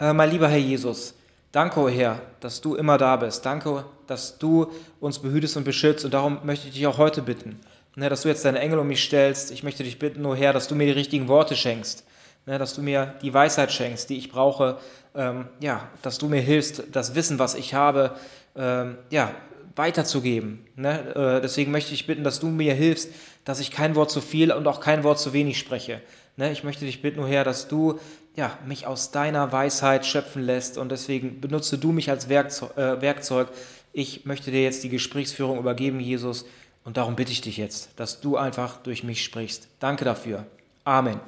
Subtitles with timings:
[0.00, 1.14] Äh, mein lieber Herr Jesus,
[1.52, 3.44] danke, oh Herr, dass du immer da bist.
[3.44, 6.06] Danke, dass du uns behütest und beschützt.
[6.06, 7.60] Und darum möchte ich dich auch heute bitten,
[7.96, 9.50] ne, dass du jetzt deine Engel um mich stellst.
[9.50, 12.04] Ich möchte dich bitten, o oh Herr, dass du mir die richtigen Worte schenkst.
[12.46, 14.78] Ne, dass du mir die Weisheit schenkst, die ich brauche.
[15.14, 18.16] Ähm, ja, dass du mir hilfst, das Wissen, was ich habe,
[18.56, 19.34] ähm, ja,
[19.76, 20.64] weiterzugeben.
[20.76, 21.14] Ne?
[21.14, 23.10] Äh, deswegen möchte ich bitten, dass du mir hilfst,
[23.44, 26.00] dass ich kein Wort zu viel und auch kein Wort zu wenig spreche.
[26.36, 26.52] Ne?
[26.52, 27.98] Ich möchte dich bitten, Herr, dass du
[28.36, 33.00] ja, mich aus deiner Weisheit schöpfen lässt und deswegen benutze du mich als Werkzeug, äh,
[33.00, 33.48] Werkzeug.
[33.92, 36.46] Ich möchte dir jetzt die Gesprächsführung übergeben, Jesus,
[36.84, 39.68] und darum bitte ich dich jetzt, dass du einfach durch mich sprichst.
[39.80, 40.46] Danke dafür.
[40.84, 41.20] Amen.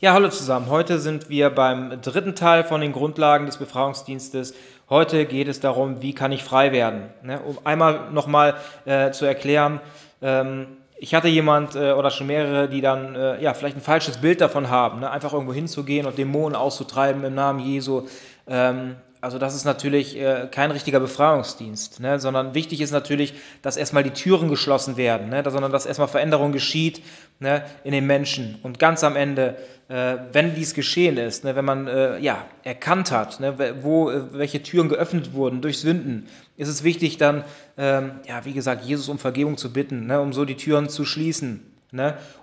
[0.00, 0.68] Ja, hallo zusammen.
[0.68, 4.54] Heute sind wir beim dritten Teil von den Grundlagen des Befragungsdienstes.
[4.90, 7.08] Heute geht es darum, wie kann ich frei werden.
[7.22, 7.40] Ne?
[7.40, 9.80] Um einmal nochmal äh, zu erklären,
[10.20, 14.18] ähm, ich hatte jemand äh, oder schon mehrere, die dann äh, ja vielleicht ein falsches
[14.18, 15.10] Bild davon haben, ne?
[15.10, 18.06] einfach irgendwo hinzugehen und Dämonen auszutreiben im Namen Jesu.
[18.46, 22.20] Ähm, also das ist natürlich äh, kein richtiger Befreiungsdienst, ne?
[22.20, 25.42] sondern wichtig ist natürlich, dass erstmal die Türen geschlossen werden, ne?
[25.46, 27.02] sondern dass erstmal Veränderung geschieht
[27.40, 27.64] ne?
[27.84, 28.58] in den Menschen.
[28.62, 29.56] Und ganz am Ende,
[29.88, 31.56] äh, wenn dies geschehen ist, ne?
[31.56, 33.54] wenn man äh, ja, erkannt hat, ne?
[33.80, 36.28] wo äh, welche Türen geöffnet wurden durch Sünden,
[36.58, 37.44] ist es wichtig dann,
[37.78, 40.20] ähm, ja, wie gesagt, Jesus um Vergebung zu bitten, ne?
[40.20, 41.70] um so die Türen zu schließen.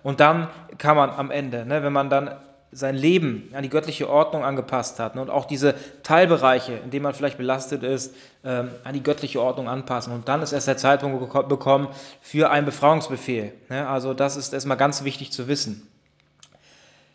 [0.01, 2.31] Und dann kann man am Ende, wenn man dann
[2.71, 7.03] sein Leben an die göttliche Ordnung angepasst hat ne, und auch diese Teilbereiche, in denen
[7.03, 10.13] man vielleicht belastet ist, ähm, an die göttliche Ordnung anpassen.
[10.13, 11.89] Und dann ist erst der Zeitpunkt bekommen
[12.21, 13.53] für einen Befreiungsbefehl.
[13.69, 13.87] Ne?
[13.87, 15.87] Also das ist erstmal ganz wichtig zu wissen.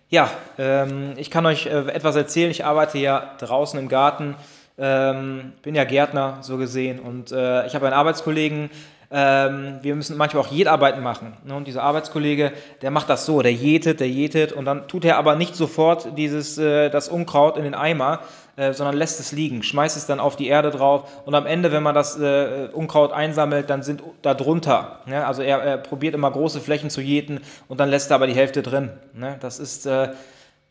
[0.08, 2.50] Ja, ähm, ich kann euch äh, etwas erzählen.
[2.50, 4.36] Ich arbeite ja draußen im Garten,
[4.78, 8.70] ähm, bin ja Gärtner so gesehen und äh, ich habe einen Arbeitskollegen,
[9.10, 11.36] ähm, wir müssen manchmal auch Jedarbeiten machen.
[11.44, 11.54] Ne?
[11.54, 15.16] Und dieser Arbeitskollege, der macht das so, der jätet, der jätet und dann tut er
[15.18, 18.20] aber nicht sofort dieses, äh, das Unkraut in den Eimer,
[18.56, 21.72] äh, sondern lässt es liegen, schmeißt es dann auf die Erde drauf und am Ende,
[21.72, 25.00] wenn man das äh, Unkraut einsammelt, dann sind da drunter.
[25.06, 25.26] Ne?
[25.26, 28.34] Also er, er, probiert immer große Flächen zu jäten und dann lässt er aber die
[28.34, 28.90] Hälfte drin.
[29.12, 29.36] Ne?
[29.40, 30.08] Das ist, äh,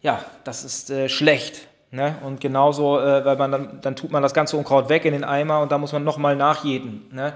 [0.01, 1.68] ja, das ist äh, schlecht.
[1.91, 2.16] Ne?
[2.25, 5.24] Und genauso, äh, weil man dann, dann tut man das ganze Unkraut weg in den
[5.24, 7.06] Eimer und da muss man nochmal nachjäten.
[7.12, 7.34] Ne?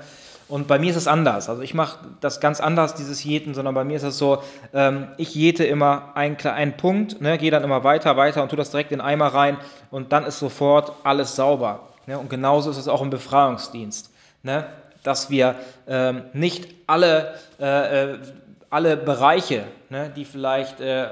[0.50, 1.48] Und bei mir ist es anders.
[1.48, 4.42] Also ich mache das ganz anders, dieses Jäten, sondern bei mir ist es so,
[4.74, 8.58] ähm, ich jäte immer einen, einen Punkt, ne, gehe dann immer weiter, weiter und tue
[8.58, 9.58] das direkt in den Eimer rein
[9.92, 11.90] und dann ist sofort alles sauber.
[12.08, 12.18] Ne?
[12.18, 14.12] Und genauso ist es auch im Befreiungsdienst.
[14.42, 14.66] Ne?
[15.04, 15.56] Dass wir
[15.88, 18.18] ähm, nicht alle, äh, äh
[18.72, 21.08] alle Bereiche, ne, die vielleicht äh,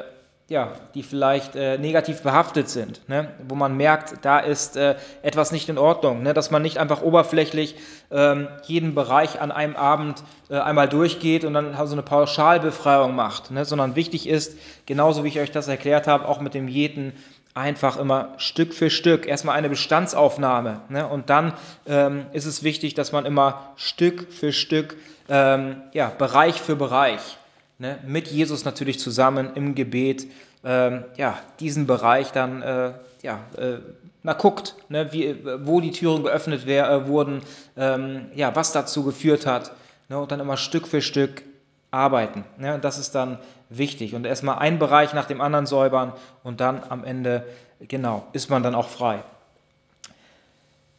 [0.50, 3.28] ja, die vielleicht äh, negativ behaftet sind, ne?
[3.50, 6.34] wo man merkt, da ist äh, etwas nicht in Ordnung, ne?
[6.34, 7.76] dass man nicht einfach oberflächlich
[8.12, 13.52] ähm, jeden Bereich an einem Abend äh, einmal durchgeht und dann so eine Pauschalbefreiung macht,
[13.52, 13.66] ne?
[13.66, 17.12] sondern wichtig ist, genauso wie ich euch das erklärt habe, auch mit dem Jeden,
[17.54, 21.08] einfach immer Stück für Stück, erstmal eine Bestandsaufnahme ne?
[21.08, 21.54] und dann
[21.88, 24.96] ähm, ist es wichtig, dass man immer Stück für Stück,
[25.28, 27.38] ähm, ja, Bereich für Bereich,
[27.80, 30.28] ne, mit Jesus natürlich zusammen im Gebet,
[30.64, 33.78] ähm, ja, diesen Bereich dann, äh, ja, äh,
[34.24, 37.42] mal guckt, ne, wie, wo die Türen geöffnet wär, äh, wurden,
[37.78, 39.72] ähm, ja, was dazu geführt hat,
[40.10, 41.44] ne, und dann immer Stück für Stück
[41.92, 42.44] arbeiten.
[42.58, 43.40] Ne, das ist dann
[43.70, 44.16] wichtig.
[44.16, 46.14] Und erstmal einen Bereich nach dem anderen säubern
[46.44, 47.46] und dann am Ende,
[47.80, 49.24] genau, ist man dann auch frei.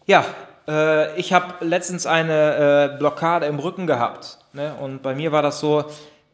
[0.07, 0.25] Ja,
[0.67, 4.39] äh, ich habe letztens eine äh, Blockade im Rücken gehabt.
[4.53, 4.75] Ne?
[4.81, 5.85] Und bei mir war das so,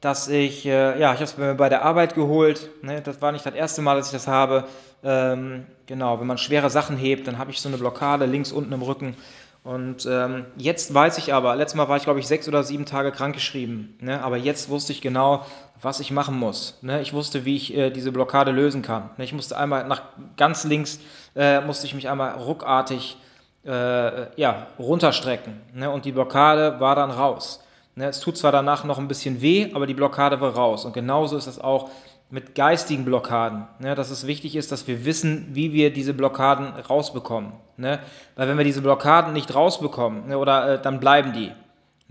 [0.04, 2.68] dass ich, äh, ja, ich habe es mir bei der Arbeit geholt.
[2.82, 3.00] Ne?
[3.00, 4.64] Das war nicht das erste Mal, dass ich das habe.
[5.02, 8.72] Ähm, genau, wenn man schwere Sachen hebt, dann habe ich so eine Blockade links unten
[8.72, 9.16] im Rücken.
[9.62, 12.84] Und ähm, jetzt weiß ich aber, letztes Mal war ich, glaube ich, sechs oder sieben
[12.84, 13.96] Tage krankgeschrieben.
[13.98, 14.22] Ne?
[14.22, 15.46] Aber jetzt wusste ich genau,
[15.80, 16.78] was ich machen muss.
[16.82, 17.00] Ne?
[17.00, 19.08] Ich wusste, wie ich äh, diese Blockade lösen kann.
[19.16, 19.24] Ne?
[19.24, 20.02] Ich musste einmal nach
[20.36, 21.00] ganz links,
[21.34, 23.16] äh, musste ich mich einmal ruckartig
[23.64, 25.62] äh, ja, runterstrecken.
[25.72, 25.90] Ne?
[25.90, 27.63] Und die Blockade war dann raus.
[27.96, 30.84] Ne, es tut zwar danach noch ein bisschen weh, aber die Blockade war raus.
[30.84, 31.90] Und genauso ist es auch
[32.30, 33.66] mit geistigen Blockaden.
[33.78, 37.52] Ne, dass es wichtig ist, dass wir wissen, wie wir diese Blockaden rausbekommen.
[37.76, 38.00] Ne?
[38.36, 41.52] Weil wenn wir diese Blockaden nicht rausbekommen, oder äh, dann bleiben die.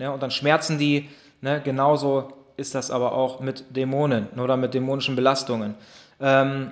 [0.05, 1.09] Und dann schmerzen die.
[1.63, 5.75] Genauso ist das aber auch mit Dämonen ne, oder mit dämonischen Belastungen.
[6.21, 6.71] Ähm,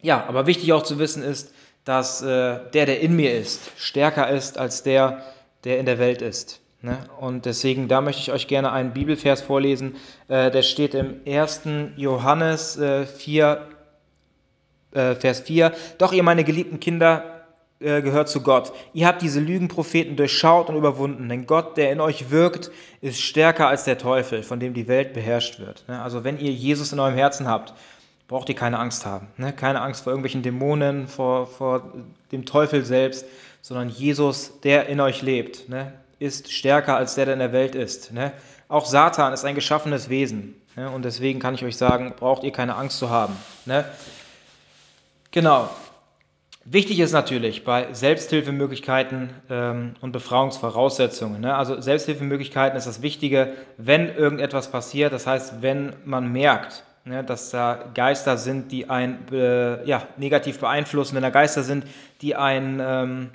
[0.00, 4.28] ja, aber wichtig auch zu wissen ist, dass äh, der, der in mir ist, stärker
[4.28, 5.22] ist als der,
[5.64, 6.60] der in der Welt ist.
[6.82, 6.98] Ne?
[7.20, 9.94] Und deswegen, da möchte ich euch gerne einen Bibelvers vorlesen.
[10.28, 11.62] Äh, der steht im 1.
[11.96, 13.68] Johannes äh, 4,
[14.92, 15.72] äh, Vers 4.
[15.98, 17.32] Doch ihr, meine geliebten Kinder,
[17.82, 18.72] äh, gehört zu Gott.
[18.92, 22.70] Ihr habt diese Lügenpropheten durchschaut und überwunden, denn Gott, der in euch wirkt,
[23.00, 25.84] ist stärker als der Teufel, von dem die Welt beherrscht wird.
[25.88, 26.00] Ne?
[26.00, 27.74] Also wenn ihr Jesus in eurem Herzen habt,
[28.28, 29.26] braucht ihr keine Angst haben.
[29.36, 29.52] Ne?
[29.52, 31.92] Keine Angst vor irgendwelchen Dämonen, vor, vor
[32.30, 33.26] dem Teufel selbst,
[33.62, 35.68] sondern Jesus, der in euch lebt?
[36.22, 38.12] Ist stärker als der, der in der Welt ist.
[38.12, 38.32] Ne?
[38.68, 40.54] Auch Satan ist ein geschaffenes Wesen.
[40.76, 40.88] Ne?
[40.88, 43.36] Und deswegen kann ich euch sagen, braucht ihr keine Angst zu haben.
[43.66, 43.84] Ne?
[45.32, 45.68] Genau.
[46.64, 51.40] Wichtig ist natürlich bei Selbsthilfemöglichkeiten ähm, und Befragungsvoraussetzungen.
[51.40, 51.56] Ne?
[51.56, 55.12] Also Selbsthilfemöglichkeiten ist das Wichtige, wenn irgendetwas passiert.
[55.12, 60.60] Das heißt, wenn man merkt, ne, dass da Geister sind, die einen äh, ja, negativ
[60.60, 61.84] beeinflussen, wenn da Geister sind,
[62.20, 63.30] die einen ähm,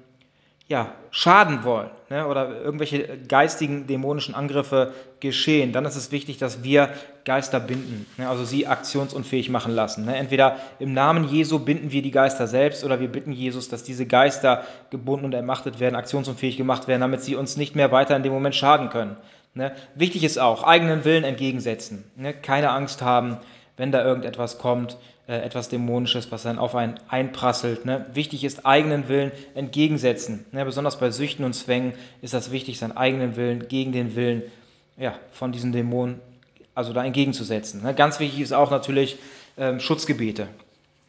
[0.70, 6.62] ja, schaden wollen ne, oder irgendwelche geistigen, dämonischen Angriffe geschehen, dann ist es wichtig, dass
[6.62, 6.90] wir
[7.24, 10.06] Geister binden, ne, also sie aktionsunfähig machen lassen.
[10.06, 10.18] Ne.
[10.18, 14.06] Entweder im Namen Jesu binden wir die Geister selbst oder wir bitten Jesus, dass diese
[14.06, 18.24] Geister gebunden und ermachtet werden, aktionsunfähig gemacht werden, damit sie uns nicht mehr weiter in
[18.24, 19.16] dem Moment schaden können.
[19.54, 19.72] Ne.
[19.96, 23.38] Wichtig ist auch, eigenen Willen entgegensetzen, ne, keine Angst haben,
[23.78, 24.98] wenn da irgendetwas kommt,
[25.28, 27.86] äh, etwas Dämonisches, was dann auf einen einprasselt.
[27.86, 28.06] Ne?
[28.14, 30.46] Wichtig ist, eigenen Willen entgegensetzen.
[30.52, 30.66] Ne?
[30.66, 34.44] Besonders bei Süchten und Zwängen ist das wichtig, seinen eigenen Willen gegen den Willen
[34.98, 36.20] ja, von diesen Dämonen,
[36.74, 37.84] also da entgegenzusetzen.
[37.84, 37.94] Ne?
[37.94, 39.18] Ganz wichtig ist auch natürlich
[39.58, 40.48] ähm, Schutzgebete.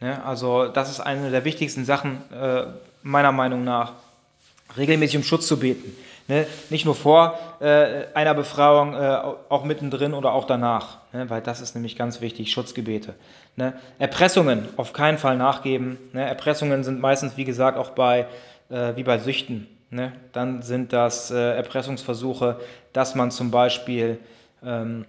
[0.00, 0.25] Ne?
[0.25, 2.67] Also das ist eine der wichtigsten Sachen äh,
[3.03, 3.93] meiner Meinung nach,
[4.76, 5.97] regelmäßig um Schutz zu beten.
[6.28, 6.46] Ne?
[6.69, 11.28] Nicht nur vor äh, einer Befreiung, äh, auch mittendrin oder auch danach, ne?
[11.30, 13.14] weil das ist nämlich ganz wichtig, Schutzgebete.
[13.56, 13.72] Ne?
[13.98, 15.98] Erpressungen auf keinen Fall nachgeben.
[16.12, 16.22] Ne?
[16.26, 18.26] Erpressungen sind meistens, wie gesagt, auch bei,
[18.69, 19.66] äh, wie bei Süchten.
[19.90, 20.12] Ne?
[20.32, 22.60] Dann sind das äh, Erpressungsversuche,
[22.92, 24.19] dass man zum Beispiel
[24.62, 25.06] ähm,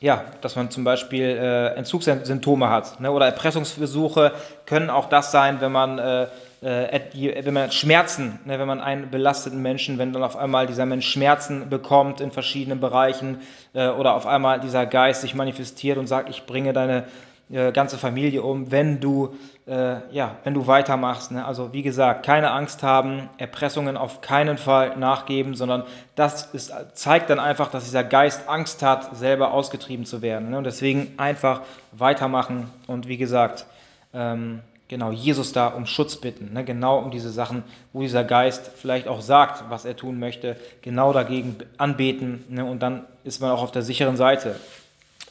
[0.00, 2.98] ja, dass man zum Beispiel äh, Entzugssymptome hat.
[2.98, 3.12] Ne?
[3.12, 4.32] Oder Erpressungsversuche
[4.66, 6.26] können auch das sein, wenn man äh,
[6.62, 11.08] wenn man Schmerzen, ne, wenn man einen belasteten Menschen, wenn dann auf einmal dieser Mensch
[11.08, 13.40] Schmerzen bekommt in verschiedenen Bereichen
[13.74, 17.04] äh, oder auf einmal dieser Geist sich manifestiert und sagt, ich bringe deine
[17.50, 21.30] äh, ganze Familie um, wenn du, ja, wenn du weitermachst.
[21.30, 21.44] Ne?
[21.44, 25.84] Also wie gesagt, keine Angst haben, Erpressungen auf keinen Fall nachgeben, sondern
[26.16, 30.50] das ist, zeigt dann einfach, dass dieser Geist Angst hat, selber ausgetrieben zu werden.
[30.50, 30.58] Ne?
[30.58, 31.60] Und deswegen einfach
[31.92, 33.66] weitermachen und wie gesagt,
[34.12, 34.62] ähm,
[34.92, 36.66] genau Jesus da um Schutz bitten, ne?
[36.66, 41.14] genau um diese Sachen, wo dieser Geist vielleicht auch sagt, was er tun möchte, genau
[41.14, 42.66] dagegen anbeten ne?
[42.66, 44.54] und dann ist man auch auf der sicheren Seite.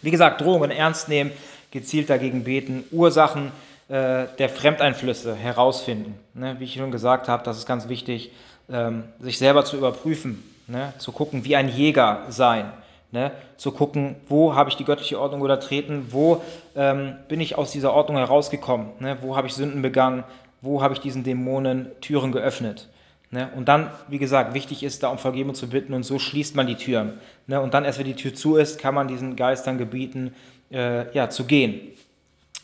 [0.01, 1.29] Wie gesagt, Drohungen ernst nehmen,
[1.69, 3.51] gezielt dagegen beten, Ursachen
[3.87, 6.17] äh, der Fremdeinflüsse herausfinden.
[6.33, 6.55] Ne?
[6.57, 8.31] Wie ich schon gesagt habe, das ist ganz wichtig,
[8.67, 10.91] ähm, sich selber zu überprüfen, ne?
[10.97, 12.73] zu gucken, wie ein Jäger sein.
[13.13, 16.41] Ne, zu gucken, wo habe ich die göttliche Ordnung übertreten, wo
[16.77, 20.23] ähm, bin ich aus dieser Ordnung herausgekommen, ne, wo habe ich Sünden begangen,
[20.61, 22.87] wo habe ich diesen Dämonen Türen geöffnet.
[23.29, 26.55] Ne, und dann, wie gesagt, wichtig ist, da um Vergebung zu bitten und so schließt
[26.55, 27.19] man die Türen.
[27.47, 30.33] Ne, und dann erst, wenn die Tür zu ist, kann man diesen Geistern gebieten,
[30.69, 31.81] äh, ja, zu gehen.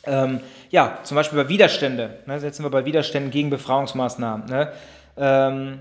[0.04, 0.40] Ähm,
[0.70, 4.46] ja, zum Beispiel bei Widerstände, ne, setzen wir bei Widerständen gegen Befreiungsmaßnahmen.
[4.46, 4.72] Ne,
[5.16, 5.80] ähm,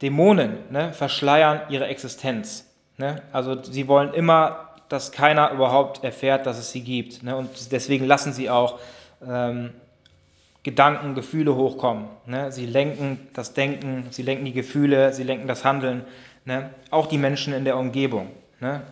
[0.00, 2.71] Dämonen ne, verschleiern ihre Existenz.
[2.96, 3.22] Ne?
[3.32, 7.22] Also sie wollen immer, dass keiner überhaupt erfährt, dass es sie gibt.
[7.22, 7.36] Ne?
[7.36, 8.78] Und deswegen lassen sie auch
[9.26, 9.70] ähm,
[10.62, 12.06] Gedanken, Gefühle hochkommen.
[12.26, 12.52] Ne?
[12.52, 16.04] Sie lenken das Denken, sie lenken die Gefühle, sie lenken das Handeln.
[16.44, 16.70] Ne?
[16.90, 18.30] Auch die Menschen in der Umgebung.
[18.60, 18.82] Ne?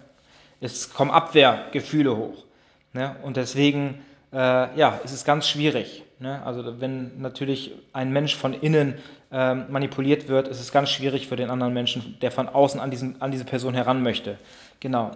[0.61, 2.45] Es kommen Abwehrgefühle hoch.
[2.93, 3.15] Ne?
[3.23, 4.03] Und deswegen
[4.33, 6.03] äh, ja, ist es ganz schwierig.
[6.19, 6.43] Ne?
[6.45, 8.95] Also wenn natürlich ein Mensch von innen
[9.33, 12.91] ähm, manipuliert wird, ist es ganz schwierig für den anderen Menschen, der von außen an,
[12.91, 14.39] diesen, an diese Person heran möchte.
[14.81, 15.13] Genau.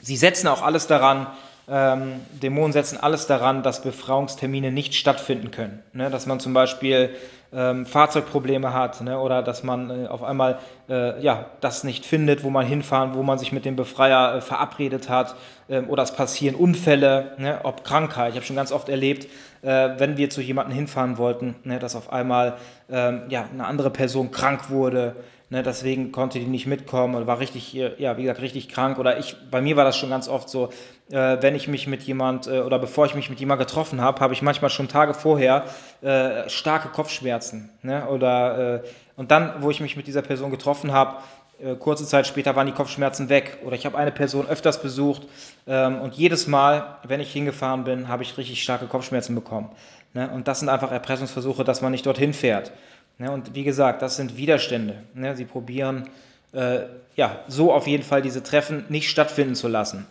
[0.00, 1.26] Sie setzen auch alles daran,
[1.70, 5.82] ähm, Dämonen setzen alles daran, dass Befreiungstermine nicht stattfinden können.
[5.92, 6.10] Ne?
[6.10, 7.10] Dass man zum Beispiel
[7.52, 9.18] ähm, Fahrzeugprobleme hat ne?
[9.18, 10.58] oder dass man äh, auf einmal
[10.88, 14.40] äh, ja, das nicht findet, wo man hinfahren, wo man sich mit dem Befreier äh,
[14.40, 15.34] verabredet hat
[15.68, 17.60] ähm, oder es passieren Unfälle, ne?
[17.62, 18.30] ob Krankheit.
[18.30, 19.26] Ich habe schon ganz oft erlebt,
[19.62, 21.78] äh, wenn wir zu jemandem hinfahren wollten, ne?
[21.78, 22.56] dass auf einmal
[22.90, 25.16] ähm, ja, eine andere Person krank wurde
[25.50, 28.98] Ne, deswegen konnte die nicht mitkommen und war richtig, ja, wie gesagt, richtig krank.
[28.98, 30.68] Oder ich, bei mir war das schon ganz oft so,
[31.10, 34.20] äh, wenn ich mich mit jemand äh, oder bevor ich mich mit jemand getroffen habe,
[34.20, 35.64] habe ich manchmal schon Tage vorher
[36.02, 37.70] äh, starke Kopfschmerzen.
[37.80, 38.06] Ne?
[38.08, 41.16] Oder, äh, und dann, wo ich mich mit dieser Person getroffen habe,
[41.62, 43.58] äh, kurze Zeit später waren die Kopfschmerzen weg.
[43.64, 45.22] Oder ich habe eine Person öfters besucht
[45.66, 49.70] ähm, und jedes Mal, wenn ich hingefahren bin, habe ich richtig starke Kopfschmerzen bekommen.
[50.12, 50.28] Ne?
[50.30, 52.70] Und das sind einfach Erpressungsversuche, dass man nicht dorthin fährt.
[53.18, 55.02] Ne, und wie gesagt, das sind Widerstände.
[55.14, 56.08] Ne, sie probieren
[56.52, 56.80] äh,
[57.16, 60.06] ja, so auf jeden Fall diese Treffen nicht stattfinden zu lassen.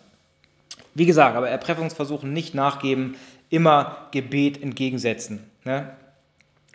[0.94, 3.16] Wie gesagt, aber Erpressungsversuchen nicht nachgeben,
[3.50, 5.42] immer Gebet entgegensetzen.
[5.64, 5.88] Ne?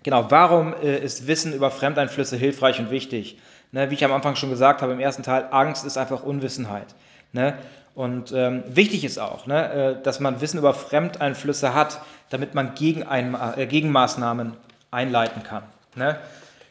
[0.01, 3.37] Genau, warum äh, ist Wissen über Fremdeinflüsse hilfreich und wichtig?
[3.71, 6.95] Ne, wie ich am Anfang schon gesagt habe im ersten Teil, Angst ist einfach Unwissenheit.
[7.31, 7.55] Ne?
[7.95, 12.73] Und ähm, wichtig ist auch, ne, äh, dass man Wissen über Fremdeinflüsse hat, damit man
[12.73, 14.53] gegen ein, äh, Gegenmaßnahmen
[14.89, 15.63] einleiten kann.
[15.95, 16.17] Ne?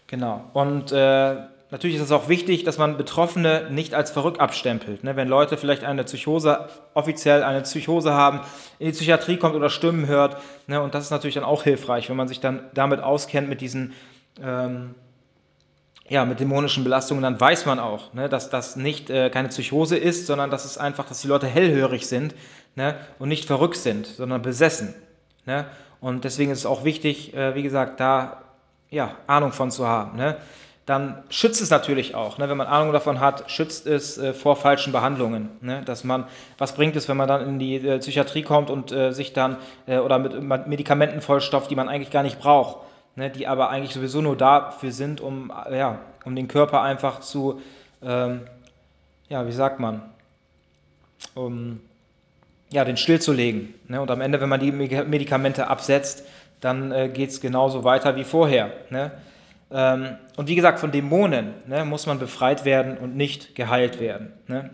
[0.07, 0.45] Genau.
[0.53, 1.37] Und äh,
[1.71, 5.05] natürlich ist es auch wichtig, dass man Betroffene nicht als verrückt abstempelt.
[5.05, 5.17] Ne?
[5.17, 8.41] Wenn Leute vielleicht eine Psychose, offiziell eine Psychose haben,
[8.79, 10.37] in die Psychiatrie kommt oder Stimmen hört.
[10.67, 10.81] Ne?
[10.83, 13.95] Und das ist natürlich dann auch hilfreich, wenn man sich dann damit auskennt, mit diesen
[14.43, 14.95] ähm,
[16.09, 19.97] ja, mit dämonischen Belastungen, dann weiß man auch, ne, dass das nicht äh, keine Psychose
[19.97, 22.35] ist, sondern dass es einfach, dass die Leute hellhörig sind
[22.75, 24.95] ne, und nicht verrückt sind, sondern besessen.
[25.47, 25.65] Ne?
[26.01, 28.42] Und deswegen ist es auch wichtig, äh, wie gesagt, da
[28.93, 30.17] ja, Ahnung von zu haben.
[30.17, 30.37] Ne?
[30.87, 32.49] Dann schützt es natürlich auch, ne?
[32.49, 35.49] wenn man Ahnung davon hat, schützt es äh, vor falschen Behandlungen.
[35.61, 35.83] Ne?
[35.85, 36.27] Dass man,
[36.59, 39.57] was bringt es, wenn man dann in die äh, Psychiatrie kommt und äh, sich dann
[39.87, 42.77] äh, oder mit Medikamenten vollstopft, die man eigentlich gar nicht braucht
[43.17, 47.61] ne, die aber eigentlich sowieso nur dafür sind, um, ja, um den Körper einfach zu,
[48.03, 48.43] ähm,
[49.29, 50.03] ja, wie sagt man,
[51.35, 51.81] um
[52.71, 53.75] ja, den stillzulegen.
[53.89, 54.01] Ne?
[54.01, 56.25] Und am Ende, wenn man die Medikamente absetzt,
[56.63, 58.73] dann äh, geht es genauso weiter wie vorher.
[58.89, 59.11] Ne?
[59.71, 64.33] Ähm, und wie gesagt, von Dämonen ne, muss man befreit werden und nicht geheilt werden.
[64.47, 64.71] Ne?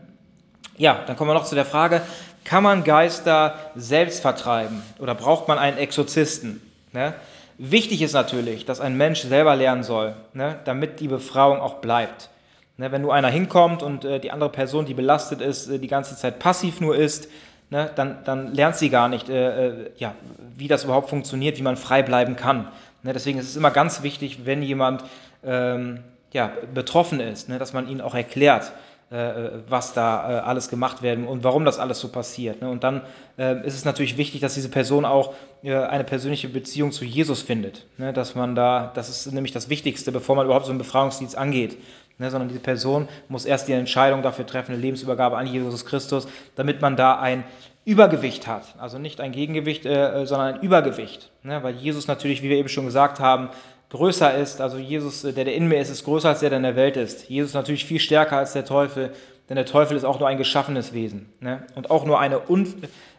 [0.77, 2.03] Ja, dann kommen wir noch zu der Frage,
[2.45, 6.61] kann man Geister selbst vertreiben oder braucht man einen Exorzisten?
[6.93, 7.15] Ne?
[7.59, 12.31] Wichtig ist natürlich, dass ein Mensch selber lernen soll, ne, damit die Befreiung auch bleibt.
[12.77, 15.89] Ne, wenn nur einer hinkommt und äh, die andere Person, die belastet ist, äh, die
[15.89, 17.29] ganze Zeit passiv nur ist,
[17.71, 20.15] ne, dann, dann lernt sie gar nicht, äh, äh ja,
[20.57, 22.69] wie das überhaupt funktioniert, wie man frei bleiben kann.
[23.03, 25.05] Ne, deswegen ist es immer ganz wichtig, wenn jemand
[25.45, 26.01] ähm,
[26.33, 28.73] ja, betroffen ist, ne, dass man ihn auch erklärt,
[29.11, 32.61] äh, was da äh, alles gemacht werden und warum das alles so passiert.
[32.61, 32.69] Ne?
[32.69, 33.01] Und dann
[33.39, 35.33] äh, ist es natürlich wichtig, dass diese Person auch
[35.65, 37.87] eine persönliche Beziehung zu Jesus findet.
[37.97, 38.13] Ne?
[38.13, 41.79] Dass man da, das ist nämlich das Wichtigste, bevor man überhaupt so einen Befreiungsdienst angeht.
[42.19, 42.31] Ne?
[42.31, 46.81] Sondern diese Person muss erst die Entscheidung dafür treffen, eine Lebensübergabe an Jesus Christus, damit
[46.83, 47.45] man da ein
[47.85, 48.75] Übergewicht hat.
[48.79, 51.31] Also nicht ein Gegengewicht, sondern ein Übergewicht.
[51.43, 53.49] Weil Jesus natürlich, wie wir eben schon gesagt haben,
[53.91, 56.59] größer ist, also Jesus, äh, der, der in mir ist, ist größer als der, der
[56.59, 57.29] in der Welt ist.
[57.29, 59.13] Jesus natürlich viel stärker als der Teufel,
[59.49, 61.63] denn der Teufel ist auch nur ein geschaffenes Wesen ne?
[61.75, 62.67] und auch nur eine un,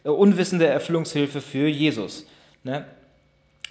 [0.03, 2.27] äh, unwissende Erfüllungshilfe für Jesus.
[2.63, 2.85] Ne?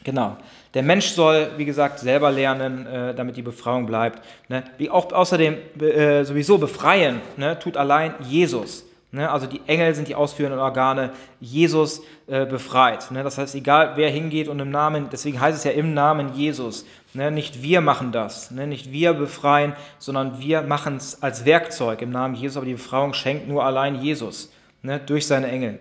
[0.04, 0.36] Genau.
[0.74, 4.22] Der Mensch soll, wie gesagt, selber lernen, äh, damit die Befreiung bleibt.
[4.48, 4.64] Ne?
[4.76, 7.58] Wie auch außerdem äh, sowieso befreien, ne?
[7.58, 8.84] tut allein Jesus.
[9.10, 9.30] Ne?
[9.30, 13.10] Also die Engel sind die ausführenden Organe, Jesus äh, befreit.
[13.10, 13.22] Ne?
[13.22, 16.84] Das heißt, egal wer hingeht und im Namen, deswegen heißt es ja im Namen Jesus.
[17.14, 17.30] Ne?
[17.30, 18.66] Nicht wir machen das, ne?
[18.66, 23.14] nicht wir befreien, sondern wir machen es als Werkzeug im Namen Jesus, aber die Befreiung
[23.14, 25.00] schenkt nur allein Jesus ne?
[25.00, 25.78] durch seine Engel.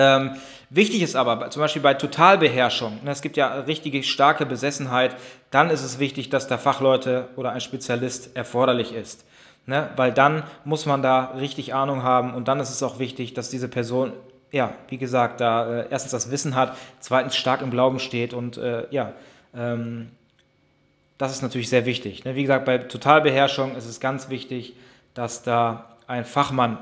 [0.00, 0.36] Ähm,
[0.70, 5.16] wichtig ist aber, zum Beispiel bei Totalbeherrschung, ne, es gibt ja richtige starke Besessenheit,
[5.50, 9.24] dann ist es wichtig, dass da Fachleute oder ein Spezialist erforderlich ist
[9.68, 9.90] ne?
[9.94, 13.50] weil dann muss man da richtig Ahnung haben und dann ist es auch wichtig, dass
[13.50, 14.12] diese Person,
[14.50, 18.56] ja, wie gesagt, da äh, erstens das Wissen hat, zweitens stark im Glauben steht und
[18.56, 19.12] äh, ja,
[19.54, 20.10] ähm,
[21.18, 22.24] das ist natürlich sehr wichtig.
[22.24, 22.34] Ne?
[22.34, 24.74] Wie gesagt, bei Totalbeherrschung ist es ganz wichtig,
[25.14, 26.78] dass da ein Fachmann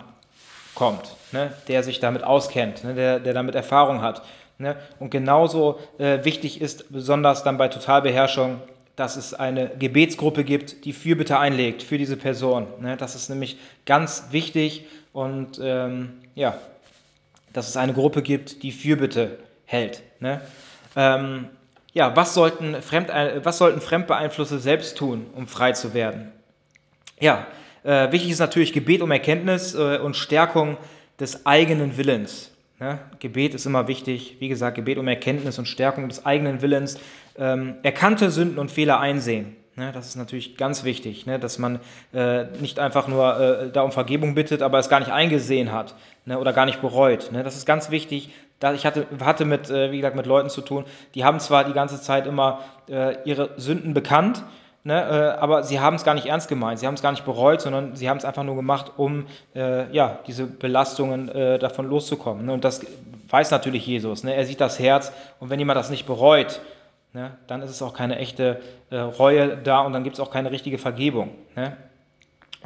[0.77, 1.53] kommt, ne?
[1.67, 2.95] der sich damit auskennt, ne?
[2.95, 4.23] der, der damit Erfahrung hat.
[4.59, 4.77] Ne?
[5.01, 8.61] Und genauso äh, wichtig ist besonders dann bei Totalbeherrschung
[8.97, 12.67] dass es eine Gebetsgruppe gibt, die Fürbitte einlegt für diese Person.
[12.81, 12.97] Ne?
[12.97, 16.59] Das ist nämlich ganz wichtig und ähm, ja,
[17.53, 20.03] dass es eine Gruppe gibt, die Fürbitte hält.
[20.21, 20.41] Ne?
[20.97, 21.49] Ähm,
[21.93, 23.11] ja, was sollten, Fremd,
[23.43, 26.33] was sollten Fremdbeeinflusse selbst tun, um frei zu werden?
[27.21, 27.47] Ja,
[27.87, 30.77] äh, wichtig ist natürlich Gebet um Erkenntnis äh, und Stärkung
[31.21, 32.53] des eigenen Willens.
[32.79, 32.99] Ne?
[33.21, 34.37] Gebet ist immer wichtig.
[34.41, 36.99] Wie gesagt, Gebet um Erkenntnis und Stärkung des eigenen Willens.
[37.39, 39.57] Ähm, erkannte Sünden und Fehler einsehen.
[39.77, 39.93] Ne?
[39.93, 41.39] Das ist natürlich ganz wichtig, ne?
[41.39, 41.81] dass man
[42.13, 45.95] äh, nicht einfach nur äh, da um Vergebung bittet, aber es gar nicht eingesehen hat
[46.25, 46.39] ne?
[46.39, 47.31] oder gar nicht bereut.
[47.31, 47.43] Ne?
[47.43, 48.31] Das ist ganz wichtig.
[48.75, 51.75] Ich hatte, hatte mit, äh, wie gesagt, mit Leuten zu tun, die haben zwar die
[51.75, 54.43] ganze Zeit immer äh, ihre Sünden bekannt,
[54.87, 57.25] Ne, äh, aber sie haben es gar nicht ernst gemeint, sie haben es gar nicht
[57.25, 61.89] bereut, sondern sie haben es einfach nur gemacht, um äh, ja, diese Belastungen äh, davon
[61.89, 62.47] loszukommen.
[62.47, 62.53] Ne?
[62.53, 62.87] Und das
[63.29, 64.23] weiß natürlich Jesus.
[64.23, 64.37] Ne?
[64.37, 66.61] Er sieht das Herz und wenn jemand das nicht bereut,
[67.15, 70.31] ne, dann ist es auch keine echte äh, Reue da und dann gibt es auch
[70.31, 71.31] keine richtige Vergebung.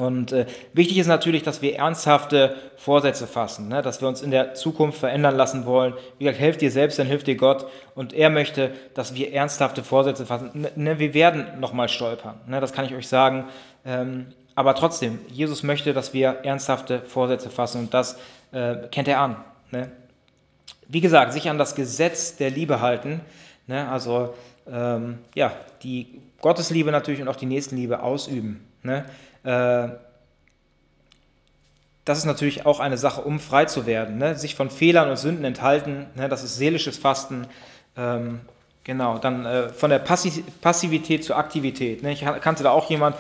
[0.00, 3.83] Und äh, wichtig ist natürlich, dass wir ernsthafte Vorsätze fassen, ne?
[3.83, 5.92] dass wir uns in der Zukunft verändern lassen wollen.
[6.19, 7.66] Wie gesagt, helft dir selbst, dann hilft dir Gott.
[7.95, 10.66] Und er möchte, dass wir ernsthafte Vorsätze fassen.
[10.75, 12.61] Ne, wir werden nochmal stolpern, ne?
[12.61, 13.45] das kann ich euch sagen.
[13.85, 18.19] Ähm, aber trotzdem, Jesus möchte, dass wir ernsthafte Vorsätze fassen und das
[18.52, 19.37] äh, kennt er an.
[19.71, 19.90] Ne?
[20.88, 23.21] Wie gesagt, sich an das Gesetz der Liebe halten,
[23.66, 23.87] ne?
[23.90, 24.33] also
[24.66, 25.52] ähm, ja,
[25.83, 28.66] die Gottesliebe natürlich und auch die Nächstenliebe ausüben.
[28.83, 29.04] Ne?
[29.44, 29.88] Äh,
[32.04, 34.18] das ist natürlich auch eine Sache, um frei zu werden.
[34.18, 34.35] Ne?
[34.35, 36.28] Sich von Fehlern und Sünden enthalten, ne?
[36.28, 37.47] das ist seelisches Fasten.
[37.97, 38.40] Ähm,
[38.85, 42.02] genau, dann äh, von der Passi Passivität zur Aktivität.
[42.02, 42.12] Ne?
[42.12, 43.16] Ich kannte da auch jemand,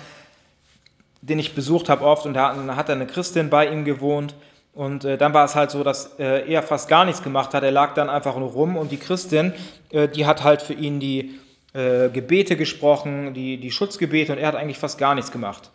[1.22, 4.34] den ich besucht habe oft und da hat eine Christin bei ihm gewohnt.
[4.72, 7.62] Und äh, dann war es halt so, dass äh, er fast gar nichts gemacht hat.
[7.62, 9.52] Er lag dann einfach nur rum und die Christin,
[9.90, 11.38] äh, die hat halt für ihn die
[11.74, 15.70] äh, Gebete gesprochen, die, die Schutzgebete und er hat eigentlich fast gar nichts gemacht.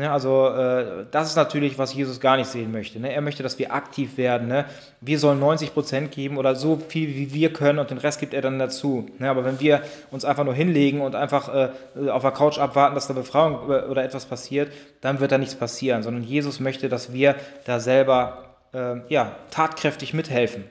[0.00, 2.98] Ne, also äh, das ist natürlich, was Jesus gar nicht sehen möchte.
[2.98, 3.12] Ne?
[3.12, 4.48] Er möchte, dass wir aktiv werden.
[4.48, 4.64] Ne?
[5.02, 8.32] Wir sollen 90 Prozent geben oder so viel, wie wir können und den Rest gibt
[8.32, 9.10] er dann dazu.
[9.18, 9.28] Ne?
[9.28, 13.08] Aber wenn wir uns einfach nur hinlegen und einfach äh, auf der Couch abwarten, dass
[13.08, 16.02] da Befreiung äh, oder etwas passiert, dann wird da nichts passieren.
[16.02, 20.64] Sondern Jesus möchte, dass wir da selber äh, ja, tatkräftig mithelfen.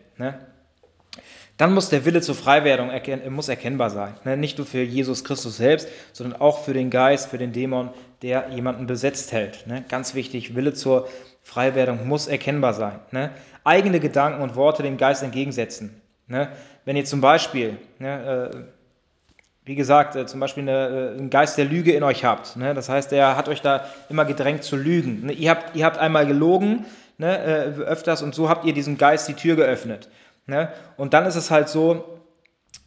[1.59, 4.13] Dann muss der Wille zur Freiwerdung erken muss erkennbar sein.
[4.23, 4.37] Ne?
[4.37, 7.89] Nicht nur für Jesus Christus selbst, sondern auch für den Geist, für den Dämon,
[8.21, 9.67] der jemanden besetzt hält.
[9.67, 9.83] Ne?
[9.89, 11.09] Ganz wichtig, Wille zur
[11.43, 13.01] Freiwerdung muss erkennbar sein.
[13.11, 13.31] Ne?
[13.65, 16.01] Eigene Gedanken und Worte dem Geist entgegensetzen.
[16.85, 18.49] Wenn ihr zum Beispiel, äh,
[19.65, 23.11] wie gesagt, äh, zum Beispiel äh, einen Geist der Lüge in euch habt, das heißt,
[23.11, 25.27] er hat euch da immer gedrängt zu lügen.
[25.29, 26.85] Ihr, habt, ihr habt einmal gelogen,
[27.19, 30.07] öfters, und so habt ihr diesem Geist die Tür geöffnet.
[30.45, 30.71] Ne?
[30.97, 32.19] Und dann ist es halt so,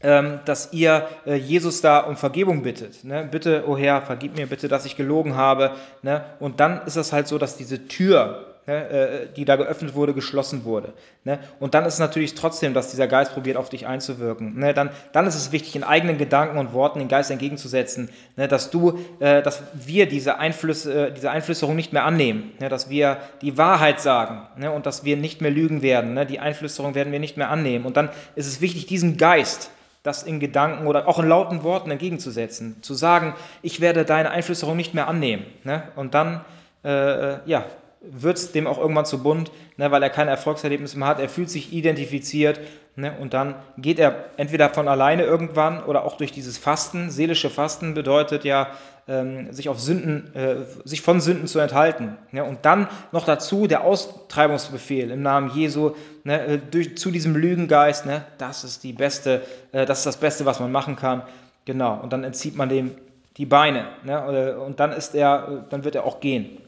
[0.00, 3.04] ähm, dass ihr äh, Jesus da um Vergebung bittet.
[3.04, 3.28] Ne?
[3.30, 5.73] Bitte, oh Herr, vergib mir bitte, dass ich gelogen habe.
[6.02, 6.25] Ne?
[6.40, 10.14] Und dann ist es halt so, dass diese Tür, ne, äh, die da geöffnet wurde,
[10.14, 10.92] geschlossen wurde.
[11.25, 11.38] Ne?
[11.61, 14.59] Und dann ist es natürlich trotzdem, dass dieser Geist probiert, auf dich einzuwirken.
[14.59, 14.75] Ne?
[14.75, 18.49] Dann, dann ist es wichtig, in eigenen Gedanken und Worten den Geist entgegenzusetzen, ne?
[18.49, 22.69] dass du, äh, dass wir diese Einflüsse, diese Einflüsterung nicht mehr annehmen, ne?
[22.69, 24.71] dass wir die Wahrheit sagen ne?
[24.71, 26.14] und dass wir nicht mehr lügen werden.
[26.14, 26.26] Ne?
[26.26, 27.85] Die Einflüsterung werden wir nicht mehr annehmen.
[27.85, 29.71] Und dann ist es wichtig, diesen Geist,
[30.02, 34.76] das in Gedanken oder auch in lauten Worten entgegenzusetzen, zu sagen, ich werde deine Einflüsterung
[34.76, 35.47] nicht mehr annehmen.
[35.62, 35.85] Ne?
[35.95, 36.45] Und dann
[36.85, 37.64] äh, ja,
[38.04, 41.28] wird es dem auch irgendwann zu bunt, ne, weil er keine Erfolgserlebnisse mehr hat, er
[41.28, 42.61] fühlt sich identifiziert
[42.97, 47.11] ne, und dann geht er entweder von alleine irgendwann oder auch durch dieses Fasten.
[47.11, 48.68] Seelische Fasten bedeutet ja,
[49.09, 52.16] ähm, sich, auf Sünden, äh, sich von Sünden zu enthalten.
[52.31, 52.44] Ne?
[52.44, 55.92] Und dann noch dazu der Austreibungsbefehl im Namen Jesu
[56.24, 58.07] ne, äh, durch, zu diesem Lügengeist.
[58.07, 58.24] Ne?
[58.38, 61.22] Das ist die beste, äh, das ist das Beste, was man machen kann.
[61.64, 61.98] Genau.
[62.00, 62.92] Und dann entzieht man dem
[63.37, 63.87] die Beine.
[64.05, 64.59] Ne?
[64.59, 66.59] Und dann ist er, dann wird er auch gehen.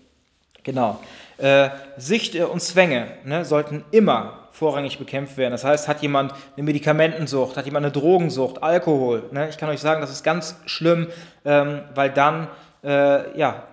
[0.64, 0.98] Genau.
[1.38, 5.50] Äh, Süchte und Zwänge ne, sollten immer vorrangig bekämpft werden.
[5.50, 9.24] Das heißt, hat jemand eine Medikamentensucht, hat jemand eine Drogensucht, Alkohol.
[9.32, 9.48] Ne?
[9.48, 11.08] Ich kann euch sagen, das ist ganz schlimm,
[11.44, 12.46] ähm, weil dann,
[12.84, 13.64] äh, ja,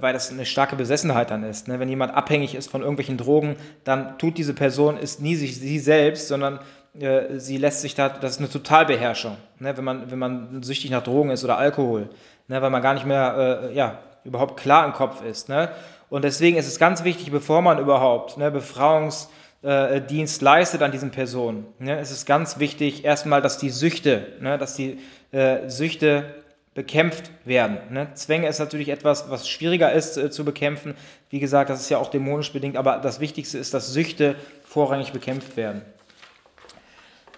[0.00, 1.66] weil das eine starke Besessenheit dann ist.
[1.66, 1.80] Ne?
[1.80, 5.80] Wenn jemand abhängig ist von irgendwelchen Drogen, dann tut diese Person, ist nie sich sie
[5.80, 6.60] selbst, sondern
[6.98, 9.76] äh, sie lässt sich da, das ist eine Totalbeherrschung, ne?
[9.76, 12.10] wenn, man, wenn man süchtig nach Drogen ist oder Alkohol,
[12.46, 12.62] ne?
[12.62, 15.48] weil man gar nicht mehr, äh, ja, überhaupt klar im Kopf ist.
[15.48, 15.70] Ne?
[16.10, 19.28] Und deswegen ist es ganz wichtig, bevor man überhaupt ne, Befreiungs-
[19.62, 20.00] äh,
[20.40, 21.66] leistet an diesen Personen.
[21.78, 21.98] Ne?
[21.98, 24.98] Es ganz wichtig, erstmal, dass die Süchte, ne, dass die
[25.32, 26.34] äh, Süchte
[26.74, 27.78] bekämpft werden.
[27.90, 28.08] Ne?
[28.14, 30.94] Zwänge ist natürlich etwas, was schwieriger ist äh, zu bekämpfen.
[31.30, 35.12] Wie gesagt, das ist ja auch dämonisch bedingt, aber das Wichtigste ist, dass Süchte vorrangig
[35.12, 35.82] bekämpft werden.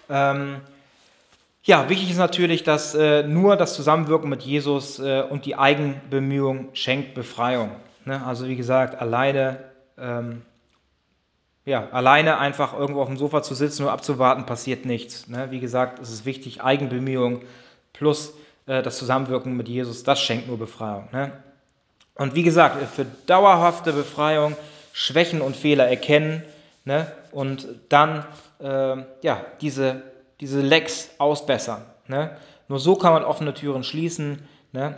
[0.09, 0.57] Ähm,
[1.63, 6.69] ja, wichtig ist natürlich, dass äh, nur das Zusammenwirken mit Jesus äh, und die Eigenbemühung
[6.73, 7.71] schenkt Befreiung.
[8.05, 8.25] Ne?
[8.25, 9.59] Also wie gesagt, alleine
[9.97, 10.41] ähm,
[11.65, 15.27] ja, alleine einfach irgendwo auf dem Sofa zu sitzen und abzuwarten, passiert nichts.
[15.27, 15.51] Ne?
[15.51, 17.43] Wie gesagt, es ist wichtig, Eigenbemühung
[17.93, 18.33] plus
[18.65, 21.07] äh, das Zusammenwirken mit Jesus, das schenkt nur Befreiung.
[21.11, 21.31] Ne?
[22.15, 24.55] Und wie gesagt, für dauerhafte Befreiung
[24.93, 26.43] Schwächen und Fehler erkennen
[26.83, 27.11] ne?
[27.31, 28.25] und dann
[28.59, 30.01] äh, ja, diese,
[30.39, 31.85] diese Lecks ausbessern.
[32.07, 32.35] Ne?
[32.67, 34.47] Nur so kann man offene Türen schließen.
[34.71, 34.95] Ne?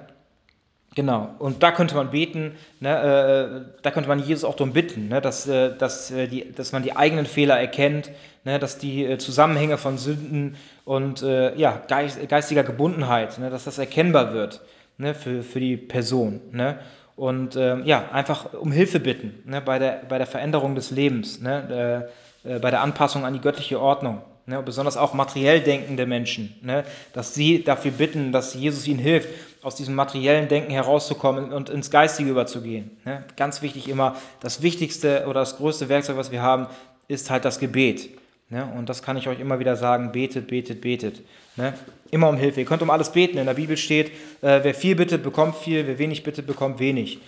[0.96, 5.08] Genau, und da könnte man beten, ne, äh, da könnte man Jesus auch darum bitten,
[5.08, 8.12] ne, dass, äh, dass, äh, die, dass man die eigenen Fehler erkennt,
[8.44, 13.64] ne, dass die äh, Zusammenhänge von Sünden und äh, ja, geist, geistiger Gebundenheit, ne, dass
[13.64, 14.62] das erkennbar wird
[14.98, 16.42] ne, für, für die Person.
[16.52, 16.78] Ne,
[17.16, 21.42] und ähm, ja, einfach um Hilfe bitten ne, bei, der, bei der Veränderung des Lebens,
[21.42, 22.08] ne,
[22.44, 24.22] äh, bei der Anpassung an die göttliche Ordnung.
[24.46, 29.30] Ne, besonders auch materiell denkende Menschen, ne, dass sie dafür bitten, dass Jesus ihnen hilft,
[29.64, 32.92] aus diesem materiellen Denken herauszukommen und ins Geistige überzugehen.
[33.06, 33.24] Ne.
[33.36, 36.68] Ganz wichtig immer, das wichtigste oder das größte Werkzeug, was wir haben,
[37.08, 38.10] ist halt das Gebet.
[38.50, 41.22] Ne, und das kann ich euch immer wieder sagen, betet, betet, betet.
[41.56, 41.74] Ne.
[42.12, 42.60] Immer um Hilfe.
[42.60, 43.38] Ihr könnt um alles beten.
[43.38, 47.20] In der Bibel steht, äh, wer viel bittet, bekommt viel, wer wenig bittet, bekommt wenig.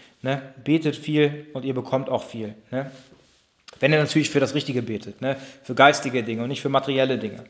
[0.63, 2.55] Betet viel und ihr bekommt auch viel.
[3.79, 5.15] Wenn ihr natürlich für das Richtige betet,
[5.63, 7.43] für geistige Dinge und nicht für materielle Dinge.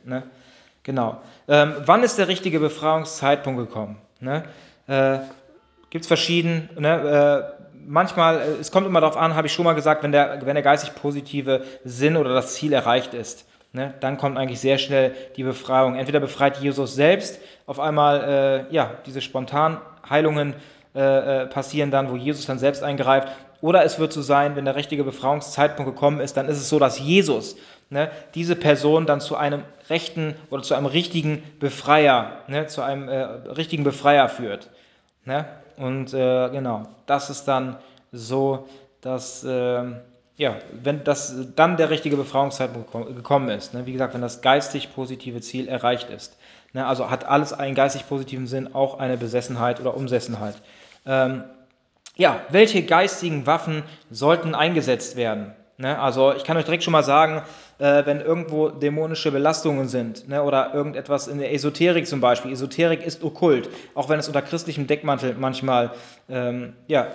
[0.83, 1.21] Genau.
[1.47, 3.97] Ähm, wann ist der richtige Befreiungszeitpunkt gekommen?
[4.19, 4.43] Ne?
[4.87, 5.19] Äh,
[5.89, 6.69] gibt es verschieden.
[6.77, 7.55] Ne?
[7.57, 10.45] Äh, manchmal, äh, es kommt immer darauf an, habe ich schon mal gesagt, wenn der,
[10.45, 13.45] wenn der geistig positive Sinn oder das Ziel erreicht ist.
[13.75, 15.95] Ne, dann kommt eigentlich sehr schnell die Befreiung.
[15.95, 20.53] Entweder befreit Jesus selbst, auf einmal, äh, ja, diese Spontanheilungen
[20.95, 23.27] äh, äh, passieren dann, wo Jesus dann selbst eingreift,
[23.65, 26.77] oder es wird so sein, wenn der richtige Befreiungszeitpunkt gekommen ist, dann ist es so,
[26.77, 27.55] dass Jesus
[27.89, 33.09] ne, diese Person dann zu einem rechten oder zu einem richtigen Befreier, ne, zu einem
[33.09, 34.69] äh, richtigen Befreier führt.
[35.23, 35.45] Ne?
[35.77, 37.77] Und äh, genau, das ist dann
[38.11, 38.67] so,
[39.01, 39.83] dass, äh,
[40.37, 43.73] ja, wenn das dann der richtige Befreiungszeitpunkt gekommen ist.
[43.73, 43.87] Ne?
[43.87, 46.37] Wie gesagt, wenn das geistig positive Ziel erreicht ist.
[46.73, 46.85] Ne?
[46.85, 50.53] Also hat alles einen geistig positiven Sinn, auch eine Besessenheit oder Umsessenheit.
[51.07, 51.45] Ähm,
[52.15, 55.53] ja, welche geistigen Waffen sollten eingesetzt werden?
[55.77, 55.99] Ne?
[55.99, 57.41] Also ich kann euch direkt schon mal sagen,
[57.79, 60.41] äh, wenn irgendwo dämonische Belastungen sind ne?
[60.41, 62.51] oder irgendetwas in der Esoterik zum Beispiel.
[62.51, 65.91] Esoterik ist okkult, auch wenn es unter christlichem Deckmantel manchmal
[66.29, 67.07] ähm, ja,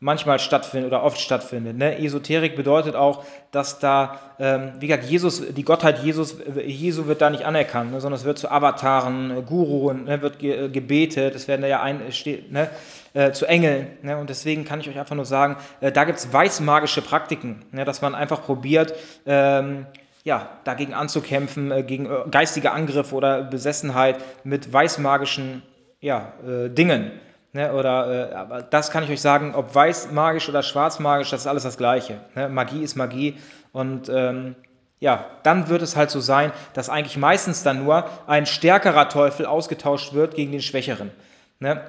[0.00, 1.78] manchmal stattfindet oder oft stattfindet.
[1.78, 1.98] Ne?
[1.98, 7.30] Esoterik bedeutet auch, dass da, ähm, wie gesagt, Jesus, die Gottheit Jesus, Jesu wird da
[7.30, 8.00] nicht anerkannt, ne?
[8.00, 10.20] sondern es wird zu Avataren, äh, Guruen, ne?
[10.20, 12.68] wird ge äh, gebetet, es werden da ja ein, steht, ne?
[13.14, 13.86] Äh, zu Engeln.
[14.02, 14.18] Ne?
[14.18, 17.84] Und deswegen kann ich euch einfach nur sagen, äh, da gibt es weißmagische Praktiken, ne?
[17.84, 19.86] dass man einfach probiert, ähm,
[20.24, 25.62] ja, dagegen anzukämpfen, äh, gegen äh, geistige Angriffe oder Besessenheit mit weißmagischen
[26.00, 27.12] ja, Dingen.
[27.54, 31.30] Ne, oder, äh, aber das kann ich euch sagen, ob weiß magisch oder schwarz magisch,
[31.30, 32.18] das ist alles das Gleiche.
[32.34, 32.48] Ne?
[32.48, 33.36] Magie ist Magie
[33.70, 34.56] und ähm,
[34.98, 39.46] ja, dann wird es halt so sein, dass eigentlich meistens dann nur ein stärkerer Teufel
[39.46, 41.12] ausgetauscht wird gegen den schwächeren.
[41.60, 41.80] Ne?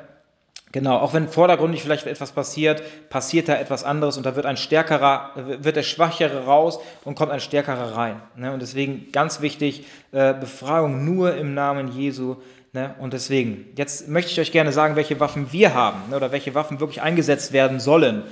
[0.76, 4.58] Genau, auch wenn vordergründig vielleicht etwas passiert, passiert da etwas anderes und da wird ein
[4.58, 8.22] stärkerer, wird der Schwachere raus und kommt ein stärkerer rein.
[8.36, 8.52] Ne?
[8.52, 12.36] Und deswegen ganz wichtig, äh, Befreiung nur im Namen Jesu
[12.74, 12.94] Ne?
[13.00, 16.18] Und deswegen, jetzt möchte ich euch gerne sagen, welche Waffen wir haben ne?
[16.18, 18.24] oder welche Waffen wirklich eingesetzt werden sollen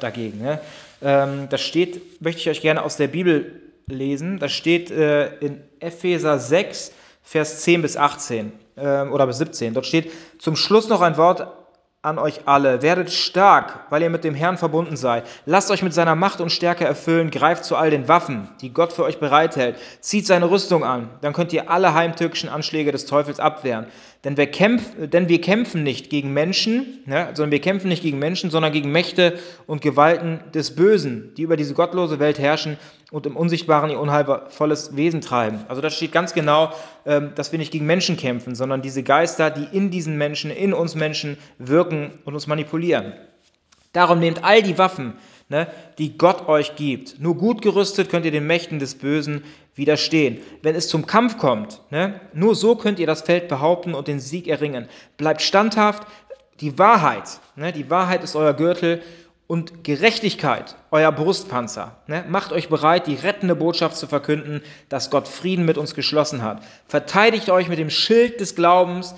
[0.00, 0.58] dagegen.
[1.02, 4.38] Ähm, das steht, möchte ich euch gerne aus der Bibel lesen.
[4.38, 9.74] Das steht äh, in Epheser 6, Vers 10 bis 18 äh, oder bis 17.
[9.74, 11.46] Dort steht zum Schluss noch ein Wort
[12.04, 12.82] an euch alle.
[12.82, 15.24] Werdet stark, weil ihr mit dem Herrn verbunden seid.
[15.46, 17.30] Lasst euch mit seiner Macht und Stärke erfüllen.
[17.30, 19.76] Greift zu all den Waffen, die Gott für euch bereithält.
[20.00, 21.10] Zieht seine Rüstung an.
[21.20, 23.86] Dann könnt ihr alle heimtückischen Anschläge des Teufels abwehren.
[24.24, 28.20] Denn wir, kämpf, denn wir kämpfen nicht gegen Menschen, ja, sondern wir kämpfen nicht gegen
[28.20, 32.78] Menschen, sondern gegen Mächte und Gewalten des Bösen, die über diese gottlose Welt herrschen
[33.10, 35.64] und im Unsichtbaren ihr unheilvolles Wesen treiben.
[35.66, 36.72] Also das steht ganz genau,
[37.04, 40.72] ähm, dass wir nicht gegen Menschen kämpfen, sondern diese Geister, die in diesen Menschen, in
[40.72, 43.14] uns Menschen wirken und uns manipulieren.
[43.92, 45.14] Darum nehmt all die Waffen,
[45.52, 47.20] ne, die Gott euch gibt.
[47.20, 49.44] Nur gut gerüstet könnt ihr den Mächten des Bösen
[49.76, 50.38] widerstehen.
[50.62, 54.18] Wenn es zum Kampf kommt, ne, nur so könnt ihr das Feld behaupten und den
[54.18, 54.88] Sieg erringen.
[55.16, 56.08] Bleibt standhaft,
[56.60, 59.02] die Wahrheit, ne, die Wahrheit ist euer Gürtel
[59.46, 61.96] und Gerechtigkeit euer Brustpanzer.
[62.06, 62.24] Ne?
[62.26, 66.62] Macht euch bereit, die rettende Botschaft zu verkünden, dass Gott Frieden mit uns geschlossen hat.
[66.86, 69.14] Verteidigt euch mit dem Schild des Glaubens,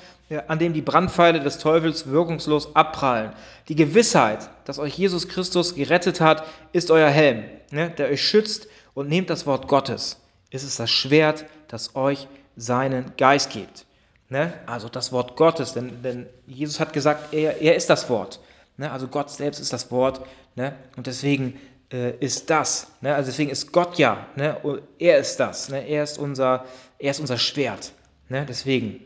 [0.46, 3.32] an dem die Brandpfeile des Teufels wirkungslos abprallen.
[3.68, 7.90] Die Gewissheit, dass euch Jesus Christus gerettet hat, ist euer Helm, ne?
[7.90, 10.18] der euch schützt und nehmt das Wort Gottes
[10.54, 13.86] ist es das Schwert, das euch seinen Geist gibt.
[14.28, 14.54] Ne?
[14.66, 18.38] Also das Wort Gottes, denn, denn Jesus hat gesagt, er, er ist das Wort.
[18.76, 18.90] Ne?
[18.90, 20.24] Also Gott selbst ist das Wort.
[20.54, 20.76] Ne?
[20.96, 21.60] Und deswegen
[21.92, 23.16] äh, ist das, ne?
[23.16, 24.56] also deswegen ist Gott ja, ne?
[25.00, 25.68] er ist das.
[25.70, 25.88] Ne?
[25.88, 26.64] Er, ist unser,
[27.00, 27.92] er ist unser Schwert.
[28.28, 28.46] Ne?
[28.48, 29.00] Deswegen,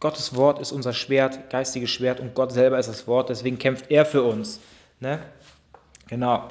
[0.00, 3.90] Gottes Wort ist unser Schwert, geistiges Schwert und Gott selber ist das Wort, deswegen kämpft
[3.90, 4.60] er für uns.
[5.00, 5.18] Ne?
[6.08, 6.48] Genau.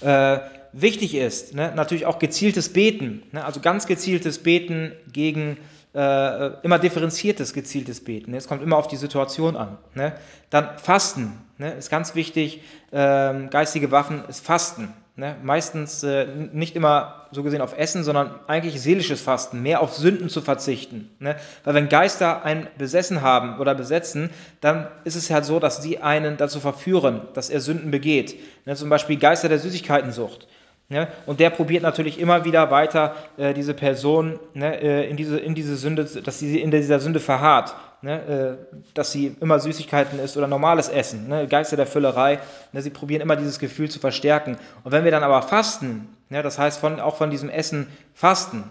[0.00, 0.38] Äh,
[0.72, 5.58] wichtig ist, ne, natürlich auch gezieltes Beten, ne, also ganz gezieltes Beten gegen
[5.94, 8.34] äh, immer differenziertes, gezieltes Beten.
[8.34, 9.78] Es kommt immer auf die Situation an.
[9.94, 10.12] Ne.
[10.50, 12.62] Dann Fasten ne, ist ganz wichtig.
[12.92, 14.92] Ähm, geistige Waffen ist Fasten.
[15.18, 15.34] Ne.
[15.42, 20.28] Meistens äh, nicht immer so gesehen auf Essen, sondern eigentlich seelisches Fasten, mehr auf Sünden
[20.28, 21.10] zu verzichten.
[21.18, 21.34] Ne.
[21.64, 25.98] Weil wenn Geister einen besessen haben oder besetzen, dann ist es halt so, dass sie
[25.98, 28.36] einen dazu verführen, dass er Sünden begeht.
[28.64, 28.76] Ne.
[28.76, 30.46] Zum Beispiel Geister der Süßigkeitensucht.
[30.88, 31.08] Ne?
[31.26, 35.56] Und der probiert natürlich immer wieder weiter, äh, diese Person ne, äh, in, diese, in
[35.56, 37.74] diese Sünde, dass sie in dieser Sünde verharrt.
[38.00, 38.58] Ne?
[38.70, 41.28] Äh, dass sie immer Süßigkeiten isst oder normales Essen.
[41.28, 41.48] Ne?
[41.48, 42.38] Geister der Füllerei.
[42.72, 42.80] Ne?
[42.82, 44.56] Sie probieren immer dieses Gefühl zu verstärken.
[44.84, 46.42] Und wenn wir dann aber fasten, ne?
[46.42, 48.64] das heißt von, auch von diesem Essen fasten,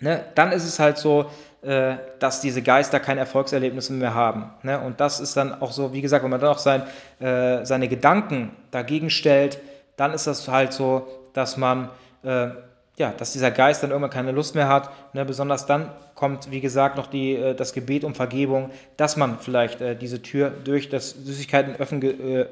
[0.00, 0.24] ne?
[0.34, 1.30] dann ist es halt so,
[1.62, 4.50] äh, dass diese Geister keine Erfolgserlebnisse mehr haben.
[4.62, 4.78] Ne?
[4.80, 6.82] Und das ist dann auch so, wie gesagt, wenn man dann auch sein,
[7.20, 9.58] äh, seine Gedanken dagegen stellt,
[9.96, 11.88] dann ist das halt so, dass man
[12.22, 12.48] äh,
[12.96, 14.90] ja, dass dieser Geist dann irgendwann keine Lust mehr hat.
[15.12, 15.24] Ne?
[15.24, 19.80] Besonders dann kommt, wie gesagt, noch die, äh, das Gebet um Vergebung, dass man vielleicht
[19.80, 22.46] äh, diese Tür durch das Süßigkeiten öffnen, äh,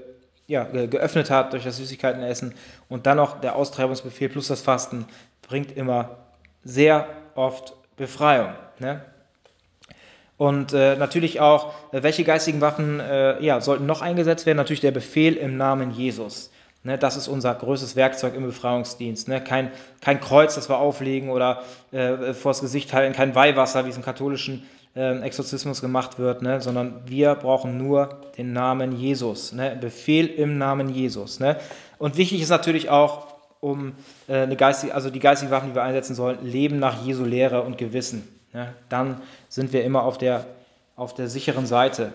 [0.47, 2.55] ja, geöffnet hat, durch das Süßigkeitenessen
[2.91, 5.07] und dann noch der Austreibungsbefehl plus das Fasten
[5.41, 6.19] bringt immer
[6.63, 8.53] sehr oft Befreiung.
[8.79, 9.03] Ne?
[10.37, 14.59] Und äh, natürlich auch, äh, welche geistigen Waffen äh, ja, sollten noch eingesetzt werden?
[14.59, 16.51] Natürlich der Befehl im Namen Jesus.
[16.87, 19.27] Ne, das ist unser größtes Werkzeug im Befreiungsdienst.
[19.27, 19.43] Ne?
[19.43, 19.71] Kein,
[20.03, 24.05] kein Kreuz, das wir auflegen oder äh, vors Gesicht halten, kein Weihwasser, wie es im
[24.05, 26.61] katholischen äh, Exorzismus gemacht wird, ne?
[26.61, 29.53] sondern wir brauchen nur den Namen Jesus.
[29.53, 29.79] Ne?
[29.81, 31.41] Befehl im Namen Jesus.
[31.41, 31.57] Ne?
[31.97, 33.29] Und wichtig ist natürlich auch,
[33.61, 33.95] um
[34.29, 37.63] äh, eine geistige, also die geistigen Waffen, die wir einsetzen sollen, leben nach Jesu Lehre
[37.63, 38.29] und Gewissen.
[38.53, 38.75] Ne?
[38.91, 40.45] Dann sind wir immer auf der,
[40.97, 42.13] auf der sicheren Seite.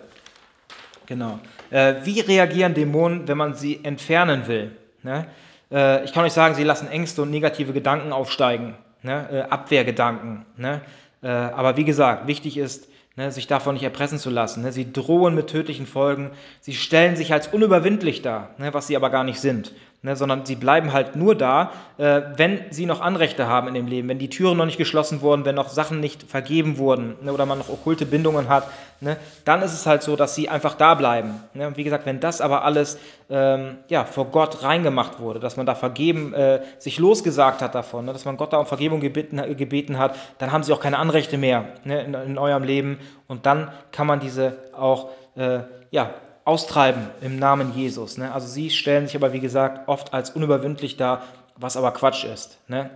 [1.10, 1.40] Genau.
[1.72, 4.72] Äh, wie reagieren Dämonen, wenn man sie entfernen will?
[5.02, 5.26] Ne?
[5.72, 9.28] Äh, ich kann euch sagen, sie lassen Ängste und negative Gedanken aufsteigen, ne?
[9.32, 10.46] äh, Abwehrgedanken.
[10.56, 10.82] Ne?
[11.24, 14.62] Äh, aber wie gesagt, wichtig ist, ne, sich davon nicht erpressen zu lassen.
[14.62, 14.72] Ne?
[14.72, 16.30] Sie drohen mit tödlichen Folgen.
[16.62, 20.46] Sie stellen sich als unüberwindlich dar, ne, was sie aber gar nicht sind ne, sondern
[20.46, 24.20] sie bleiben halt nur da, äh, wenn sie noch Anrechte haben in dem Leben, wenn
[24.20, 27.58] die Türen noch nicht geschlossen wurden, wenn noch Sachen nicht vergeben wurden ne, oder man
[27.58, 28.68] noch okkulte Bindungen hat,
[29.02, 31.44] ne, dann ist es halt so, dass sie einfach da bleiben.
[31.54, 31.68] Ne?
[31.68, 32.98] Und wie gesagt, wenn das aber alles
[33.30, 38.06] ähm, ja, vor Gott reingemacht wurde, dass man da vergeben, äh, sich losgesagt hat davon,
[38.06, 40.98] ne, dass man Gott da um Vergebung gebeten, gebeten hat, dann haben sie auch keine
[40.98, 45.60] Anrechte mehr ne, in, in eurem Leben und dann kann man diese auch äh,
[45.92, 46.12] ja,
[46.50, 48.18] austreiben im Namen Jesus.
[48.18, 48.34] Ne?
[48.34, 51.22] Also sie stellen sich aber, wie gesagt, oft als unüberwindlich dar,
[51.56, 52.58] was aber Quatsch ist.
[52.68, 52.90] Ne?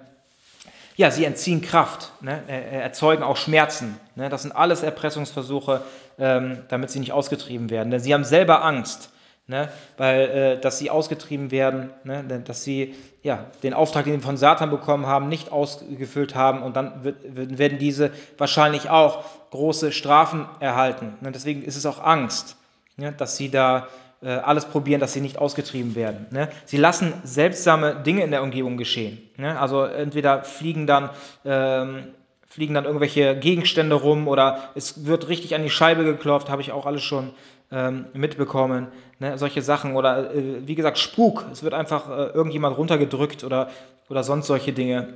[0.96, 2.42] Ja, sie entziehen Kraft, ne?
[2.48, 4.00] erzeugen auch Schmerzen.
[4.16, 4.30] Ne?
[4.30, 5.82] Das sind alles Erpressungsversuche,
[6.18, 7.92] ähm, damit sie nicht ausgetrieben werden.
[7.92, 9.12] Denn sie haben selber Angst,
[9.46, 9.70] ne?
[9.98, 12.24] weil äh, dass sie ausgetrieben werden, ne?
[12.44, 16.76] dass sie ja, den Auftrag, den sie von Satan bekommen haben, nicht ausgefüllt haben und
[16.76, 17.18] dann wird,
[17.60, 21.14] werden diese wahrscheinlich auch große Strafen erhalten.
[21.22, 22.58] Deswegen ist es auch Angst
[22.98, 23.88] ja, dass sie da
[24.22, 26.28] äh, alles probieren, dass sie nicht ausgetrieben werden.
[26.32, 26.50] Ne?
[26.66, 29.18] Sie lassen seltsame Dinge in der Umgebung geschehen.
[29.38, 29.60] Ne?
[29.60, 31.10] Also entweder fliegen dann,
[31.44, 32.08] ähm,
[32.48, 36.72] fliegen dann irgendwelche Gegenstände rum oder es wird richtig an die Scheibe geklopft, habe ich
[36.72, 37.32] auch alles schon
[37.72, 38.88] ähm, mitbekommen.
[39.20, 39.38] Ne?
[39.38, 43.70] Solche Sachen oder äh, wie gesagt Spuk, es wird einfach äh, irgendjemand runtergedrückt oder,
[44.10, 45.16] oder sonst solche Dinge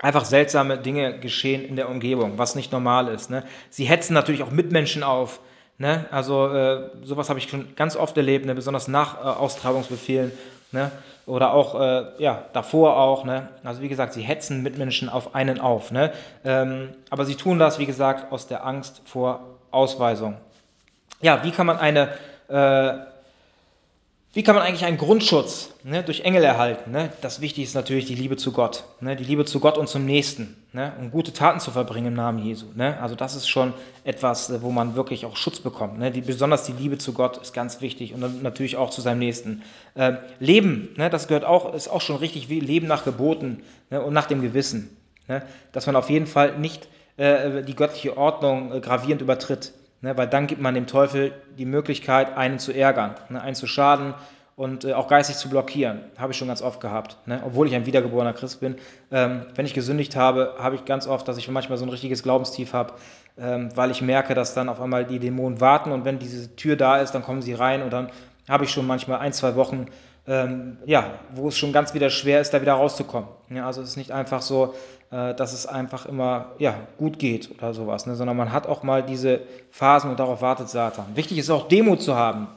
[0.00, 3.30] einfach seltsame Dinge geschehen in der Umgebung, was nicht normal ist.
[3.30, 3.44] Ne?
[3.70, 5.40] Sie hetzen natürlich auch Mitmenschen auf.
[5.82, 6.06] Ne?
[6.12, 8.54] Also äh, sowas habe ich schon ganz oft erlebt, ne?
[8.54, 10.30] besonders nach äh, Austreibungsbefehlen
[10.70, 10.92] ne?
[11.26, 13.24] oder auch äh, ja, davor auch.
[13.24, 13.48] Ne?
[13.64, 15.90] Also wie gesagt, sie hetzen Mitmenschen auf einen auf.
[15.90, 16.12] Ne?
[16.44, 19.40] Ähm, aber sie tun das, wie gesagt, aus der Angst vor
[19.72, 20.36] Ausweisung.
[21.20, 22.10] Ja, wie kann man eine
[22.46, 22.92] äh,
[24.34, 26.90] wie kann man eigentlich einen Grundschutz ne, durch Engel erhalten?
[26.90, 27.12] Ne?
[27.20, 28.84] Das Wichtige ist natürlich die Liebe zu Gott.
[29.00, 29.14] Ne?
[29.14, 30.56] Die Liebe zu Gott und zum Nächsten.
[30.72, 30.92] Ne?
[30.98, 32.66] Um gute Taten zu verbringen im Namen Jesu.
[32.74, 32.98] Ne?
[33.02, 35.98] Also das ist schon etwas, äh, wo man wirklich auch Schutz bekommt.
[35.98, 36.10] Ne?
[36.10, 39.62] Die, besonders die Liebe zu Gott ist ganz wichtig und natürlich auch zu seinem Nächsten.
[39.96, 44.26] Ähm, Leben, das gehört auch, ist auch schon richtig wie Leben nach Geboten und nach
[44.26, 44.96] dem Gewissen.
[45.72, 49.72] Dass man auf jeden Fall nicht äh, die göttliche Ordnung äh, gravierend übertritt.
[50.02, 53.68] Ne, weil dann gibt man dem Teufel die Möglichkeit, einen zu ärgern, ne, einen zu
[53.68, 54.14] schaden
[54.56, 56.00] und äh, auch geistig zu blockieren.
[56.18, 57.16] Habe ich schon ganz oft gehabt.
[57.26, 58.74] Ne, obwohl ich ein wiedergeborener Christ bin.
[59.12, 62.24] Ähm, wenn ich gesündigt habe, habe ich ganz oft, dass ich manchmal so ein richtiges
[62.24, 62.94] Glaubenstief habe,
[63.38, 66.74] ähm, weil ich merke, dass dann auf einmal die Dämonen warten und wenn diese Tür
[66.74, 68.10] da ist, dann kommen sie rein und dann
[68.48, 69.86] habe ich schon manchmal ein, zwei Wochen,
[70.26, 73.28] ähm, ja, wo es schon ganz wieder schwer ist, da wieder rauszukommen.
[73.50, 74.74] Ja, also es ist nicht einfach so,
[75.10, 78.14] äh, dass es einfach immer ja, gut geht oder sowas, ne?
[78.14, 81.06] sondern man hat auch mal diese Phasen und darauf wartet Satan.
[81.14, 82.48] Wichtig ist auch Demut zu haben.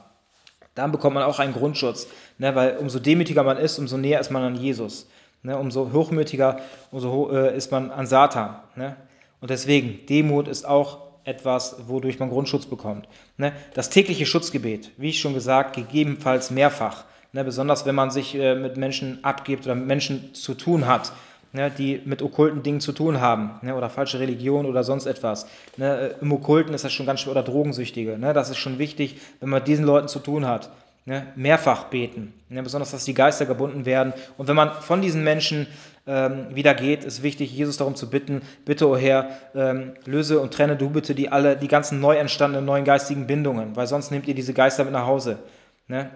[0.74, 2.06] Dann bekommt man auch einen Grundschutz,
[2.38, 2.54] ne?
[2.54, 5.08] weil umso demütiger man ist, umso näher ist man an Jesus.
[5.42, 5.56] Ne?
[5.56, 6.60] Umso hochmütiger,
[6.92, 8.56] umso ho äh, ist man an Satan.
[8.76, 8.96] Ne?
[9.40, 13.08] Und deswegen, Demut ist auch etwas, wodurch man Grundschutz bekommt.
[13.36, 13.52] Ne?
[13.74, 17.04] Das tägliche Schutzgebet, wie ich schon gesagt, gegebenenfalls mehrfach.
[17.32, 17.44] Ne?
[17.44, 21.12] Besonders wenn man sich äh, mit Menschen abgibt oder mit Menschen zu tun hat
[21.56, 25.48] ne, die mit okkulten Dingen zu tun haben ne, oder falsche Religion oder sonst etwas.
[25.76, 28.18] Ne, Im Okkulten ist das schon ganz schwer, oder Drogensüchtige.
[28.18, 30.70] Ne, das ist schon wichtig, wenn man mit diesen Leuten zu tun hat.
[31.08, 34.12] Ne, mehrfach beten, besonders, dass die Geister gebunden werden.
[34.38, 35.68] Und wenn man von diesen Menschen
[36.04, 40.40] ähm, wieder geht, ist wichtig, Jesus darum zu bitten, bitte, o oh Herr, ähm, löse
[40.40, 44.10] und trenne du bitte die, alle, die ganzen neu entstandenen neuen geistigen Bindungen, weil sonst
[44.10, 45.38] nehmt ihr diese Geister mit nach Hause.
[45.86, 46.10] Ne?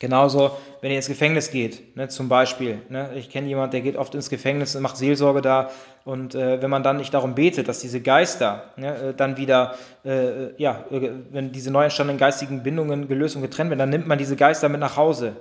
[0.00, 2.82] Genauso, wenn ihr ins Gefängnis geht, ne, zum Beispiel.
[2.88, 5.70] Ne, ich kenne jemanden, der geht oft ins Gefängnis und macht Seelsorge da.
[6.04, 9.76] Und äh, wenn man dann nicht darum betet, dass diese Geister ne, äh, dann wieder,
[10.04, 14.08] äh, ja, äh, wenn diese neu entstandenen geistigen Bindungen gelöst und getrennt werden, dann nimmt
[14.08, 15.36] man diese Geister mit nach Hause.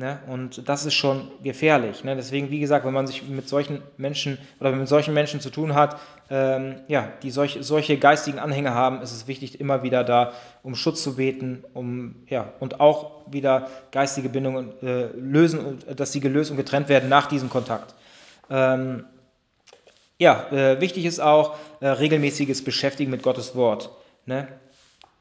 [0.00, 0.20] Ne?
[0.28, 2.04] Und das ist schon gefährlich.
[2.04, 2.14] Ne?
[2.14, 5.74] Deswegen, wie gesagt, wenn man sich mit solchen Menschen oder mit solchen Menschen zu tun
[5.74, 5.98] hat,
[6.30, 10.76] ähm, ja, die solch, solche geistigen Anhänge haben, ist es wichtig, immer wieder da um
[10.76, 16.52] Schutz zu beten, um ja und auch wieder geistige Bindungen äh, lösen, dass sie gelöst
[16.52, 17.96] und getrennt werden nach diesem Kontakt.
[18.50, 19.04] Ähm,
[20.18, 23.90] ja, äh, wichtig ist auch äh, regelmäßiges Beschäftigen mit Gottes Wort.
[24.26, 24.46] Ne?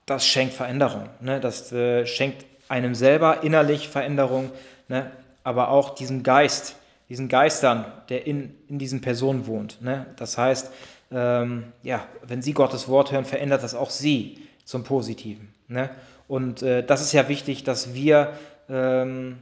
[0.06, 1.10] Das schenkt Veränderung.
[1.20, 1.40] Ne?
[1.40, 4.52] Das äh, schenkt einem selber innerlich Veränderung,
[4.88, 5.12] ne?
[5.44, 6.76] aber auch diesem Geist,
[7.10, 9.82] diesen Geistern, der in, in diesen Personen wohnt.
[9.82, 10.06] Ne?
[10.18, 10.72] Das heißt,
[11.12, 15.48] ähm, ja, wenn sie Gottes Wort hören, verändert das auch sie zum Positiven.
[15.68, 15.90] Ne?
[16.28, 18.34] Und äh, das ist ja wichtig, dass wir,
[18.70, 19.38] ähm,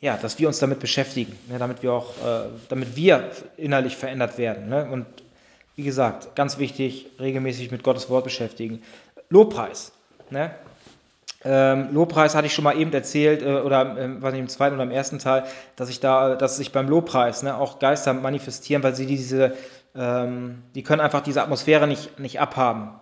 [0.00, 1.58] ja, dass wir uns damit beschäftigen, ne?
[1.58, 4.68] damit wir auch, äh, damit wir innerlich verändert werden.
[4.68, 4.88] Ne?
[4.90, 5.06] Und
[5.76, 8.82] wie gesagt, ganz wichtig, regelmäßig mit Gottes Wort beschäftigen.
[9.28, 9.92] Lobpreis.
[10.30, 10.54] Ne?
[11.44, 14.74] Ähm, Lobpreis hatte ich schon mal eben erzählt, äh, oder ähm, was ich im zweiten
[14.74, 15.44] oder im ersten Teil,
[15.76, 19.54] dass ich da, dass sich beim Lobpreis ne, auch Geister manifestieren, weil sie diese,
[19.94, 22.98] ähm, die können einfach diese Atmosphäre nicht, nicht abhaben.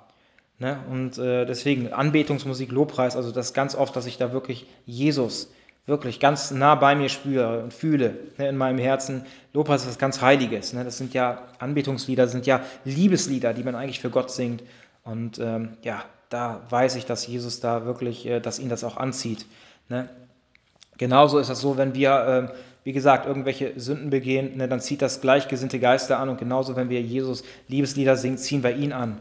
[0.58, 0.78] Ne?
[0.90, 5.52] Und äh, deswegen Anbetungsmusik, Lobpreis, also das ganz oft, dass ich da wirklich Jesus
[5.86, 9.26] wirklich ganz nah bei mir spüre und fühle ne, in meinem Herzen.
[9.52, 10.72] Lobpreis ist was ganz Heiliges.
[10.72, 10.84] Ne?
[10.84, 14.62] Das sind ja Anbetungslieder, sind ja Liebeslieder, die man eigentlich für Gott singt.
[15.02, 18.96] Und ähm, ja, da weiß ich, dass Jesus da wirklich, äh, dass ihn das auch
[18.96, 19.44] anzieht.
[19.88, 20.08] Ne?
[20.96, 25.02] Genauso ist das so, wenn wir, äh, wie gesagt, irgendwelche Sünden begehen, ne, dann zieht
[25.02, 29.18] das gleichgesinnte Geister an und genauso, wenn wir Jesus Liebeslieder singen, ziehen wir ihn an.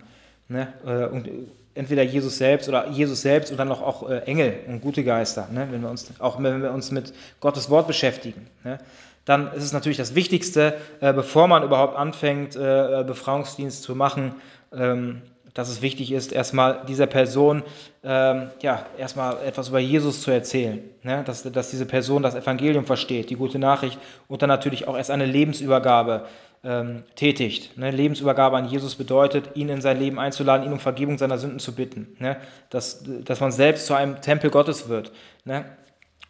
[0.48, 0.74] Ne?
[0.86, 1.30] Äh, und
[1.76, 5.48] entweder Jesus selbst oder Jesus selbst und dann noch auch äh, Engel und gute Geister,
[5.52, 5.68] ne?
[5.70, 8.48] wenn wir uns, auch wenn wir uns mit Gottes Wort beschäftigen.
[8.64, 8.80] Ne?
[9.26, 14.34] Dann ist es natürlich das Wichtigste, bevor man überhaupt anfängt, Befreiungsdienst zu machen,
[14.74, 15.22] ähm,
[15.54, 17.64] dass es wichtig ist, erstmal dieser Person
[18.04, 21.24] ähm, ja, erstmal etwas über Jesus zu erzählen, ne?
[21.26, 25.12] dass, dass diese Person das Evangelium versteht, die gute Nachricht und dann natürlich auch erst
[25.12, 26.26] eine Lebensübergabe
[26.64, 27.78] ähm, tätigt.
[27.78, 27.92] Ne?
[27.92, 31.76] Lebensübergabe an Jesus bedeutet, ihn in sein Leben einzuladen, ihn um Vergebung seiner Sünden zu
[31.76, 32.38] bitten, ne?
[32.70, 35.12] dass, dass man selbst zu einem Tempel Gottes wird
[35.44, 35.66] ne?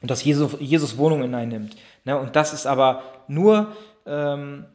[0.02, 1.76] und dass Jesus, Jesus Wohnung hineinnimmt.
[2.06, 2.18] Ne?
[2.18, 3.76] Und das ist aber nur...
[4.06, 4.66] Ähm,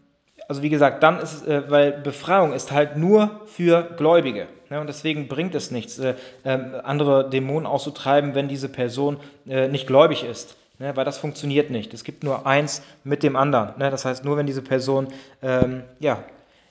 [0.48, 4.46] also wie gesagt, dann ist äh, weil Befreiung ist halt nur für Gläubige.
[4.70, 4.80] Ne?
[4.80, 9.86] Und deswegen bringt es nichts, äh, äh, andere Dämonen auszutreiben, wenn diese Person äh, nicht
[9.86, 10.56] gläubig ist.
[10.78, 10.96] Ne?
[10.96, 11.94] Weil das funktioniert nicht.
[11.94, 13.70] Es gibt nur eins mit dem anderen.
[13.78, 13.90] Ne?
[13.90, 15.08] Das heißt, nur wenn diese Person
[15.42, 16.22] ähm, ja,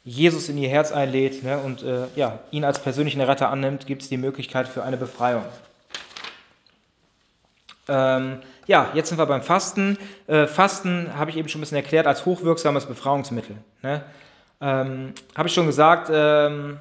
[0.03, 1.57] Jesus in ihr Herz einlädt ne?
[1.57, 5.43] und äh, ja, ihn als persönlichen Retter annimmt, gibt es die Möglichkeit für eine Befreiung.
[7.87, 9.97] Ähm, ja, jetzt sind wir beim Fasten.
[10.27, 13.57] Äh, Fasten habe ich eben schon ein bisschen erklärt als hochwirksames Befreiungsmittel.
[13.81, 14.03] Ne?
[14.61, 16.79] Ähm, habe ich schon gesagt, ähm,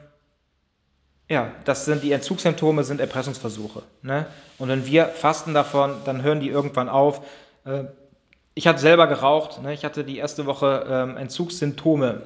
[1.28, 3.82] ja, das sind die Entzugssymptome, sind Erpressungsversuche.
[4.02, 4.26] Ne?
[4.58, 7.22] Und wenn wir fasten davon, dann hören die irgendwann auf.
[7.64, 7.84] Äh,
[8.54, 9.72] ich hatte selber geraucht, ne?
[9.72, 12.22] ich hatte die erste Woche ähm, Entzugssymptome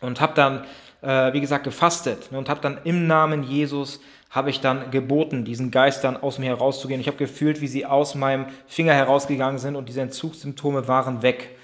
[0.00, 0.64] und habe dann,
[1.02, 2.38] äh, wie gesagt, gefastet ne?
[2.38, 7.00] und habe dann im Namen Jesus habe ich dann geboten, diesen Geistern aus mir herauszugehen.
[7.00, 11.56] Ich habe gefühlt, wie sie aus meinem Finger herausgegangen sind und diese Entzugssymptome waren weg.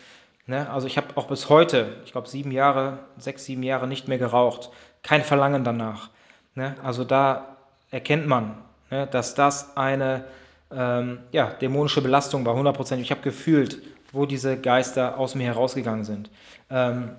[0.47, 0.68] Ne?
[0.70, 4.18] Also ich habe auch bis heute, ich glaube sieben Jahre, sechs, sieben Jahre nicht mehr
[4.18, 4.70] geraucht.
[5.03, 6.09] Kein Verlangen danach.
[6.55, 6.75] Ne?
[6.83, 7.57] Also da
[7.90, 8.57] erkennt man,
[8.90, 10.25] ne, dass das eine
[10.73, 12.99] ähm, ja, dämonische Belastung war, 100%.
[12.99, 16.31] Ich habe gefühlt, wo diese Geister aus mir herausgegangen sind.
[16.70, 17.11] Ähm,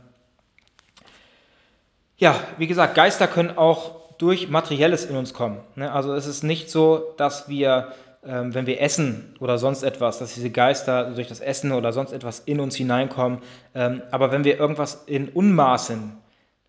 [2.18, 5.60] ja, wie gesagt, Geister können auch durch Materielles in uns kommen.
[5.76, 5.92] Ne?
[5.92, 7.90] Also es ist nicht so, dass wir,
[8.26, 12.14] ähm, wenn wir essen oder sonst etwas, dass diese Geister durch das Essen oder sonst
[12.14, 13.40] etwas in uns hineinkommen.
[13.74, 16.18] Ähm, aber wenn wir irgendwas in Unmaßen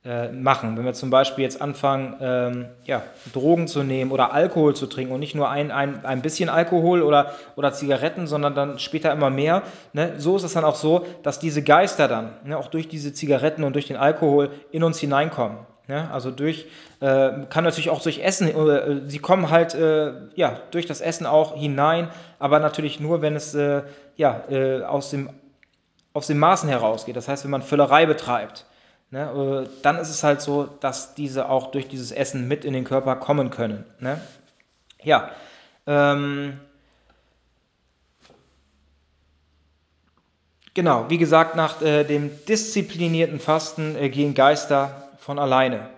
[0.06, 4.76] äh, machen, wenn wir zum Beispiel jetzt anfangen, ähm, ja, Drogen zu nehmen oder Alkohol
[4.76, 8.78] zu trinken und nicht nur ein, ein, ein bisschen Alkohol oder, oder Zigaretten, sondern dann
[8.78, 9.62] später immer mehr,
[9.94, 10.14] ne?
[10.18, 13.64] so ist es dann auch so, dass diese Geister dann ne, auch durch diese Zigaretten
[13.64, 15.58] und durch den Alkohol in uns hineinkommen.
[15.88, 16.66] Ja, also durch,
[17.00, 21.26] äh, kann natürlich auch durch Essen, äh, sie kommen halt äh, ja, durch das Essen
[21.26, 23.82] auch hinein, aber natürlich nur, wenn es äh,
[24.16, 25.30] ja, äh, aus, dem,
[26.12, 27.16] aus den Maßen herausgeht.
[27.16, 28.66] Das heißt, wenn man Völlerei betreibt,
[29.10, 32.72] ne, äh, dann ist es halt so, dass diese auch durch dieses Essen mit in
[32.72, 33.84] den Körper kommen können.
[34.00, 34.20] Ne?
[35.02, 35.30] Ja,
[35.86, 36.60] ähm,
[40.74, 45.90] genau, wie gesagt, nach dem disziplinierten Fasten gehen Geister von alleine.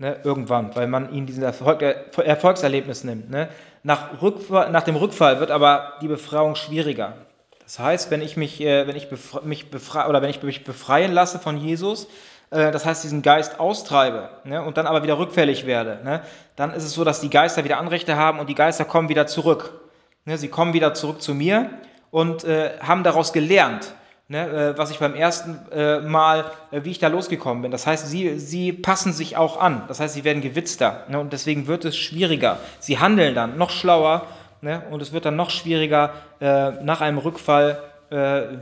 [0.00, 3.28] Ne, irgendwann, weil man ihn diesen Erfolg, Erfolgserlebnis nimmt.
[3.28, 3.50] Ne?
[3.82, 7.18] Nach, Rückfall, nach dem Rückfall wird aber die Befreiung schwieriger.
[7.64, 10.64] Das heißt, wenn ich mich, äh, wenn ich befre, mich befreie oder wenn ich mich
[10.64, 12.08] befreien lasse von Jesus,
[12.50, 16.22] äh, das heißt diesen Geist austreibe ne, und dann aber wieder rückfällig werde, ne,
[16.56, 19.26] dann ist es so, dass die Geister wieder Anrechte haben und die Geister kommen wieder
[19.26, 19.80] zurück.
[20.24, 21.70] Ne, sie kommen wieder zurück zu mir
[22.10, 23.94] und äh, haben daraus gelernt,
[24.28, 27.70] ne, äh, was ich beim ersten äh, Mal, äh, wie ich da losgekommen bin.
[27.70, 29.84] Das heißt, sie, sie passen sich auch an.
[29.88, 31.04] Das heißt, sie werden gewitzter.
[31.08, 32.58] Ne, und deswegen wird es schwieriger.
[32.80, 34.26] Sie handeln dann noch schlauer
[34.60, 37.84] ne, und es wird dann noch schwieriger, äh, nach einem Rückfall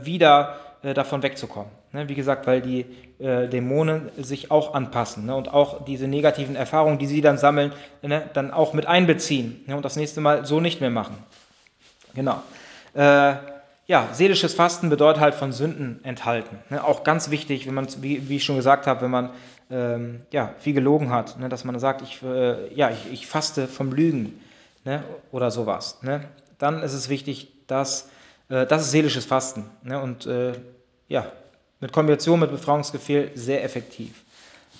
[0.03, 1.71] wieder äh, davon wegzukommen.
[1.91, 2.85] Ne, wie gesagt, weil die
[3.19, 8.29] Dämonen sich auch anpassen ne, und auch diese negativen Erfahrungen, die sie dann sammeln, ne,
[8.33, 11.17] dann auch mit einbeziehen und das nächste Mal so nicht mehr machen.
[12.15, 12.41] Genau.
[12.93, 13.33] Äh,
[13.87, 16.59] ja, seelisches Fasten bedeutet halt von Sünden enthalten.
[16.77, 19.31] Auch ganz wichtig, wenn man, wie, ich schon gesagt habe, wenn man
[19.71, 24.39] ähm, ja, viel gelogen hat, dass man sagt, ich, äh, ja, ich, faste vom Lügen
[25.31, 25.99] oder sowas.
[26.57, 28.07] Dann ist es wichtig, dass äh,
[28.49, 29.69] das ist seelisches Fasten.
[29.83, 30.01] Ne?
[30.01, 30.53] Und äh,
[31.07, 31.25] ja,
[31.79, 34.23] mit Kombination mit Befreiungsbefehl sehr effektiv.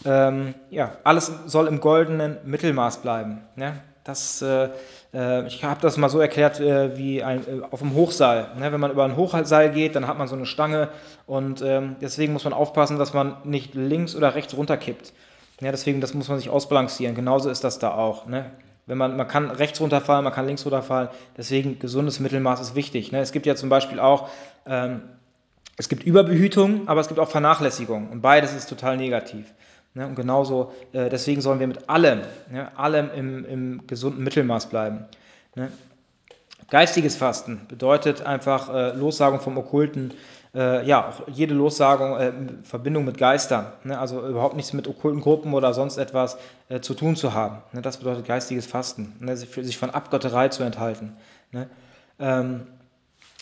[0.05, 3.41] Ähm, ja, alles soll im goldenen Mittelmaß bleiben.
[3.55, 3.79] Ne?
[4.03, 4.69] Das äh,
[5.13, 8.47] äh, ich habe das mal so erklärt äh, wie ein, äh, auf dem Hochseil.
[8.57, 8.71] Ne?
[8.71, 10.89] Wenn man über ein Hochseil geht, dann hat man so eine Stange
[11.25, 15.13] und ähm, deswegen muss man aufpassen, dass man nicht links oder rechts runterkippt.
[15.61, 17.15] Ja, deswegen, das muss man sich ausbalancieren.
[17.15, 18.27] Genauso ist das da auch.
[18.27, 18.49] Ne?
[18.89, 21.09] Wenn man, man kann rechts runterfallen, man kann links runterfallen.
[21.37, 23.11] Deswegen gesundes Mittelmaß ist wichtig.
[23.11, 23.19] Ne?
[23.19, 24.29] Es gibt ja zum Beispiel auch,
[24.65, 25.01] ähm,
[25.77, 28.09] es gibt Überbehütung, aber es gibt auch Vernachlässigung.
[28.09, 29.53] Und beides ist total negativ.
[29.93, 30.07] Ne?
[30.07, 32.21] Und genauso, äh, deswegen sollen wir mit allem,
[32.51, 35.05] ne, allem im, im gesunden Mittelmaß bleiben.
[35.53, 35.71] Ne?
[36.71, 40.15] Geistiges Fasten bedeutet einfach äh, Lossagung vom Okkulten,
[40.55, 43.99] äh, ja, auch jede Lossagung äh, in Verbindung mit Geistern, ne?
[43.99, 46.37] also überhaupt nichts mit okkulten Gruppen oder sonst etwas
[46.69, 47.57] äh, zu tun zu haben.
[47.71, 47.81] Ne?
[47.81, 49.37] Das bedeutet geistiges Fasten, ne?
[49.37, 51.15] sich von Abgötterei zu enthalten.
[51.51, 51.69] Ne?
[52.19, 52.67] Ähm,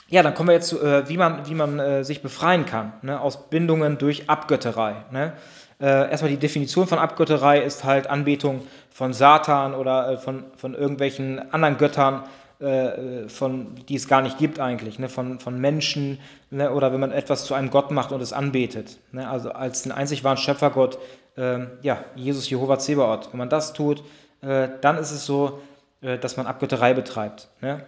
[0.10, 2.94] ja, dann kommen wir jetzt zu, äh, wie man, wie man äh, sich befreien kann
[3.02, 3.22] ne?
[3.22, 4.96] aus Bindungen durch Abgötterei.
[5.12, 5.34] Ne?
[5.80, 11.54] Äh, erstmal die Definition von Abgötterei ist halt Anbetung von Satan oder von, von irgendwelchen
[11.54, 12.24] anderen Göttern,
[12.60, 15.10] äh, von, die es gar nicht gibt eigentlich, ne?
[15.10, 16.72] von, von Menschen ne?
[16.72, 18.98] oder wenn man etwas zu einem Gott macht und es anbetet.
[19.12, 19.28] Ne?
[19.30, 20.98] Also als den einzig wahren Schöpfergott,
[21.38, 23.32] ähm, ja, Jesus Jehova Zebaoth.
[23.32, 24.04] Wenn man das tut,
[24.42, 25.62] äh, dann ist es so,
[26.02, 27.50] äh, dass man Abgötterei betreibt.
[27.62, 27.86] Ne?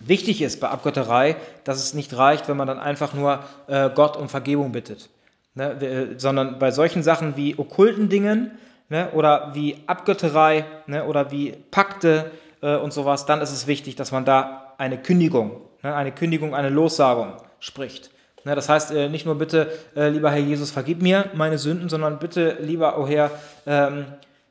[0.00, 4.16] Wichtig ist bei Abgötterei, dass es nicht reicht, wenn man dann einfach nur äh, Gott
[4.16, 5.10] um Vergebung bittet
[5.58, 8.52] ne, äh, sondern bei solchen Sachen wie okkulten Dingen
[8.88, 12.30] ne, oder wie Abgötterei ne, oder wie Pakte
[12.62, 16.54] äh, und sowas, dann ist es wichtig, dass man da eine Kündigung, ne, eine Kündigung,
[16.54, 18.10] eine Lossagung spricht.
[18.44, 21.88] Ne, das heißt äh, nicht nur bitte, äh, lieber Herr Jesus, vergib mir meine Sünden,
[21.88, 23.30] sondern bitte, lieber, oh Herr,
[23.66, 24.06] ähm,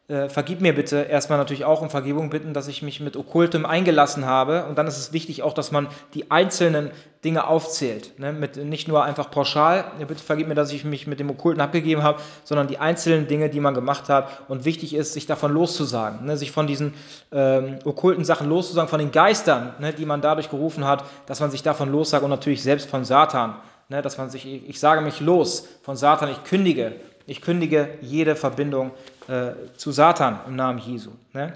[0.09, 3.65] äh, vergib mir bitte erstmal natürlich auch um Vergebung bitten, dass ich mich mit Okkultem
[3.65, 4.65] eingelassen habe.
[4.65, 6.91] Und dann ist es wichtig auch, dass man die einzelnen
[7.25, 8.17] Dinge aufzählt.
[8.17, 8.31] Ne?
[8.31, 11.59] Mit, nicht nur einfach pauschal, ja, bitte vergib mir, dass ich mich mit dem Okkulten
[11.59, 14.43] abgegeben habe, sondern die einzelnen Dinge, die man gemacht hat.
[14.47, 16.37] Und wichtig ist, sich davon loszusagen, ne?
[16.37, 16.93] sich von diesen
[17.33, 19.91] ähm, okkulten Sachen loszusagen, von den Geistern, ne?
[19.91, 23.55] die man dadurch gerufen hat, dass man sich davon lossagt und natürlich selbst von Satan.
[23.89, 24.01] Ne?
[24.01, 26.93] Dass man sich, ich, ich sage mich los von Satan, ich kündige
[27.27, 28.91] ich kündige jede Verbindung
[29.27, 31.11] äh, zu Satan im Namen Jesu.
[31.33, 31.53] Ne?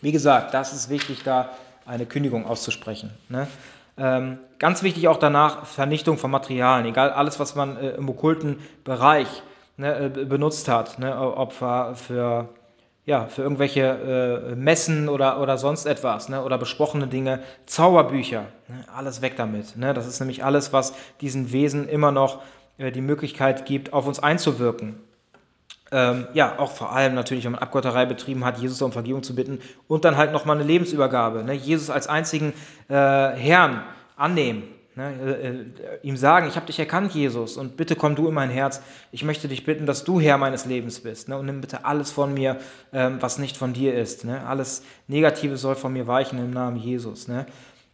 [0.00, 1.50] Wie gesagt, das ist wichtig, da
[1.86, 3.10] eine Kündigung auszusprechen.
[3.28, 3.46] Ne?
[3.96, 8.58] Ähm, ganz wichtig auch danach Vernichtung von Materialien, egal alles, was man äh, im okkulten
[8.82, 9.42] Bereich
[9.76, 12.48] ne, äh, benutzt hat, ne, ob für,
[13.04, 18.84] ja, für irgendwelche äh, Messen oder, oder sonst etwas ne, oder besprochene Dinge, Zauberbücher, ne,
[18.92, 19.76] alles weg damit.
[19.76, 19.94] Ne?
[19.94, 22.42] Das ist nämlich alles, was diesen Wesen immer noch
[22.78, 24.96] die Möglichkeit gibt, auf uns einzuwirken.
[25.92, 29.34] Ähm, ja, auch vor allem natürlich, wenn man Abgotterei betrieben hat, Jesus um Vergebung zu
[29.34, 31.44] bitten und dann halt nochmal eine Lebensübergabe.
[31.44, 31.52] Ne?
[31.52, 32.52] Jesus als einzigen
[32.88, 33.84] äh, Herrn
[34.16, 34.64] annehmen.
[34.96, 35.12] Ne?
[35.20, 38.50] Äh, äh, ihm sagen, ich habe dich erkannt, Jesus, und bitte komm du in mein
[38.50, 38.80] Herz.
[39.12, 41.28] Ich möchte dich bitten, dass du Herr meines Lebens bist.
[41.28, 41.36] Ne?
[41.36, 42.58] Und nimm bitte alles von mir,
[42.92, 44.24] ähm, was nicht von dir ist.
[44.24, 44.46] Ne?
[44.46, 47.28] Alles Negative soll von mir weichen im Namen Jesus.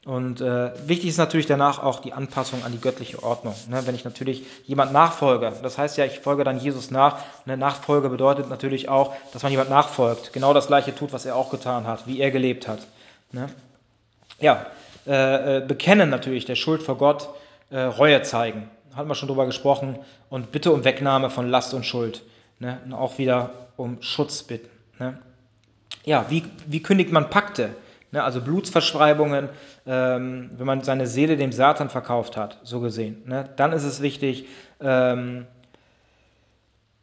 [0.06, 3.54] Und äh, wichtig ist natürlich danach auch die Anpassung an die göttliche Ordnung.
[3.68, 3.86] Ne?
[3.86, 7.18] Wenn ich natürlich jemand nachfolge, das heißt ja, ich folge dann Jesus nach.
[7.44, 11.36] Eine Nachfolge bedeutet natürlich auch, dass man jemand nachfolgt, genau das gleiche tut, was er
[11.36, 12.80] auch getan hat, wie er gelebt hat.
[13.32, 13.50] Ne?
[14.40, 14.66] Ja,
[15.06, 17.28] äh, äh, bekennen natürlich der Schuld vor Gott,
[17.68, 19.98] äh, Reue zeigen, hatten wir schon drüber gesprochen,
[20.30, 22.22] und bitte um Wegnahme von Last und Schuld.
[22.58, 22.78] Ne?
[22.86, 24.68] Und auch wieder um Schutz bitten.
[24.98, 25.18] Ne?
[26.04, 27.70] Ja, wie, wie kündigt man Pakte?
[28.12, 29.48] Ne, also Blutsverschreibungen,
[29.86, 33.22] ähm, wenn man seine Seele dem Satan verkauft hat, so gesehen.
[33.26, 34.46] Ne, dann ist es wichtig,
[34.80, 35.46] ähm,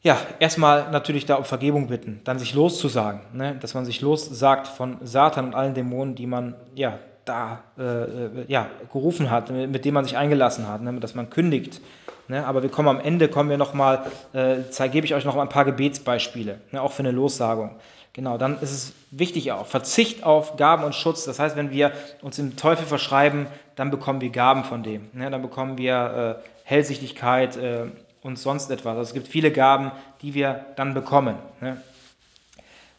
[0.02, 4.68] ja, erstmal natürlich da um Vergebung bitten, dann sich loszusagen, ne, dass man sich lossagt
[4.68, 9.86] von Satan und allen Dämonen, die man ja da äh, äh ja, gerufen hat, mit
[9.86, 11.82] denen man sich eingelassen hat, ne, dass man kündigt.
[12.30, 14.58] Ne, aber wir kommen am Ende, kommen wir noch mal, äh,
[14.90, 17.78] gebe ich euch noch ein paar Gebetsbeispiele, ne, auch für eine Lossagung.
[18.18, 21.24] Genau, dann ist es wichtig auch, Verzicht auf Gaben und Schutz.
[21.24, 25.08] Das heißt, wenn wir uns dem Teufel verschreiben, dann bekommen wir Gaben von dem.
[25.14, 25.30] Ne?
[25.30, 27.86] Dann bekommen wir äh, Hellsichtigkeit äh,
[28.24, 28.98] und sonst etwas.
[28.98, 29.92] Also es gibt viele Gaben,
[30.24, 31.36] die wir dann bekommen.
[31.62, 31.78] Ne?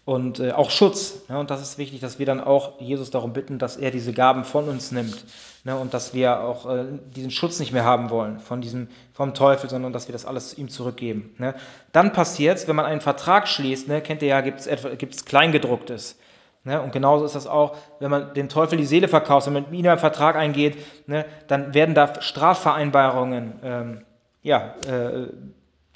[0.09, 1.29] Und äh, auch Schutz.
[1.29, 1.39] Ne?
[1.39, 4.45] Und das ist wichtig, dass wir dann auch Jesus darum bitten, dass er diese Gaben
[4.45, 5.23] von uns nimmt
[5.65, 5.77] ne?
[5.77, 9.69] und dass wir auch äh, diesen Schutz nicht mehr haben wollen von diesem, vom Teufel,
[9.69, 11.35] sondern dass wir das alles ihm zurückgeben.
[11.37, 11.55] Ne?
[11.93, 14.01] Dann passiert es, wenn man einen Vertrag schließt, ne?
[14.01, 16.19] kennt ihr ja, gibt es Kleingedrucktes.
[16.65, 16.81] Ne?
[16.81, 19.79] Und genauso ist das auch, wenn man dem Teufel die Seele verkauft, wenn man mit
[19.79, 21.27] ihm einen Vertrag eingeht, ne?
[21.49, 24.05] dann werden da Strafvereinbarungen, ähm,
[24.41, 25.27] ja, äh,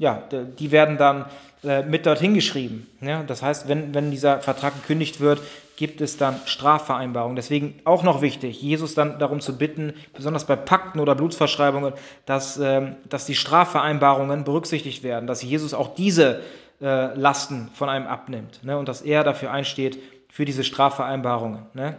[0.03, 0.21] ja,
[0.59, 1.27] die werden dann
[1.63, 2.89] äh, mit dorthin geschrieben.
[3.01, 5.41] Ja, das heißt, wenn, wenn dieser Vertrag gekündigt wird,
[5.77, 7.37] gibt es dann Strafvereinbarungen.
[7.37, 11.93] Deswegen auch noch wichtig, Jesus dann darum zu bitten, besonders bei Pakten oder Blutsverschreibungen,
[12.27, 16.41] dass, ähm, dass die Strafvereinbarungen berücksichtigt werden, dass Jesus auch diese
[16.81, 21.67] äh, Lasten von einem abnimmt ne, und dass er dafür einsteht, für diese Strafvereinbarungen.
[21.75, 21.95] Ne?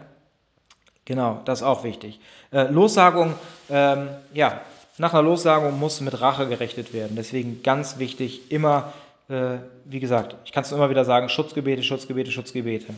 [1.06, 2.20] Genau, das ist auch wichtig.
[2.52, 3.32] Äh, Lossagung,
[3.70, 4.60] ähm, ja,
[4.98, 7.16] nach einer Lossagung muss mit Rache gerechnet werden.
[7.16, 8.92] Deswegen ganz wichtig, immer
[9.28, 12.94] äh, wie gesagt, ich kann es immer wieder sagen, Schutzgebete, Schutzgebete, Schutzgebete.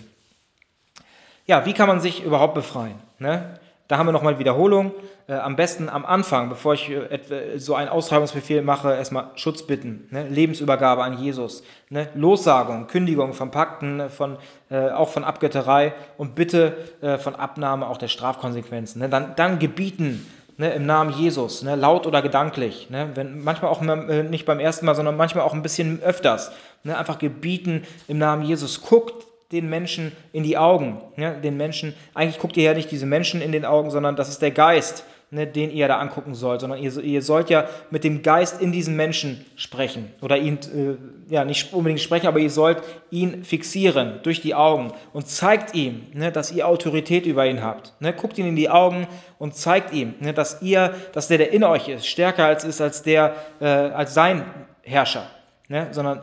[1.46, 2.96] Ja, wie kann man sich überhaupt befreien?
[3.18, 3.58] Ne?
[3.86, 4.92] Da haben wir nochmal Wiederholung.
[5.28, 10.08] Äh, am besten am Anfang, bevor ich äh, so einen Austreibungsbefehl mache, erstmal Schutz bitten,
[10.10, 10.28] ne?
[10.28, 12.08] Lebensübergabe an Jesus, ne?
[12.14, 14.38] Lossagung, Kündigung von Pakten, von,
[14.70, 19.02] äh, auch von Abgötterei und Bitte äh, von Abnahme auch der Strafkonsequenzen.
[19.02, 19.08] Ne?
[19.08, 20.26] Dann, dann gebieten,
[20.58, 22.88] ne, im Namen Jesus, ne, laut oder gedanklich.
[22.90, 26.52] Ne, wenn, manchmal auch äh, nicht beim ersten Mal, sondern manchmal auch ein bisschen öfters.
[26.84, 28.82] Ne, einfach gebieten im Namen Jesus.
[28.82, 31.00] Guckt den Menschen in die Augen.
[31.16, 34.28] Ne, den Menschen, eigentlich guckt ihr ja nicht diese Menschen in den Augen, sondern das
[34.28, 38.04] ist der Geist ne, den ihr da angucken sollt, sondern ihr, ihr, sollt ja mit
[38.04, 42.50] dem Geist in diesem Menschen sprechen oder ihn, äh, ja, nicht unbedingt sprechen, aber ihr
[42.50, 47.62] sollt ihn fixieren durch die Augen und zeigt ihm, ne, dass ihr Autorität über ihn
[47.62, 47.92] habt.
[48.00, 49.06] Ne, guckt ihn in die Augen
[49.38, 52.80] und zeigt ihm, ne, dass ihr, dass der, der in euch ist, stärker als ist
[52.80, 54.44] als der, äh, als sein
[54.82, 55.26] Herrscher,
[55.68, 56.22] ne, sondern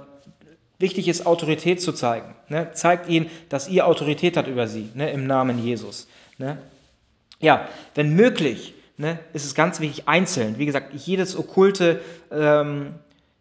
[0.83, 2.35] Wichtig ist, Autorität zu zeigen.
[2.49, 2.71] Ne?
[2.73, 5.11] Zeigt ihnen, dass ihr Autorität hat über sie, ne?
[5.11, 6.09] im Namen Jesus.
[6.37, 6.57] Ne?
[7.39, 12.95] Ja, wenn möglich, ne, ist es ganz wichtig, einzeln, wie gesagt, jedes okkulte, ähm,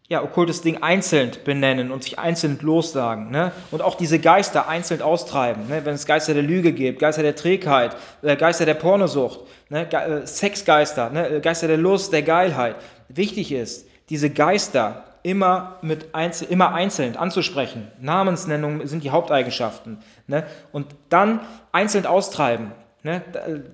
[0.09, 3.31] ja, okkultes Ding einzeln benennen und sich einzeln lossagen.
[3.31, 3.51] Ne?
[3.71, 5.67] Und auch diese Geister einzeln austreiben.
[5.69, 5.85] Ne?
[5.85, 9.39] Wenn es Geister der Lüge gibt, Geister der Trägheit, äh, Geister der Pornosucht,
[9.69, 9.87] ne?
[9.87, 11.29] Ge äh, Sexgeister, ne?
[11.29, 12.75] Äh, Geister der Lust, der Geilheit.
[13.07, 17.87] Wichtig ist, diese Geister immer, mit einzel immer einzeln anzusprechen.
[17.99, 19.99] Namensnennung sind die Haupteigenschaften.
[20.27, 20.45] Ne?
[20.71, 21.39] Und dann
[21.71, 22.73] einzeln austreiben.
[23.05, 23.21] Ne,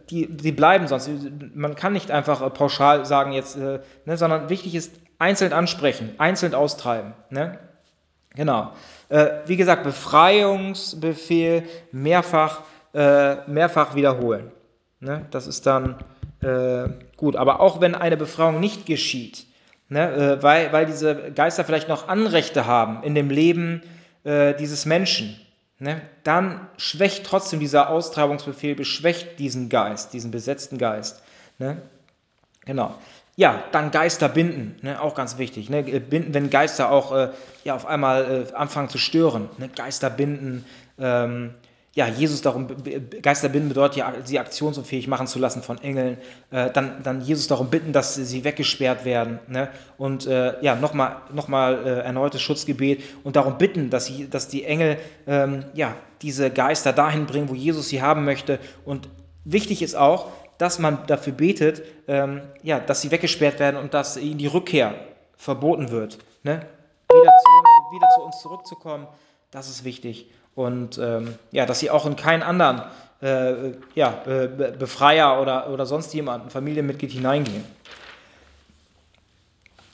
[0.10, 1.08] die, die bleiben sonst.
[1.54, 6.16] Man kann nicht einfach äh, pauschal sagen jetzt, äh, ne, sondern wichtig ist einzeln ansprechen,
[6.18, 7.14] einzeln austreiben.
[7.30, 7.60] Ne?
[8.34, 8.72] Genau.
[9.10, 12.62] Äh, wie gesagt, Befreiungsbefehl mehrfach,
[12.96, 14.52] äh, mehrfach wiederholen.
[15.00, 15.28] Ne?
[15.30, 15.98] Das ist dann
[16.42, 17.36] äh, gut.
[17.36, 19.46] Aber auch wenn eine Befreiung nicht geschieht,
[19.90, 23.84] ne, äh, weil, weil diese Geister vielleicht noch Anrechte haben in dem Leben
[24.26, 25.40] dieses Menschen,
[25.80, 31.24] ne, dann schwächt trotzdem dieser Austreibungsbefehl, beschwächt diesen Geist, diesen besetzten Geist.
[31.58, 31.82] Ne?
[32.66, 32.96] Genau.
[33.36, 35.70] Ja, dann Geister binden, ne, auch ganz wichtig.
[35.70, 35.84] Ne?
[35.84, 37.30] Binden, wenn Geister auch äh,
[37.64, 39.50] ja, auf einmal äh, anfangen zu stören.
[39.58, 39.70] Ne?
[39.70, 40.66] Geister binden,
[41.00, 41.54] ähm,
[42.00, 42.68] ja, Jesus darum,
[43.22, 46.18] Geister binden bedeutet ja, sie aktionsunfähig machen zu lassen von Engeln,
[46.50, 49.68] äh, dann, dann Jesus darum bitten, dass sie weggesperrt werden ne?
[49.98, 54.48] und äh, ja, nochmal noch mal, äh, erneutes Schutzgebet und darum bitten, dass, sie, dass
[54.48, 54.98] die Engel
[55.28, 59.10] ähm, ja, diese Geister dahin bringen, wo Jesus sie haben möchte und
[59.44, 60.28] wichtig ist auch,
[60.58, 64.96] dass man dafür betet, ähm, ja, dass sie weggesperrt werden und dass ihnen die Rückkehr
[65.36, 66.18] verboten wird.
[66.44, 66.66] Ne?
[67.12, 69.06] Wieder, zu, wieder zu uns zurückzukommen,
[69.52, 70.30] das ist wichtig
[70.60, 72.82] und ähm, ja, dass sie auch in keinen anderen
[73.22, 74.48] äh, ja, äh,
[74.78, 77.64] Befreier oder, oder sonst jemanden, Familienmitglied hineingehen.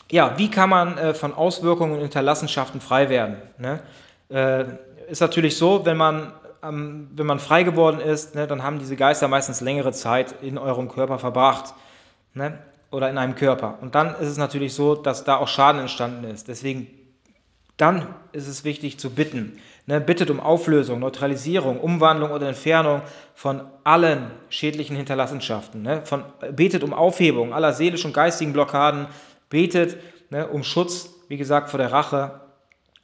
[0.10, 3.38] Ja, wie kann man äh, von Auswirkungen und Hinterlassenschaften frei werden?
[3.60, 3.80] Ne?
[4.30, 4.66] Äh,
[5.08, 8.96] ist natürlich so, wenn man, ähm, wenn man frei geworden ist, ne, dann haben diese
[8.96, 11.76] Geister meistens längere Zeit in eurem Körper verbracht
[12.34, 12.58] ne?
[12.90, 13.78] oder in einem Körper.
[13.82, 16.48] Und dann ist es natürlich so, dass da auch Schaden entstanden ist.
[16.48, 16.88] Deswegen
[17.78, 19.60] dann ist es wichtig zu bitten.
[19.88, 23.02] Ne, bittet um Auflösung, Neutralisierung, Umwandlung oder Entfernung
[23.36, 25.84] von allen schädlichen Hinterlassenschaften.
[25.84, 29.08] Ne, von, betet um Aufhebung aller seelischen und geistigen Blockaden.
[29.50, 29.98] Betet
[30.32, 32.42] ne, um Schutz, wie gesagt, vor der Rache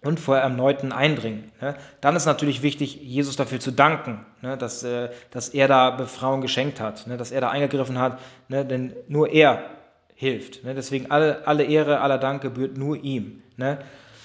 [0.01, 1.51] und vor erneuten Eindringen.
[1.61, 1.76] Ne.
[1.99, 6.41] Dann ist natürlich wichtig, Jesus dafür zu danken, ne, dass, äh, dass er da Befreiung
[6.41, 8.19] geschenkt hat, ne, dass er da eingegriffen hat,
[8.49, 9.61] denn nur er
[10.15, 10.61] hilft.
[10.63, 13.43] Deswegen alle, alle Ehre, aller Dank gebührt nur ihm.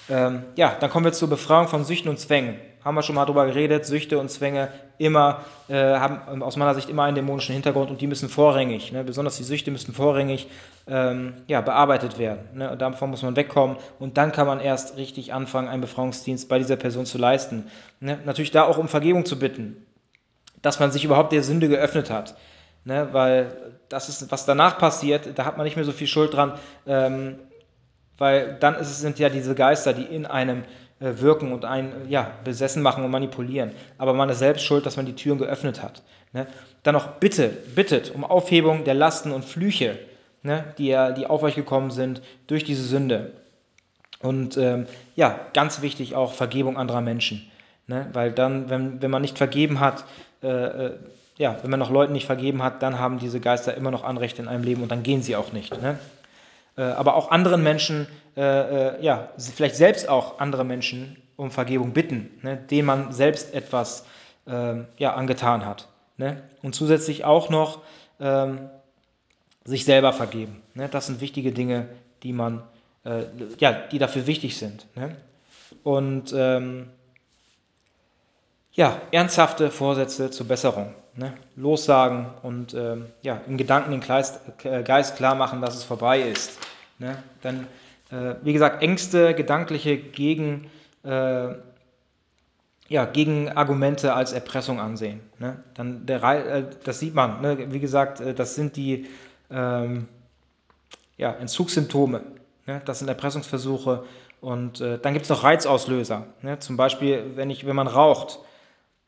[0.09, 2.59] Ähm, ja, dann kommen wir zur Befreiung von Süchten und Zwängen.
[2.83, 3.85] Haben wir schon mal drüber geredet.
[3.85, 8.07] Süchte und Zwänge immer, äh, haben aus meiner Sicht immer einen dämonischen Hintergrund und die
[8.07, 10.47] müssen vorrangig, ne, besonders die Süchte müssen vorrangig
[10.87, 12.39] ähm, ja, bearbeitet werden.
[12.53, 16.47] Ne, und davon muss man wegkommen und dann kann man erst richtig anfangen, einen Befreiungsdienst
[16.47, 17.65] bei dieser Person zu leisten.
[17.99, 19.85] Ne, natürlich da auch um Vergebung zu bitten,
[20.61, 22.35] dass man sich überhaupt der Sünde geöffnet hat.
[22.85, 23.51] Ne, weil
[23.89, 26.53] das ist, was danach passiert, da hat man nicht mehr so viel Schuld dran.
[26.85, 27.35] Ähm,
[28.17, 30.63] weil dann es, sind ja diese Geister, die in einem
[30.99, 33.71] äh, wirken und einen ja, besessen machen und manipulieren.
[33.97, 36.01] Aber man ist selbst schuld, dass man die Türen geöffnet hat.
[36.33, 36.47] Ne?
[36.83, 39.99] Dann noch bitte, bittet um Aufhebung der Lasten und Flüche,
[40.43, 43.33] ne, die, die auf euch gekommen sind durch diese Sünde.
[44.21, 47.49] Und ähm, ja, ganz wichtig auch Vergebung anderer Menschen.
[47.87, 48.07] Ne?
[48.13, 50.03] Weil dann, wenn, wenn man nicht vergeben hat,
[50.41, 50.91] äh, äh,
[51.37, 54.39] ja, wenn man noch Leuten nicht vergeben hat, dann haben diese Geister immer noch Anrecht
[54.39, 55.79] in einem Leben und dann gehen sie auch nicht.
[55.81, 55.99] Ne?
[56.77, 61.93] Äh, aber auch anderen Menschen, äh, äh, ja, vielleicht selbst auch andere Menschen um Vergebung
[61.93, 64.05] bitten, ne, denen man selbst etwas
[64.47, 65.87] äh, ja, angetan hat.
[66.17, 66.41] Ne?
[66.61, 67.81] Und zusätzlich auch noch
[68.19, 68.69] ähm,
[69.65, 70.61] sich selber vergeben.
[70.73, 70.89] Ne?
[70.89, 71.87] Das sind wichtige Dinge,
[72.23, 72.63] die man,
[73.05, 73.25] äh,
[73.59, 74.87] ja, die dafür wichtig sind.
[74.95, 75.15] Ne?
[75.83, 76.89] Und ähm,
[78.73, 80.93] ja, ernsthafte Vorsätze zur Besserung.
[81.15, 81.33] Ne?
[81.55, 86.59] Lossagen und ähm, ja, in Gedanken den Geist klar machen, dass es vorbei ist.
[86.99, 87.21] Ne?
[87.41, 87.67] Dann,
[88.11, 90.69] äh, wie gesagt, Ängste, gedankliche Gegen,
[91.03, 91.53] äh,
[92.89, 95.19] ja, Gegenargumente als Erpressung ansehen.
[95.39, 95.63] Ne?
[95.73, 97.41] Dann der, äh, das sieht man.
[97.41, 97.71] Ne?
[97.71, 99.07] Wie gesagt, äh, das sind die
[99.51, 100.07] ähm,
[101.17, 102.21] ja, Entzugssymptome.
[102.65, 102.81] Ne?
[102.85, 104.05] Das sind Erpressungsversuche.
[104.39, 106.27] Und äh, dann gibt es noch Reizauslöser.
[106.41, 106.59] Ne?
[106.59, 108.39] Zum Beispiel, wenn, ich, wenn man raucht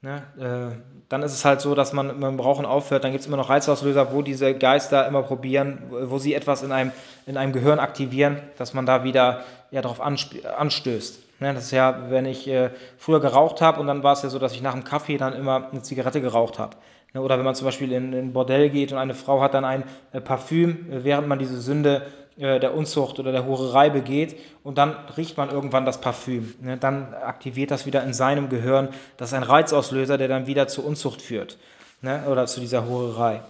[0.01, 0.23] Ne?
[0.39, 0.77] Äh,
[1.09, 3.49] dann ist es halt so, dass man dem Rauchen aufhört, dann gibt es immer noch
[3.49, 6.91] Reizauslöser, wo diese Geister immer probieren, wo sie etwas in einem,
[7.25, 11.19] in einem Gehirn aktivieren, dass man da wieder ja, darauf anstößt.
[11.41, 11.53] Ne?
[11.53, 14.39] Das ist ja, wenn ich äh, früher geraucht habe und dann war es ja so,
[14.39, 16.77] dass ich nach dem Kaffee dann immer eine Zigarette geraucht habe.
[17.13, 17.21] Ne?
[17.21, 19.83] Oder wenn man zum Beispiel in ein Bordell geht und eine Frau hat dann ein
[20.13, 22.05] äh, Parfüm, äh, während man diese Sünde
[22.39, 26.53] äh, der Unzucht oder der Hurerei begeht und dann riecht man irgendwann das Parfüm.
[26.61, 26.77] Ne?
[26.77, 28.89] Dann aktiviert das wieder in seinem Gehirn.
[29.17, 31.57] Das ist ein Reizauslöser, der dann wieder zur Unzucht führt
[32.01, 32.23] ne?
[32.27, 33.41] oder zu dieser Hurerei.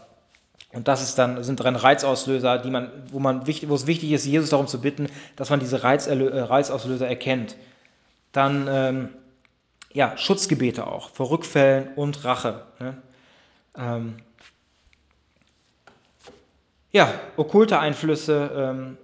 [0.71, 4.25] Und das ist dann, sind dann Reizauslöser, die man, wo, man, wo es wichtig ist,
[4.25, 7.55] Jesus darum zu bitten, dass man diese Reizerlö äh, Reizauslöser erkennt.
[8.31, 9.09] Dann ähm,
[9.93, 12.63] ja, Schutzgebete auch vor Rückfällen und Rache.
[12.79, 12.97] Ne?
[13.77, 14.15] Ähm,
[16.91, 18.51] ja, okkulte Einflüsse.
[18.55, 18.97] Ähm,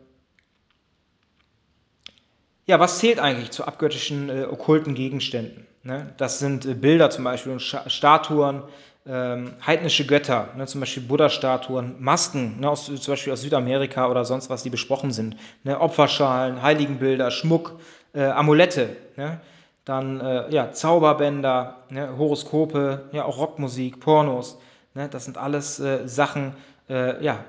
[2.65, 5.67] ja, was zählt eigentlich zu abgöttischen äh, okkulten Gegenständen?
[5.83, 6.13] Ne?
[6.17, 8.63] Das sind äh, Bilder zum Beispiel und Statuen,
[9.07, 10.65] ähm, heidnische Götter, ne?
[10.65, 12.69] zum Beispiel Buddha-Statuen, Masken, ne?
[12.69, 15.37] aus, zum Beispiel aus Südamerika oder sonst was, die besprochen sind.
[15.63, 15.79] Ne?
[15.79, 17.79] Opferschalen, Heiligenbilder, Schmuck,
[18.13, 19.41] äh, Amulette, ne?
[19.85, 22.17] dann äh, ja, Zauberbänder, ne?
[22.17, 24.57] Horoskope, ja, auch Rockmusik, Pornos.
[24.95, 25.07] Ne?
[25.07, 26.55] Das sind alles äh, Sachen,
[26.89, 27.45] äh, ja,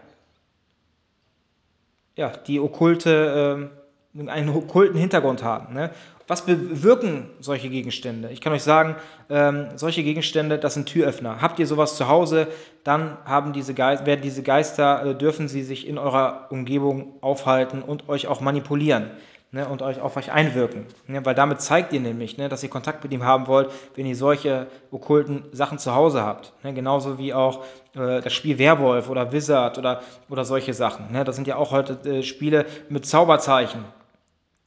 [2.17, 3.71] ja, die okkulte,
[4.17, 5.75] äh, einen okkulten Hintergrund haben.
[5.75, 5.91] Ne?
[6.27, 8.31] Was bewirken solche Gegenstände?
[8.33, 8.97] Ich kann euch sagen,
[9.31, 11.41] ähm, solche Gegenstände, das sind Türöffner.
[11.41, 12.49] Habt ihr sowas zu Hause,
[12.83, 18.09] dann haben diese werden diese Geister, äh, dürfen sie sich in eurer Umgebung aufhalten und
[18.09, 19.11] euch auch manipulieren
[19.51, 20.87] ne, und euch auf euch einwirken.
[21.07, 24.07] Ne, weil damit zeigt ihr nämlich, ne, dass ihr Kontakt mit ihm haben wollt, wenn
[24.07, 26.53] ihr solche okkulten Sachen zu Hause habt.
[26.63, 31.13] Ne, genauso wie auch äh, das Spiel Werwolf oder Wizard oder, oder solche Sachen.
[31.13, 33.85] Ne, das sind ja auch heute äh, Spiele mit Zauberzeichen.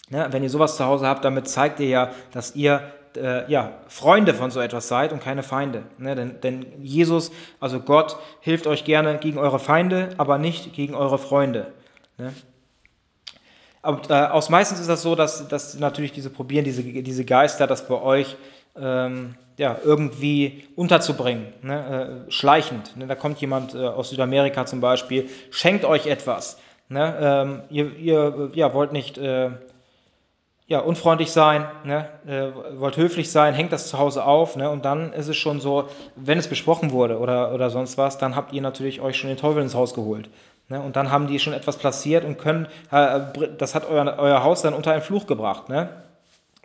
[0.10, 2.82] Ne, wenn ihr sowas zu Hause habt, damit zeigt ihr ja, dass ihr
[3.16, 5.84] äh, ja, Freunde von so etwas seid und keine Feinde.
[5.98, 6.16] Ne?
[6.16, 11.18] Denn, denn, Jesus, also Gott, hilft euch gerne gegen eure Feinde, aber nicht gegen eure
[11.18, 11.74] Freunde.
[12.18, 12.34] Ne?
[13.82, 17.68] Aber, äh, aus meistens ist das so, dass, dass natürlich diese probieren, diese, diese Geister,
[17.68, 18.36] das bei euch
[18.78, 22.26] ähm, ja, irgendwie unterzubringen, ne?
[22.28, 22.96] äh, schleichend.
[22.98, 23.08] Ne?
[23.08, 26.58] Da kommt jemand äh, aus Südamerika zum Beispiel, schenkt euch etwas.
[26.88, 27.18] Ne?
[27.20, 29.52] Ähm, ihr, ihr ja, wollt nicht äh,
[30.68, 32.08] ja, unfreundlich sein, ne?
[32.26, 34.70] äh, wollt höflich sein, hängt das zu Hause auf ne?
[34.70, 38.36] und dann ist es schon so, wenn es besprochen wurde oder, oder sonst was, dann
[38.36, 40.30] habt ihr natürlich euch schon den Teufel ins Haus geholt.
[40.70, 40.82] Ne?
[40.82, 43.20] Und dann haben die schon etwas platziert und können, äh,
[43.58, 45.70] das hat euer, euer Haus dann unter einen Fluch gebracht.
[45.70, 45.90] Ne?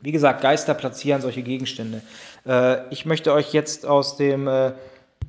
[0.01, 2.03] Wie gesagt, Geister platzieren solche Gegenstände.
[2.47, 4.73] Äh, ich möchte euch jetzt aus dem äh,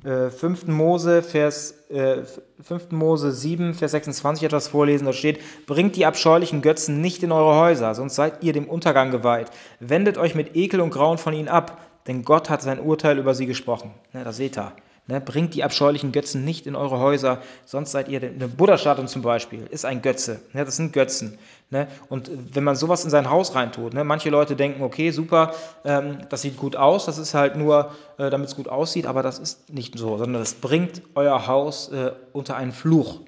[0.04, 0.68] 5.
[0.68, 2.18] Äh, Mose, Vers, äh,
[2.62, 2.92] 5.
[2.92, 5.06] Mose 7, Vers 26 etwas vorlesen.
[5.06, 9.10] Da steht, bringt die abscheulichen Götzen nicht in eure Häuser, sonst seid ihr dem Untergang
[9.10, 9.50] geweiht.
[9.80, 13.34] Wendet euch mit Ekel und Grauen von ihnen ab, denn Gott hat sein Urteil über
[13.34, 13.92] sie gesprochen.
[14.12, 14.72] Ja, das seht ihr.
[15.08, 19.22] Ne, bringt die abscheulichen Götzen nicht in eure Häuser, sonst seid ihr eine Buddha-Statue zum
[19.22, 20.40] Beispiel, ist ein Götze.
[20.52, 21.38] Ne, das sind Götzen.
[21.70, 21.86] Ne?
[22.08, 25.54] Und wenn man sowas in sein Haus reintut, ne, manche Leute denken, okay, super,
[25.84, 29.22] ähm, das sieht gut aus, das ist halt nur, äh, damit es gut aussieht, aber
[29.22, 33.20] das ist nicht so, sondern das bringt euer Haus äh, unter einen Fluch.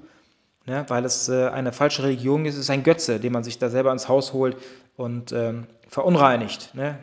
[0.67, 3.59] Ne, weil es äh, eine falsche Religion ist, es ist ein Götze, den man sich
[3.59, 4.57] da selber ins Haus holt
[4.97, 6.75] und ähm, verunreinigt.
[6.75, 6.99] Ne?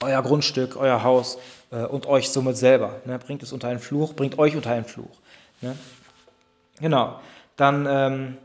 [0.00, 1.38] Euer Grundstück, euer Haus
[1.70, 3.00] äh, und euch somit selber.
[3.04, 3.18] Ne?
[3.18, 5.16] Bringt es unter einen Fluch, bringt euch unter einen Fluch.
[5.60, 5.76] Ne?
[6.80, 7.20] Genau.
[7.56, 8.36] Dann, ähm,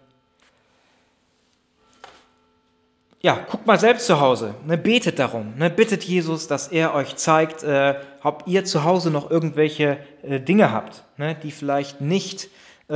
[3.21, 4.77] ja, guckt mal selbst zu Hause, ne?
[4.77, 5.69] betet darum, ne?
[5.69, 10.71] bittet Jesus, dass er euch zeigt, äh, ob ihr zu Hause noch irgendwelche äh, Dinge
[10.71, 11.35] habt, ne?
[11.41, 12.49] die vielleicht nicht
[12.89, 12.95] äh,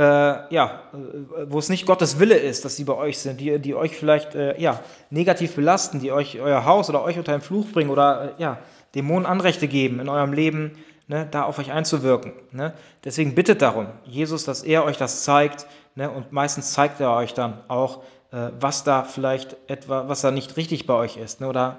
[0.54, 3.74] ja, äh, wo es nicht Gottes Wille ist, dass sie bei euch sind, die, die
[3.74, 7.72] euch vielleicht äh, ja, negativ belasten, die euch euer Haus oder euch unter einen Fluch
[7.72, 8.58] bringen oder äh, ja,
[8.94, 10.72] Dämonen Anrechte geben in eurem Leben,
[11.08, 12.32] ne, da auf euch einzuwirken.
[12.52, 12.72] Ne?
[13.04, 17.34] Deswegen bittet darum, Jesus, dass er euch das zeigt ne, und meistens zeigt er euch
[17.34, 21.40] dann auch, äh, was da vielleicht etwa, was da nicht richtig bei euch ist.
[21.40, 21.78] Ne, oder,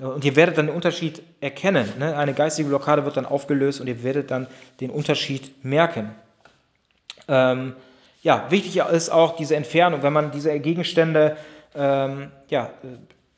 [0.00, 1.92] äh, und ihr werdet dann den Unterschied erkennen.
[1.98, 2.16] Ne?
[2.16, 4.46] Eine geistige Blockade wird dann aufgelöst und ihr werdet dann
[4.80, 6.14] den Unterschied merken.
[7.28, 7.74] Ähm,
[8.22, 11.36] ja, wichtig ist auch diese Entfernung, wenn man diese Gegenstände
[11.74, 12.70] ähm, ja,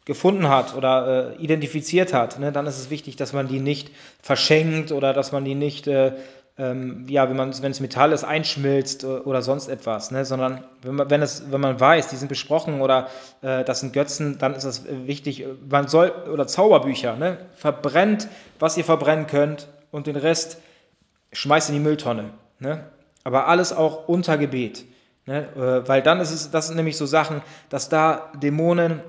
[0.04, 3.90] gefunden hat oder äh, identifiziert hat, ne, dann ist es wichtig, dass man die nicht
[4.20, 6.12] verschenkt oder dass man die nicht, äh,
[6.58, 11.22] ähm, ja, wenn, es Metall ist, einschmilzt oder sonst etwas, ne, sondern wenn man, wenn,
[11.22, 13.08] es, wenn man weiß, die sind besprochen oder
[13.42, 18.28] äh, das sind Götzen, dann ist es wichtig, man soll, oder Zauberbücher, ne, verbrennt,
[18.58, 20.58] was ihr verbrennen könnt und den Rest
[21.32, 22.30] schmeißt in die Mülltonne.
[22.58, 22.84] Ne,
[23.24, 24.84] aber alles auch unter Gebet.
[25.26, 29.00] Ne, äh, weil dann ist es, das sind nämlich so Sachen, dass da Dämonen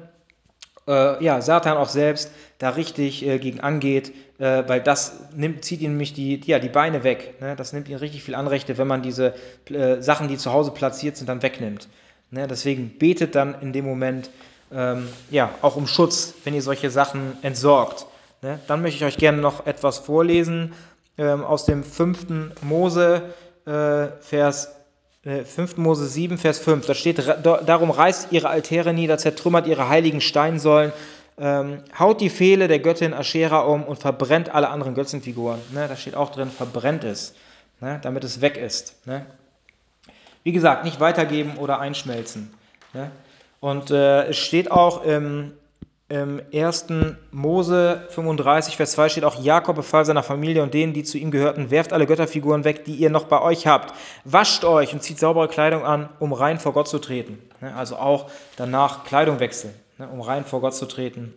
[0.88, 5.81] äh, ja, Satan auch selbst da richtig äh, gegen angeht, äh, weil das nimmt, zieht
[5.81, 7.41] ihm nämlich die, ja, die Beine weg.
[7.41, 7.55] Ne?
[7.55, 9.34] Das nimmt ihm richtig viel Anrechte, wenn man diese
[9.69, 11.88] äh, Sachen, die zu Hause platziert sind, dann wegnimmt.
[12.31, 12.47] Ne?
[12.47, 14.29] Deswegen betet dann in dem Moment
[14.73, 18.07] ähm, ja, auch um Schutz, wenn ihr solche Sachen entsorgt.
[18.41, 18.59] Ne?
[18.67, 20.73] Dann möchte ich euch gerne noch etwas vorlesen
[21.17, 22.61] ähm, aus dem 5.
[22.61, 23.34] Mose,
[23.65, 24.75] äh, Vers
[25.24, 25.78] 5.
[25.78, 30.19] Äh, Mose 7, Vers 5, da steht, darum reißt ihre Altäre nieder, zertrümmert ihre heiligen
[30.19, 30.91] Steinsäulen,
[31.39, 35.59] ähm, haut die Pfähle der Göttin Aschera um und verbrennt alle anderen Götzenfiguren.
[35.71, 37.34] Ne, da steht auch drin, verbrennt es,
[37.80, 38.95] ne, damit es weg ist.
[39.07, 39.26] Ne.
[40.43, 42.53] Wie gesagt, nicht weitergeben oder einschmelzen.
[42.93, 43.09] Ne.
[43.61, 45.53] Und äh, es steht auch im
[46.09, 46.87] im 1.
[47.31, 51.31] Mose 35, Vers 2 steht auch, Jakob befahl seiner Familie und denen, die zu ihm
[51.31, 53.93] gehörten, werft alle Götterfiguren weg, die ihr noch bei euch habt.
[54.25, 57.41] Wascht euch und zieht saubere Kleidung an, um rein vor Gott zu treten.
[57.61, 61.33] Ne, also auch danach Kleidung wechseln, ne, um rein vor Gott zu treten.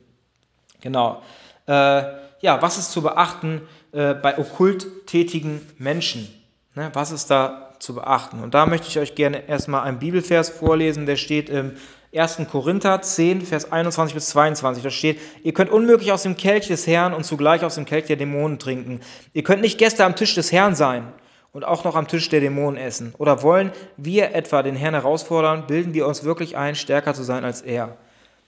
[0.81, 1.23] Genau.
[1.67, 2.03] Äh,
[2.41, 3.63] ja, was ist zu beachten
[3.93, 6.29] äh, bei okkult tätigen Menschen?
[6.75, 8.43] Ne, was ist da zu beachten?
[8.43, 11.77] Und da möchte ich euch gerne erstmal einen Bibelvers vorlesen, der steht im
[12.15, 12.43] 1.
[12.51, 14.83] Korinther 10, Vers 21 bis 22.
[14.83, 18.07] Da steht, ihr könnt unmöglich aus dem Kelch des Herrn und zugleich aus dem Kelch
[18.07, 19.01] der Dämonen trinken.
[19.33, 21.13] Ihr könnt nicht Gäste am Tisch des Herrn sein
[21.53, 23.15] und auch noch am Tisch der Dämonen essen.
[23.19, 27.45] Oder wollen wir etwa den Herrn herausfordern, bilden wir uns wirklich ein, stärker zu sein
[27.45, 27.97] als er.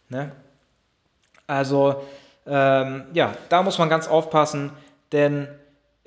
[0.08, 0.32] Ne?
[1.46, 2.02] Also,
[2.46, 4.70] ähm, ja, da muss man ganz aufpassen,
[5.12, 5.48] denn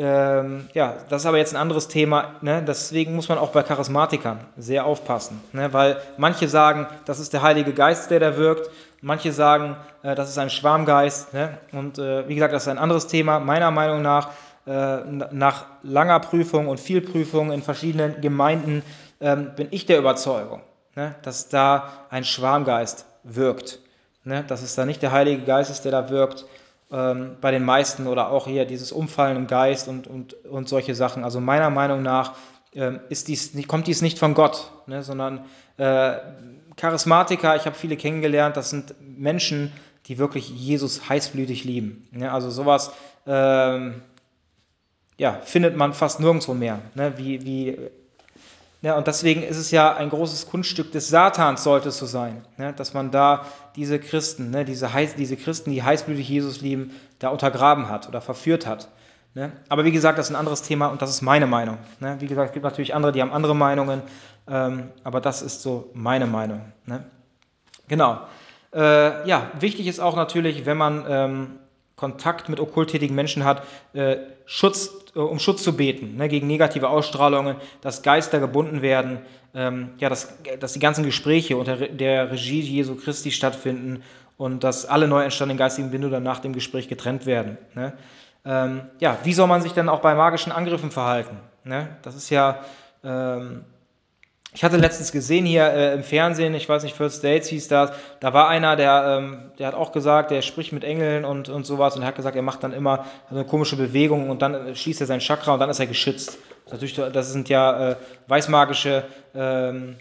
[0.04, 2.34] ähm, ja, das ist aber jetzt ein anderes Thema.
[2.42, 2.64] Ne?
[2.68, 5.40] Deswegen muss man auch bei Charismatikern sehr aufpassen.
[5.54, 5.72] Ne?
[5.74, 8.72] Weil manche sagen, das ist der Heilige Geist, der da wirkt.
[9.02, 11.36] Manche sagen, äh, das ist ein Schwarmgeist.
[11.36, 11.56] Ne?
[11.72, 13.40] Und äh, wie gesagt, das ist ein anderes Thema.
[13.40, 14.30] Meiner Meinung nach,
[14.66, 14.98] äh,
[15.32, 18.82] nach langer Prüfung und viel Prüfung in verschiedenen Gemeinden,
[19.20, 20.62] ähm, bin ich der Überzeugung,
[20.96, 21.14] ne?
[21.22, 23.78] dass da ein Schwarmgeist wirkt.
[24.24, 24.44] Ne?
[24.48, 26.46] Dass es da nicht der Heilige Geist ist, der da wirkt
[26.92, 30.96] ähm, bei den meisten oder auch hier dieses Umfallen im Geist und, und, und solche
[30.96, 31.24] Sachen.
[31.24, 32.34] Also meiner Meinung nach
[32.74, 35.46] ähm, ist dies, kommt dies nicht von Gott, ne, sondern
[35.78, 36.18] äh,
[36.76, 39.72] Charismatiker, ich habe viele kennengelernt, das sind Menschen,
[40.08, 42.08] die wirklich Jesus heißblütig lieben.
[42.12, 42.32] Ne?
[42.32, 42.92] Also sowas
[43.28, 44.02] ähm,
[45.18, 47.14] ja, findet man fast nirgendwo mehr, ne?
[47.18, 47.78] wie, wie
[48.82, 52.44] ja, und deswegen ist es ja ein großes Kunststück des Satans, sollte es so sein,
[52.58, 56.92] ne, dass man da diese Christen, ne, diese, heiß, diese Christen, die heißblütig Jesus lieben,
[57.20, 58.90] da untergraben hat oder verführt hat.
[59.36, 59.52] Ne.
[59.70, 61.78] Aber wie gesagt, das ist ein anderes Thema und das ist meine Meinung.
[62.00, 62.18] Ne.
[62.20, 64.02] Wie gesagt, es gibt natürlich andere, die haben andere Meinungen,
[64.48, 66.62] ähm, aber das ist so meine Meinung.
[66.88, 67.06] Ne.
[67.88, 68.22] Genau.
[68.74, 71.60] Äh, ja, wichtig ist auch natürlich, wenn man ähm,
[72.02, 73.62] Kontakt mit okkulttätigen Menschen hat,
[73.94, 79.20] äh, Schutz, äh, um Schutz zu beten ne, gegen negative Ausstrahlungen, dass Geister gebunden werden,
[79.54, 84.02] ähm, ja, dass, dass die ganzen Gespräche unter der Regie Jesu Christi stattfinden
[84.38, 87.60] und dass alle neu entstandenen geistigen Bindungen nach dem Gespräch getrennt werden.
[87.76, 87.94] Ne?
[88.46, 91.38] Ähm, ja, wie soll man sich denn auch bei magischen Angriffen verhalten?
[91.64, 91.98] Ne?
[92.02, 92.62] Das ist ja,
[93.04, 93.64] ähm,
[94.54, 97.92] ich hatte letztens gesehen hier äh, im Fernsehen, ich weiß nicht, First States hieß das,
[98.20, 101.66] da war einer, der, ähm, der hat auch gesagt, der spricht mit Engeln und, und
[101.66, 104.54] sowas und er hat gesagt, er macht dann immer so eine komische Bewegung und dann
[104.54, 106.38] äh, schließt er sein Chakra und dann ist er geschützt.
[106.66, 107.96] Das, natürlich, das sind ja äh,
[108.28, 109.96] weißmagische ähm,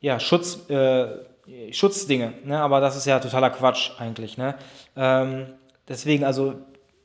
[0.00, 1.06] ja, Schutz, äh,
[1.72, 2.60] Schutzdinge, ne?
[2.60, 4.38] aber das ist ja totaler Quatsch eigentlich.
[4.38, 4.54] Ne?
[4.96, 5.46] Ähm,
[5.88, 6.54] deswegen, also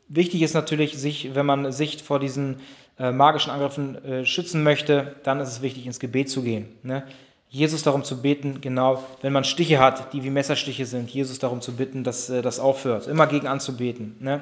[0.07, 2.59] wichtig ist natürlich, sich, wenn man sich vor diesen
[3.00, 6.68] äh, magischen Angriffen äh, schützen möchte, dann ist es wichtig, ins Gebet zu gehen.
[6.84, 7.04] Ne?
[7.50, 11.62] Jesus darum zu beten, genau, wenn man Stiche hat, die wie Messerstiche sind, Jesus darum
[11.62, 13.08] zu bitten, dass äh, das aufhört.
[13.08, 14.16] Immer gegen anzubeten.
[14.20, 14.41] Ne?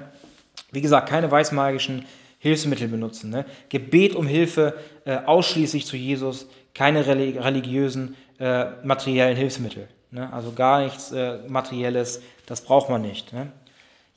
[0.72, 2.06] Wie gesagt, keine weißmagischen
[2.40, 3.30] Hilfsmittel benutzen.
[3.30, 3.46] Ne?
[3.70, 4.76] Gebet um Hilfe
[5.06, 9.88] äh, ausschließlich zu Jesus, keine religiösen äh, materiellen Hilfsmittel.
[10.12, 10.32] Ne?
[10.32, 13.34] Also gar nichts äh, Materielles, das braucht man nicht.
[13.34, 13.52] Ne?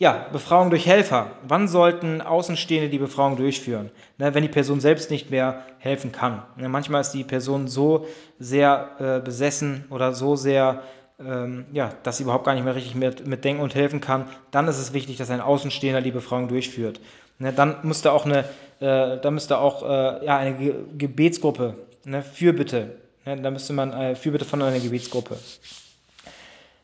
[0.00, 1.32] Ja, Befragung durch Helfer.
[1.42, 3.90] Wann sollten Außenstehende die Befragung durchführen?
[4.16, 6.44] Ne, wenn die Person selbst nicht mehr helfen kann.
[6.56, 8.06] Ne, manchmal ist die Person so
[8.38, 10.84] sehr äh, besessen oder so sehr,
[11.18, 14.26] ähm, ja, dass sie überhaupt gar nicht mehr richtig mit, mit denken und helfen kann.
[14.52, 17.00] Dann ist es wichtig, dass ein Außenstehender die Befragung durchführt.
[17.40, 18.44] Ne, dann müsste auch eine,
[18.78, 21.74] äh, dann müsste auch äh, ja, eine Ge Gebetsgruppe,
[22.04, 22.94] ne, Fürbitte.
[23.24, 25.36] Ne, da müsste man äh, Fürbitte von einer Gebetsgruppe.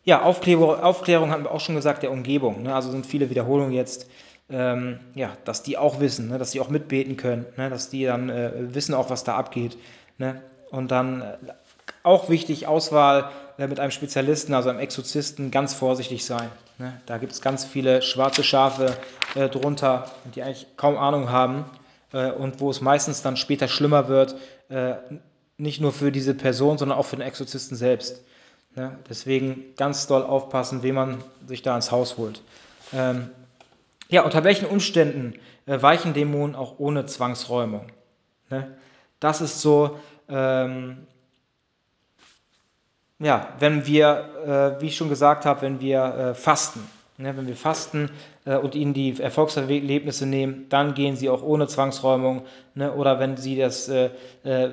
[0.05, 2.63] Ja, Aufklärung, Aufklärung hatten wir auch schon gesagt, der Umgebung.
[2.63, 2.75] Ne?
[2.75, 4.09] Also sind viele Wiederholungen jetzt,
[4.51, 6.39] ähm, ja, dass die auch wissen, ne?
[6.39, 7.71] dass die auch mitbeten können, ne?
[7.71, 9.79] dass die dann äh, wissen auch, was da abgeht.
[10.19, 10.43] Ne?
[10.71, 11.37] Und dann äh,
[12.03, 16.51] auch wichtig, Auswahl äh, mit einem Spezialisten, also einem Exorzisten, ganz vorsichtig sein.
[16.79, 17.01] Ne?
[17.07, 18.95] Da gibt es ganz viele schwarze Schafe
[19.35, 21.65] äh, drunter, die eigentlich kaum Ahnung haben
[22.13, 24.37] äh, und wo es meistens dann später schlimmer wird,
[24.69, 24.95] äh,
[25.57, 28.23] nicht nur für diese Person, sondern auch für den Exorzisten selbst.
[28.77, 28.99] Ne?
[29.09, 32.43] Deswegen ganz doll aufpassen, wen man sich da ins Haus holt.
[32.93, 33.31] Ähm,
[34.09, 35.35] ja, unter welchen Umständen
[35.67, 37.87] äh, weichen Dämonen auch ohne Zwangsräumung?
[38.51, 38.77] Ne?
[39.21, 39.99] Das ist so,
[40.29, 41.07] ähm,
[43.19, 46.81] ja, wenn wir, äh, wie ich schon gesagt habe, wenn wir äh, fasten.
[47.17, 47.37] Ne?
[47.37, 48.11] Wenn wir fasten
[48.45, 52.45] äh, und ihnen die Erfolgserlebnisse nehmen, dann gehen sie auch ohne Zwangsräumung.
[52.75, 52.93] Ne?
[52.93, 54.11] Oder wenn sie das äh,
[54.43, 54.69] äh,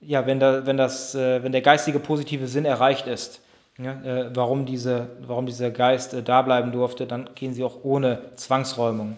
[0.00, 3.40] ja, wenn, da, wenn, das, äh, wenn der geistige positive Sinn erreicht ist,
[3.78, 7.78] ja, äh, warum, diese, warum dieser Geist äh, da bleiben durfte, dann gehen sie auch
[7.82, 9.16] ohne Zwangsräumung.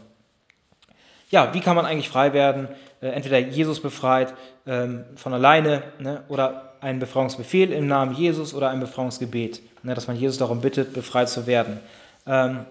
[1.31, 2.69] Ja, wie kann man eigentlich frei werden?
[3.01, 4.35] Äh, entweder Jesus befreit
[4.67, 10.09] ähm, von alleine ne, oder ein Befreiungsbefehl im Namen Jesus oder ein Befreiungsgebet, ne, dass
[10.09, 11.81] man Jesus darum bittet, befreit zu werden.
[12.27, 12.67] Ähm,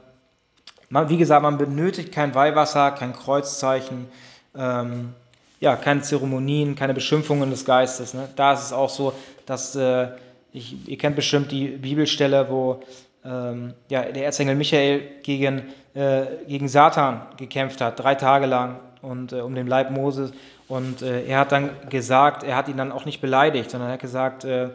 [0.90, 4.08] man, wie gesagt, man benötigt kein Weihwasser, kein Kreuzzeichen.
[4.56, 5.14] Ähm,
[5.62, 8.14] ja, keine Zeremonien, keine Beschimpfungen des Geistes.
[8.14, 8.28] Ne?
[8.36, 9.14] Da ist es auch so,
[9.46, 10.08] dass, äh,
[10.52, 12.82] ich, ihr kennt bestimmt die Bibelstelle, wo
[13.24, 15.62] ähm, ja, der Erzengel Michael gegen,
[15.94, 20.32] äh, gegen Satan gekämpft hat, drei Tage lang und äh, um den Leib Moses.
[20.68, 23.94] Und äh, er hat dann gesagt, er hat ihn dann auch nicht beleidigt, sondern er
[23.94, 24.70] hat gesagt, äh,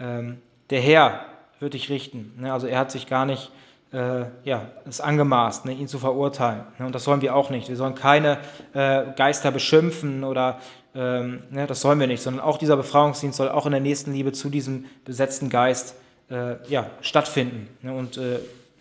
[0.00, 0.38] ähm,
[0.70, 1.26] der Herr
[1.58, 2.32] wird dich richten.
[2.38, 2.50] Ne?
[2.50, 3.52] Also er hat sich gar nicht
[3.92, 6.62] äh, ja, es angemaßt, ne, ihn zu verurteilen.
[6.78, 7.68] Ne, und das sollen wir auch nicht.
[7.68, 8.38] Wir sollen keine
[8.72, 10.58] äh, Geister beschimpfen oder
[10.94, 14.12] ähm, ne, das sollen wir nicht, sondern auch dieser Befreiungsdienst soll auch in der nächsten
[14.12, 15.94] Liebe zu diesem besetzten Geist
[16.30, 17.68] äh, ja, stattfinden.
[17.82, 18.38] Ne, und äh,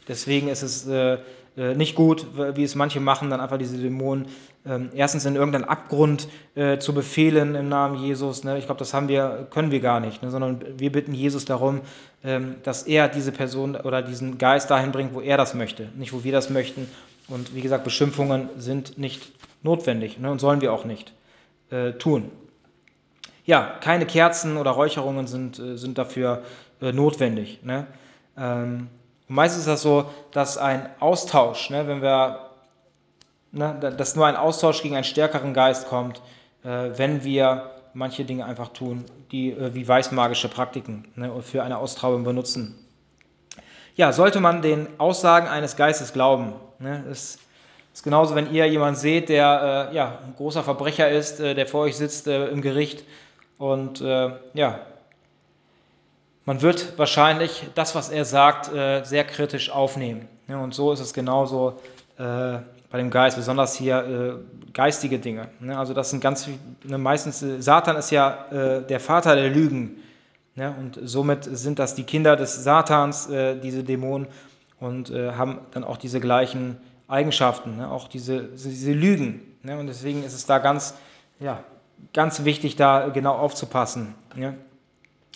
[0.07, 1.18] deswegen ist es äh,
[1.57, 4.28] äh, nicht gut, wie es manche machen, dann einfach diese Dämonen
[4.66, 8.43] ähm, erstens in irgendeinen Abgrund äh, zu befehlen im Namen Jesus.
[8.43, 8.57] Ne?
[8.57, 10.32] Ich glaube, das haben wir, können wir gar nicht, ne?
[10.32, 11.82] sondern wir bitten Jesus darum,
[12.24, 16.14] ähm, dass er diese Person oder diesen Geist dahin bringt, wo er das möchte, nicht
[16.14, 16.89] wo wir das möchten.
[17.28, 19.32] Und wie gesagt, Beschimpfungen sind nicht
[19.64, 20.30] notwendig ne?
[20.30, 21.14] und sollen wir auch nicht
[21.70, 22.32] äh, tun.
[23.45, 26.43] Ja, keine Kerzen oder Räucherungen sind, äh, sind dafür
[26.82, 27.64] äh, notwendig.
[27.64, 27.88] Ne?
[28.38, 28.88] Ähm,
[29.28, 32.49] meistens ist das so, dass ein Austausch, ne, wenn wir
[33.52, 36.22] ne, dass nur ein Austausch gegen einen stärkeren Geist kommt,
[36.64, 41.78] äh, wenn wir manche Dinge einfach tun, die äh, wie weißmagische Praktiken ne, für eine
[41.78, 42.76] Austraubung benutzen.
[43.95, 46.54] Ja, sollte man den Aussagen eines Geistes glauben?
[46.80, 47.39] Ne, ist,
[47.93, 51.68] ist genauso, wenn ihr jemanden seht, der äh, ja, ein großer Verbrecher ist, äh, der
[51.68, 53.04] vor euch sitzt äh, im Gericht
[53.58, 54.80] und äh, ja,
[56.45, 58.72] man wird wahrscheinlich das, was er sagt,
[59.06, 60.28] sehr kritisch aufnehmen.
[60.47, 61.80] Ne, und so ist es genauso
[62.90, 65.50] bei dem Geist, besonders hier äh, geistige Dinge.
[65.60, 65.78] Ne?
[65.78, 66.50] Also das sind ganz
[66.84, 69.98] ne, meistens äh, Satan ist ja äh, der Vater der Lügen.
[70.56, 70.74] Ne?
[70.78, 74.28] Und somit sind das die Kinder des Satans, äh, diese Dämonen,
[74.80, 76.78] und äh, haben dann auch diese gleichen
[77.08, 77.92] Eigenschaften, ne?
[77.92, 79.42] auch diese, diese Lügen.
[79.64, 79.78] Ne?
[79.78, 80.96] Und deswegen ist es da ganz,
[81.40, 81.64] ja,
[82.14, 84.16] ganz wichtig, da genau aufzupassen.
[84.36, 84.56] Ne?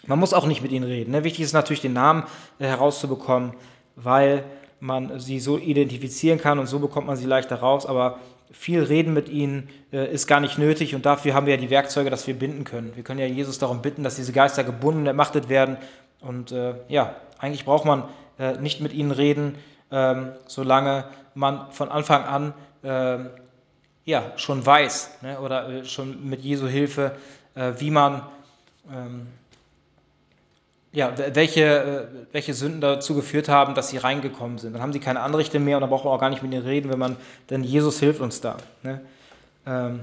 [0.05, 1.13] Man muss auch nicht mit ihnen reden.
[1.23, 2.23] Wichtig ist natürlich, den Namen
[2.59, 3.53] äh, herauszubekommen,
[3.95, 4.43] weil
[4.83, 7.85] man sie so identifizieren kann und so bekommt man sie leichter raus.
[7.85, 8.19] Aber
[8.51, 11.69] viel Reden mit ihnen äh, ist gar nicht nötig und dafür haben wir ja die
[11.69, 12.91] Werkzeuge, dass wir binden können.
[12.95, 15.77] Wir können ja Jesus darum bitten, dass diese Geister gebunden, ermachtet werden.
[16.19, 18.03] Und äh, ja, eigentlich braucht man
[18.37, 19.55] äh, nicht mit ihnen reden,
[19.89, 22.53] ähm, solange man von Anfang an
[22.83, 23.29] ähm,
[24.03, 27.15] ja, schon weiß ne, oder äh, schon mit Jesu Hilfe,
[27.55, 28.21] äh, wie man
[28.93, 29.27] ähm,
[30.93, 34.73] ja, welche, äh, welche Sünden dazu geführt haben, dass sie reingekommen sind.
[34.73, 36.63] Dann haben sie keine Anrichte mehr und dann brauchen wir auch gar nicht mit ihnen
[36.63, 37.17] reden, wenn man,
[37.49, 38.57] denn Jesus hilft uns da.
[38.83, 39.01] Ne?
[39.65, 40.01] Ähm,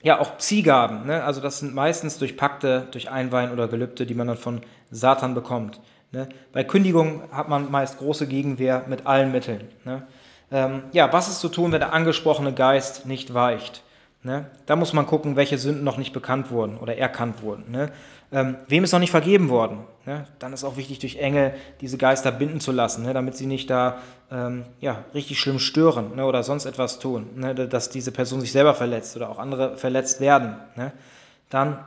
[0.00, 1.24] ja, auch Ziehgaben, ne?
[1.24, 4.60] also das sind meistens durch Pakte, durch Einweihen oder Gelübde, die man dann von
[4.92, 5.80] Satan bekommt.
[6.12, 6.28] Ne?
[6.52, 9.66] Bei Kündigung hat man meist große Gegenwehr mit allen Mitteln.
[9.84, 10.06] Ne?
[10.52, 13.82] Ähm, ja, was ist zu tun, wenn der angesprochene Geist nicht weicht?
[14.22, 14.46] Ne?
[14.66, 17.70] Da muss man gucken, welche Sünden noch nicht bekannt wurden oder erkannt wurden.
[17.70, 17.90] Ne?
[18.30, 19.80] Ähm, wem ist noch nicht vergeben worden?
[20.04, 20.26] Ne?
[20.38, 23.14] Dann ist auch wichtig, durch Engel diese Geister binden zu lassen, ne?
[23.14, 23.98] damit sie nicht da
[24.30, 26.26] ähm, ja, richtig schlimm stören ne?
[26.26, 27.54] oder sonst etwas tun, ne?
[27.54, 30.56] dass diese Person sich selber verletzt oder auch andere verletzt werden.
[30.76, 30.92] Ne?
[31.48, 31.78] Dann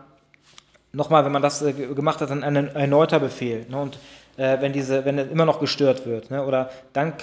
[0.93, 3.65] nochmal, wenn man das äh, gemacht hat, dann ein erneuter Befehl.
[3.69, 3.79] Ne?
[3.79, 3.99] Und
[4.37, 6.31] äh, wenn, diese, wenn immer noch gestört wird.
[6.31, 7.13] Oder dann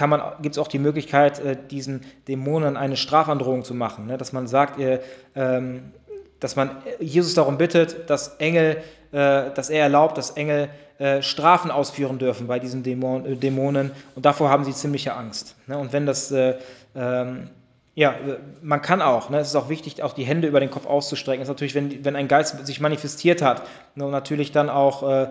[0.42, 4.08] gibt es auch die Möglichkeit, äh, diesen Dämonen eine Strafandrohung zu machen.
[4.18, 5.00] Dass man sagt, ihr,
[5.34, 5.92] ähm,
[6.40, 8.82] dass man Jesus darum bittet, dass Engel,
[9.12, 14.26] äh, dass er erlaubt, dass Engel äh, Strafen ausführen dürfen bei diesen äh, Dämonen und
[14.26, 15.54] davor haben sie ziemliche Angst.
[15.66, 15.78] Ne?
[15.78, 16.56] Und wenn das, äh,
[16.94, 17.50] ähm,
[17.94, 18.14] ja,
[18.62, 19.38] man kann auch, ne?
[19.38, 21.40] es ist auch wichtig, auch die Hände über den Kopf auszustrecken.
[21.40, 23.62] Das ist natürlich, wenn, ein Geist sich manifestiert hat
[23.94, 24.06] ne?
[24.09, 25.28] natürlich dann auch,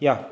[0.00, 0.26] ja,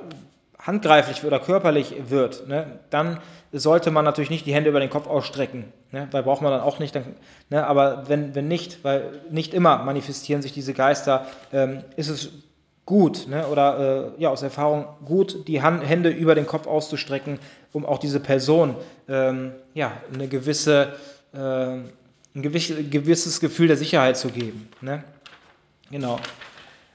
[0.64, 3.20] handgreiflich oder körperlich wird, ne, dann
[3.52, 6.62] sollte man natürlich nicht die Hände über den Kopf ausstrecken, ne, weil braucht man dann
[6.62, 6.94] auch nicht.
[6.94, 7.04] Dann,
[7.50, 12.30] ne, aber wenn, wenn nicht, weil nicht immer manifestieren sich diese Geister, ähm, ist es
[12.86, 17.38] gut ne, oder äh, ja aus Erfahrung gut, die Hand, Hände über den Kopf auszustrecken,
[17.72, 18.76] um auch diese Person
[19.08, 20.94] ähm, ja eine gewisse
[21.32, 21.78] äh,
[22.36, 24.68] ein gewisses Gefühl der Sicherheit zu geben.
[24.80, 25.04] Ne?
[25.90, 26.18] Genau.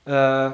[0.05, 0.51] Äh,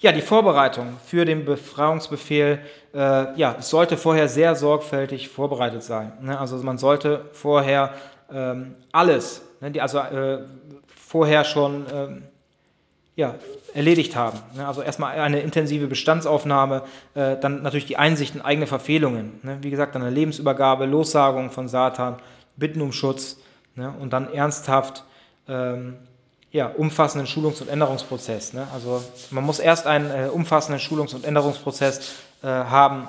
[0.00, 2.60] ja, die Vorbereitung für den Befreiungsbefehl,
[2.94, 2.98] äh,
[3.38, 6.12] ja, sollte vorher sehr sorgfältig vorbereitet sein.
[6.20, 6.38] Ne?
[6.38, 7.94] Also man sollte vorher
[8.32, 10.44] ähm, alles, ne, die, also äh,
[10.86, 12.22] vorher schon ähm,
[13.16, 13.34] ja,
[13.74, 14.38] erledigt haben.
[14.54, 14.68] Ne?
[14.68, 16.84] Also erstmal eine intensive Bestandsaufnahme,
[17.14, 19.40] äh, dann natürlich die Einsicht in eigene Verfehlungen.
[19.42, 19.58] Ne?
[19.62, 22.18] Wie gesagt, dann eine Lebensübergabe, Lossagung von Satan,
[22.56, 23.40] Bitten um Schutz
[23.74, 23.92] ne?
[24.00, 25.02] und dann ernsthaft
[25.48, 25.96] ähm,
[26.50, 28.52] ja, umfassenden Schulungs- und Änderungsprozess.
[28.52, 28.66] Ne?
[28.72, 33.08] Also man muss erst einen äh, umfassenden Schulungs- und Änderungsprozess äh, haben,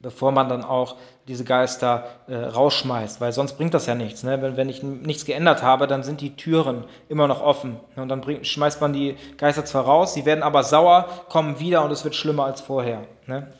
[0.00, 0.96] bevor man dann auch
[1.28, 4.22] diese Geister äh, rausschmeißt, weil sonst bringt das ja nichts.
[4.22, 4.40] Ne?
[4.40, 7.80] Wenn, wenn ich nichts geändert habe, dann sind die Türen immer noch offen.
[7.96, 8.02] Ne?
[8.02, 11.84] Und dann bringt, schmeißt man die Geister zwar raus, sie werden aber sauer, kommen wieder
[11.84, 13.02] und es wird schlimmer als vorher.
[13.26, 13.52] Ne?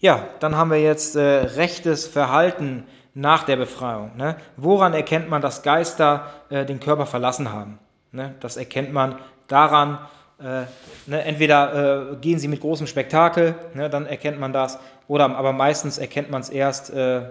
[0.00, 2.84] Ja, dann haben wir jetzt äh, rechtes Verhalten
[3.16, 4.14] nach der Befreiung.
[4.16, 4.36] Ne?
[4.58, 7.78] Woran erkennt man, dass Geister äh, den Körper verlassen haben?
[8.12, 8.34] Ne?
[8.40, 9.16] Das erkennt man
[9.48, 9.98] daran,
[10.38, 10.64] äh,
[11.06, 11.22] ne?
[11.24, 13.88] entweder äh, gehen sie mit großem Spektakel, ne?
[13.88, 17.22] dann erkennt man das, oder aber meistens erkennt man es erst, äh,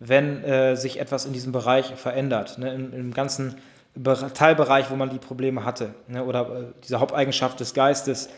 [0.00, 2.72] wenn äh, sich etwas in diesem Bereich verändert, ne?
[2.72, 3.56] Im, im, ganzen
[4.32, 6.24] Teilbereich, wo man die Probleme hatte, ne?
[6.24, 8.30] oder äh, diese Haupteigenschaft des Geistes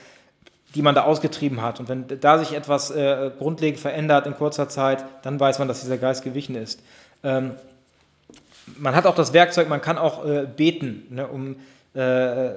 [0.75, 1.81] die man da ausgetrieben hat.
[1.81, 5.81] Und wenn da sich etwas äh, grundlegend verändert in kurzer Zeit, dann weiß man, dass
[5.81, 6.81] dieser Geist gewichen ist.
[7.23, 7.53] Ähm,
[8.79, 11.57] man hat auch das Werkzeug, man kann auch äh, beten, ne, um,
[11.95, 12.51] äh,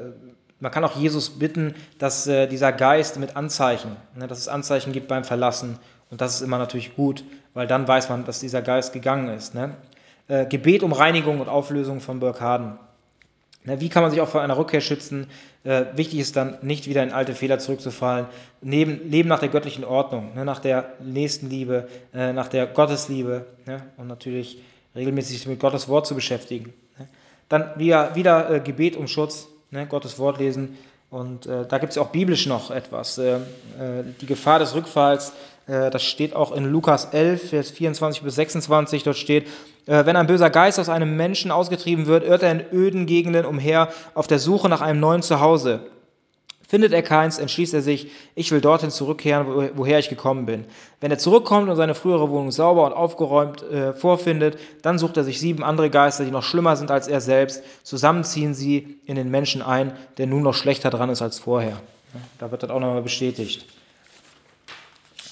[0.59, 4.93] man kann auch Jesus bitten, dass äh, dieser Geist mit Anzeichen, ne, dass es Anzeichen
[4.93, 5.79] gibt beim Verlassen.
[6.09, 9.55] Und das ist immer natürlich gut, weil dann weiß man, dass dieser Geist gegangen ist.
[9.55, 9.75] Ne?
[10.27, 12.77] Äh, Gebet um Reinigung und Auflösung von Blockaden.
[13.65, 15.27] Wie kann man sich auch vor einer Rückkehr schützen?
[15.63, 18.25] Äh, wichtig ist dann, nicht wieder in alte Fehler zurückzufallen.
[18.61, 20.43] Leben, leben nach der göttlichen Ordnung, ne?
[20.43, 23.81] nach der Nächstenliebe, äh, nach der Gottesliebe ne?
[23.95, 24.61] und natürlich
[24.95, 26.73] regelmäßig sich mit Gottes Wort zu beschäftigen.
[26.97, 27.07] Ne?
[27.47, 29.87] Dann wieder, wieder äh, Gebet um Schutz, ne?
[29.87, 30.77] Gottes Wort lesen.
[31.13, 33.19] Und äh, da gibt es auch biblisch noch etwas.
[33.19, 33.39] Äh, äh,
[34.19, 35.31] die Gefahr des Rückfalls
[35.67, 39.03] äh, das steht auch in Lukas 11, Vers 24 bis 26.
[39.03, 39.47] Dort steht,
[39.85, 43.45] äh, wenn ein böser Geist aus einem Menschen ausgetrieben wird, irrt er in öden Gegenden
[43.45, 45.81] umher auf der Suche nach einem neuen Zuhause.
[46.73, 50.65] Findet er keins, entschließt er sich, ich will dorthin zurückkehren, woher ich gekommen bin.
[51.01, 55.23] Wenn er zurückkommt und seine frühere Wohnung sauber und aufgeräumt äh, vorfindet, dann sucht er
[55.23, 57.61] sich sieben andere Geister, die noch schlimmer sind als er selbst.
[57.83, 61.79] Zusammen ziehen sie in den Menschen ein, der nun noch schlechter dran ist als vorher.
[62.39, 63.67] Da wird das auch nochmal bestätigt.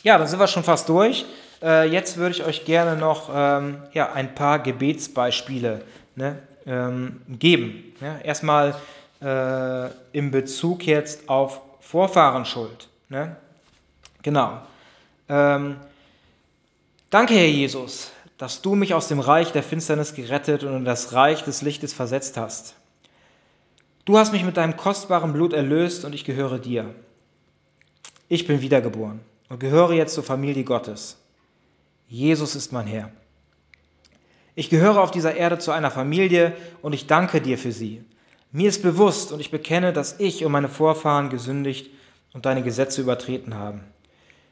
[0.03, 1.25] Ja, dann sind wir schon fast durch.
[1.63, 5.81] Äh, jetzt würde ich euch gerne noch ähm, ja, ein paar Gebetsbeispiele
[6.15, 6.37] ne,
[6.67, 7.95] ähm, geben.
[7.99, 8.75] Ja, erstmal
[9.21, 12.89] äh, im Bezug jetzt auf Vorfahrenschuld.
[13.09, 13.35] Ne?
[14.23, 14.61] Genau.
[15.29, 15.77] Ähm,
[17.09, 21.13] danke, Herr Jesus, dass du mich aus dem Reich der Finsternis gerettet und in das
[21.13, 22.75] Reich des Lichtes versetzt hast.
[24.05, 26.93] Du hast mich mit deinem kostbaren Blut erlöst und ich gehöre dir.
[28.29, 29.19] Ich bin wiedergeboren
[29.49, 31.17] und gehöre jetzt zur Familie Gottes.
[32.07, 33.11] Jesus ist mein Herr.
[34.55, 38.03] Ich gehöre auf dieser Erde zu einer Familie und ich danke dir für sie.
[38.51, 41.89] Mir ist bewusst und ich bekenne, dass ich und meine Vorfahren gesündigt
[42.33, 43.81] und deine Gesetze übertreten haben.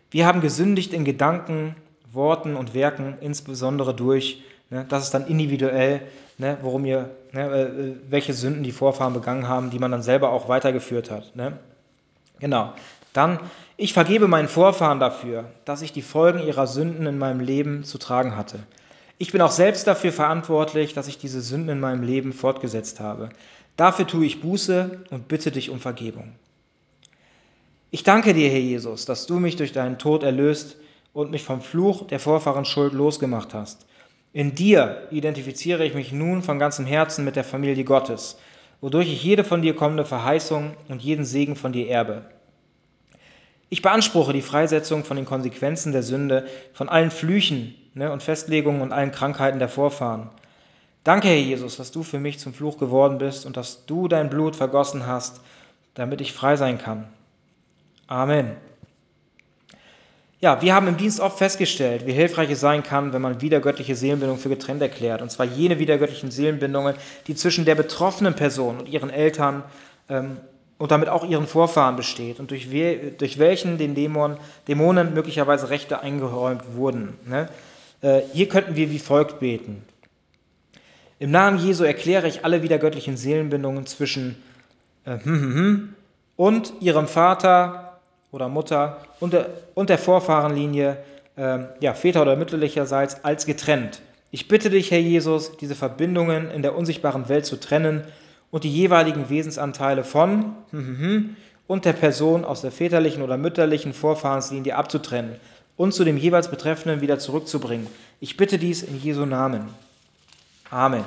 [0.10, 1.76] Wir haben gesündigt in Gedanken,
[2.14, 6.02] Worten und Werken, insbesondere durch, ne, das ist dann individuell,
[6.38, 10.32] ne, worum ihr, ne, äh, welche Sünden die Vorfahren begangen haben, die man dann selber
[10.32, 11.36] auch weitergeführt hat.
[11.36, 11.60] Ne?
[12.39, 12.74] Genau.
[13.12, 13.39] Dann,
[13.76, 17.97] ich vergebe meinen Vorfahren dafür, dass ich die Folgen ihrer Sünden in meinem Leben zu
[17.97, 18.60] tragen hatte.
[19.18, 23.30] Ich bin auch selbst dafür verantwortlich, dass ich diese Sünden in meinem Leben fortgesetzt habe.
[23.80, 26.34] Dafür tue ich Buße und bitte dich um Vergebung.
[27.92, 30.76] Ich danke dir, Herr Jesus, dass du mich durch deinen Tod erlöst
[31.14, 33.86] und mich vom Fluch der Vorfahrenschuld losgemacht hast.
[34.34, 38.38] In dir identifiziere ich mich nun von ganzem Herzen mit der Familie Gottes,
[38.82, 42.26] wodurch ich jede von dir kommende Verheißung und jeden Segen von dir erbe.
[43.70, 48.82] Ich beanspruche die Freisetzung von den Konsequenzen der Sünde, von allen Flüchen ne, und Festlegungen
[48.82, 50.32] und allen Krankheiten der Vorfahren.
[51.04, 54.30] Danke, Herr Jesus, dass du für mich zum Fluch geworden bist und dass du dein
[54.30, 55.41] Blut vergossen hast,
[55.93, 57.08] damit ich frei sein kann.
[58.08, 58.56] Amen.
[60.41, 63.95] Ja, wir haben im Dienst oft festgestellt, wie hilfreich es sein kann, wenn man wiedergöttliche
[63.95, 65.22] Seelenbindung für getrennt erklärt.
[65.22, 66.95] Und zwar jene wiedergöttlichen Seelenbindungen,
[67.28, 69.64] die zwischen der betroffenen Person und ihren Eltern
[70.08, 70.38] ähm,
[70.78, 74.38] und damit auch ihren Vorfahren besteht und durch, we durch welchen den Dämon,
[74.70, 77.18] Dämonen möglicherweise Rechte eingeräumt wurden.
[77.26, 77.50] Ne?
[78.02, 79.84] Äh, hier könnten wir wie folgt beten.
[81.20, 84.41] Im Namen Jesu erkläre ich alle wiedergöttlichen Seelenbindungen zwischen
[85.05, 85.93] äh, hm, hm, hm,
[86.36, 87.89] und ihrem Vater,
[88.32, 90.97] oder Mutter und der, und der Vorfahrenlinie,
[91.36, 94.01] äh, ja, Väter oder mütterlicherseits, als getrennt.
[94.32, 98.03] Ich bitte dich, Herr Jesus, diese Verbindungen in der unsichtbaren Welt zu trennen
[98.51, 100.53] und die jeweiligen Wesensanteile von
[101.67, 105.36] und der Person aus der väterlichen oder mütterlichen Vorfahrenslinie abzutrennen
[105.78, 107.88] und zu dem jeweils Betreffenden wieder zurückzubringen.
[108.20, 109.70] Ich bitte dies in Jesu Namen.
[110.72, 111.05] Amen.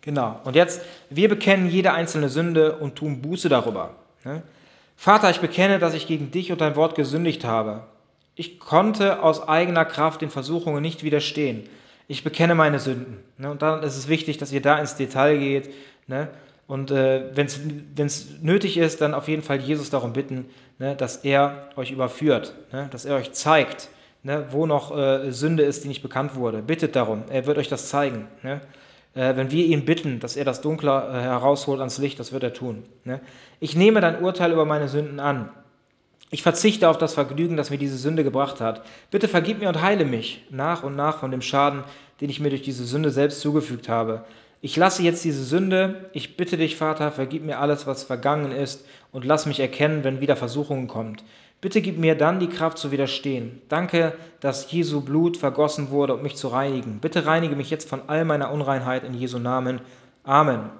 [0.00, 0.40] Genau.
[0.44, 3.94] Und jetzt, wir bekennen jede einzelne Sünde und tun Buße darüber.
[4.24, 4.42] Ne?
[4.96, 7.84] Vater, ich bekenne, dass ich gegen dich und dein Wort gesündigt habe.
[8.34, 11.68] Ich konnte aus eigener Kraft den Versuchungen nicht widerstehen.
[12.08, 13.18] Ich bekenne meine Sünden.
[13.38, 13.50] Ne?
[13.50, 15.70] Und dann ist es wichtig, dass ihr da ins Detail geht.
[16.08, 16.28] Ne?
[16.66, 17.46] Und äh, wenn
[18.06, 20.46] es nötig ist, dann auf jeden Fall Jesus darum bitten,
[20.78, 22.54] dass er euch überführt,
[22.90, 23.88] dass er euch zeigt,
[24.22, 26.62] ne, wo noch äh, Sünde ist, die nicht bekannt wurde.
[26.62, 28.28] Bittet darum, er wird euch das zeigen.
[28.42, 28.60] Ne?
[29.14, 32.42] Äh, wenn wir ihn bitten, dass er das Dunkle äh, herausholt ans Licht, das wird
[32.42, 32.84] er tun.
[33.04, 33.20] Ne?
[33.60, 35.50] Ich nehme dein Urteil über meine Sünden an.
[36.30, 38.82] Ich verzichte auf das Vergnügen, das mir diese Sünde gebracht hat.
[39.10, 41.84] Bitte vergib mir und heile mich nach und nach von dem Schaden,
[42.22, 44.24] den ich mir durch diese Sünde selbst zugefügt habe.
[44.62, 46.08] Ich lasse jetzt diese Sünde.
[46.14, 50.20] Ich bitte dich, Vater, vergib mir alles, was vergangen ist und lass mich erkennen, wenn
[50.20, 51.22] wieder Versuchungen kommt.
[51.62, 53.62] Bitte gib mir dann die Kraft zu widerstehen.
[53.68, 56.98] Danke, dass Jesu Blut vergossen wurde, um mich zu reinigen.
[56.98, 59.80] Bitte reinige mich jetzt von all meiner Unreinheit in Jesu Namen.
[60.24, 60.70] Amen.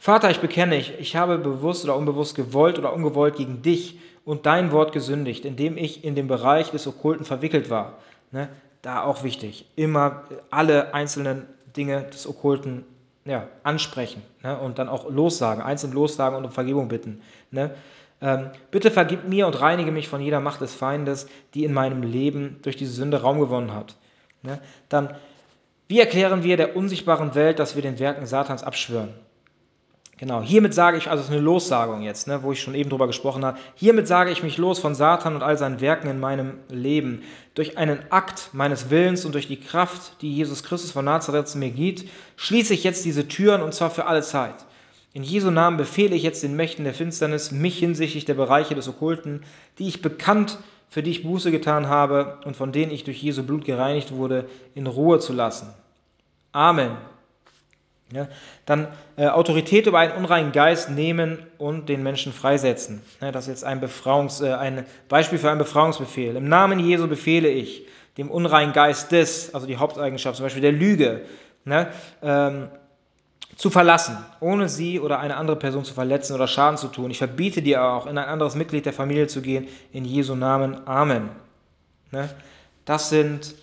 [0.00, 4.44] Vater, ich bekenne, ich, ich habe bewusst oder unbewusst gewollt oder ungewollt gegen dich und
[4.44, 7.98] dein Wort gesündigt, indem ich in den Bereich des Okkulten verwickelt war.
[8.32, 8.48] Ne?
[8.82, 11.46] Da auch wichtig, immer alle einzelnen
[11.76, 12.84] Dinge des Okkulten
[13.24, 14.58] ja, ansprechen ne?
[14.58, 17.22] und dann auch lossagen, einzeln lossagen und um Vergebung bitten.
[17.52, 17.70] Ne?
[18.22, 22.02] Ähm, bitte vergib mir und reinige mich von jeder Macht des Feindes, die in meinem
[22.02, 23.96] Leben durch diese Sünde Raum gewonnen hat.
[24.42, 24.60] Ne?
[24.88, 25.14] Dann,
[25.88, 29.14] wie erklären wir der unsichtbaren Welt, dass wir den Werken Satans abschwören?
[30.20, 32.90] Genau, hiermit sage ich, also es ist eine Lossagung jetzt, ne, wo ich schon eben
[32.90, 36.20] drüber gesprochen habe, hiermit sage ich mich los von Satan und all seinen Werken in
[36.20, 37.22] meinem Leben.
[37.54, 41.70] Durch einen Akt meines Willens und durch die Kraft, die Jesus Christus von Nazareth mir
[41.70, 42.04] gibt,
[42.36, 44.56] schließe ich jetzt diese Türen und zwar für alle Zeit.
[45.12, 48.88] In Jesu Namen befehle ich jetzt den Mächten der Finsternis, mich hinsichtlich der Bereiche des
[48.88, 49.42] Okkulten,
[49.78, 50.58] die ich bekannt,
[50.88, 54.46] für die ich Buße getan habe und von denen ich durch Jesu Blut gereinigt wurde,
[54.74, 55.72] in Ruhe zu lassen.
[56.52, 56.96] Amen.
[58.12, 58.26] Ja,
[58.66, 63.02] dann äh, Autorität über einen unreinen Geist nehmen und den Menschen freisetzen.
[63.20, 66.34] Ja, das ist jetzt ein, Befrauungs, äh, ein Beispiel für einen Befreiungsbefehl.
[66.34, 70.72] Im Namen Jesu befehle ich dem unreinen Geist des, also die Haupteigenschaft zum Beispiel der
[70.72, 71.20] Lüge,
[71.64, 72.68] ne, ähm,
[73.60, 77.10] zu verlassen, ohne sie oder eine andere Person zu verletzen oder Schaden zu tun.
[77.10, 79.68] Ich verbiete dir auch, in ein anderes Mitglied der Familie zu gehen.
[79.92, 80.80] In Jesu Namen.
[80.88, 81.28] Amen.
[82.10, 82.30] Ne?
[82.86, 83.54] Das sind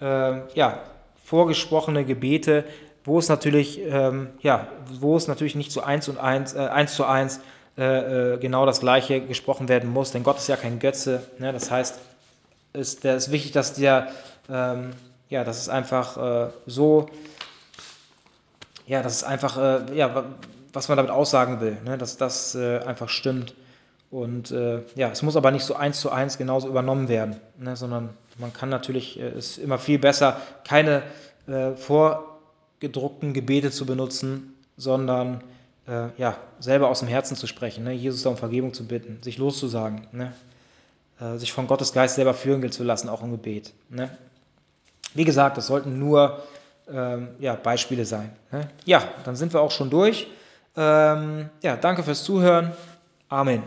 [0.00, 0.80] äh, ja,
[1.24, 2.64] vorgesprochene Gebete,
[3.04, 4.66] wo es natürlich, ähm, ja,
[4.98, 7.38] wo es natürlich nicht so eins und eins, äh, eins zu eins
[7.78, 11.22] äh, äh, genau das Gleiche gesprochen werden muss, denn Gott ist ja kein Götze.
[11.38, 11.52] Ne?
[11.52, 11.96] Das heißt,
[12.72, 14.08] ist, der ist wichtig, dass der,
[14.50, 14.90] ähm,
[15.28, 16.16] ja, das ist einfach
[16.48, 17.08] äh, so,
[18.88, 20.24] ja, das ist einfach, äh, ja,
[20.72, 21.98] was man damit aussagen will, ne?
[21.98, 23.54] dass das äh, einfach stimmt.
[24.10, 27.76] Und äh, ja, es muss aber nicht so eins zu eins genauso übernommen werden, ne?
[27.76, 31.02] sondern man kann natürlich, äh, ist immer viel besser, keine
[31.46, 35.44] äh, vorgedruckten Gebete zu benutzen, sondern
[35.86, 37.92] äh, ja, selber aus dem Herzen zu sprechen, ne?
[37.92, 40.32] Jesus um Vergebung zu bitten, sich loszusagen, ne?
[41.36, 43.72] sich von Gottes Geist selber führen zu lassen, auch im Gebet.
[43.88, 44.08] Ne?
[45.14, 46.44] Wie gesagt, das sollten nur
[46.92, 48.30] ähm, ja, Beispiele sein.
[48.50, 48.68] Ne?
[48.84, 50.26] Ja, dann sind wir auch schon durch.
[50.76, 52.72] Ähm, ja, danke fürs Zuhören.
[53.28, 53.62] Amen.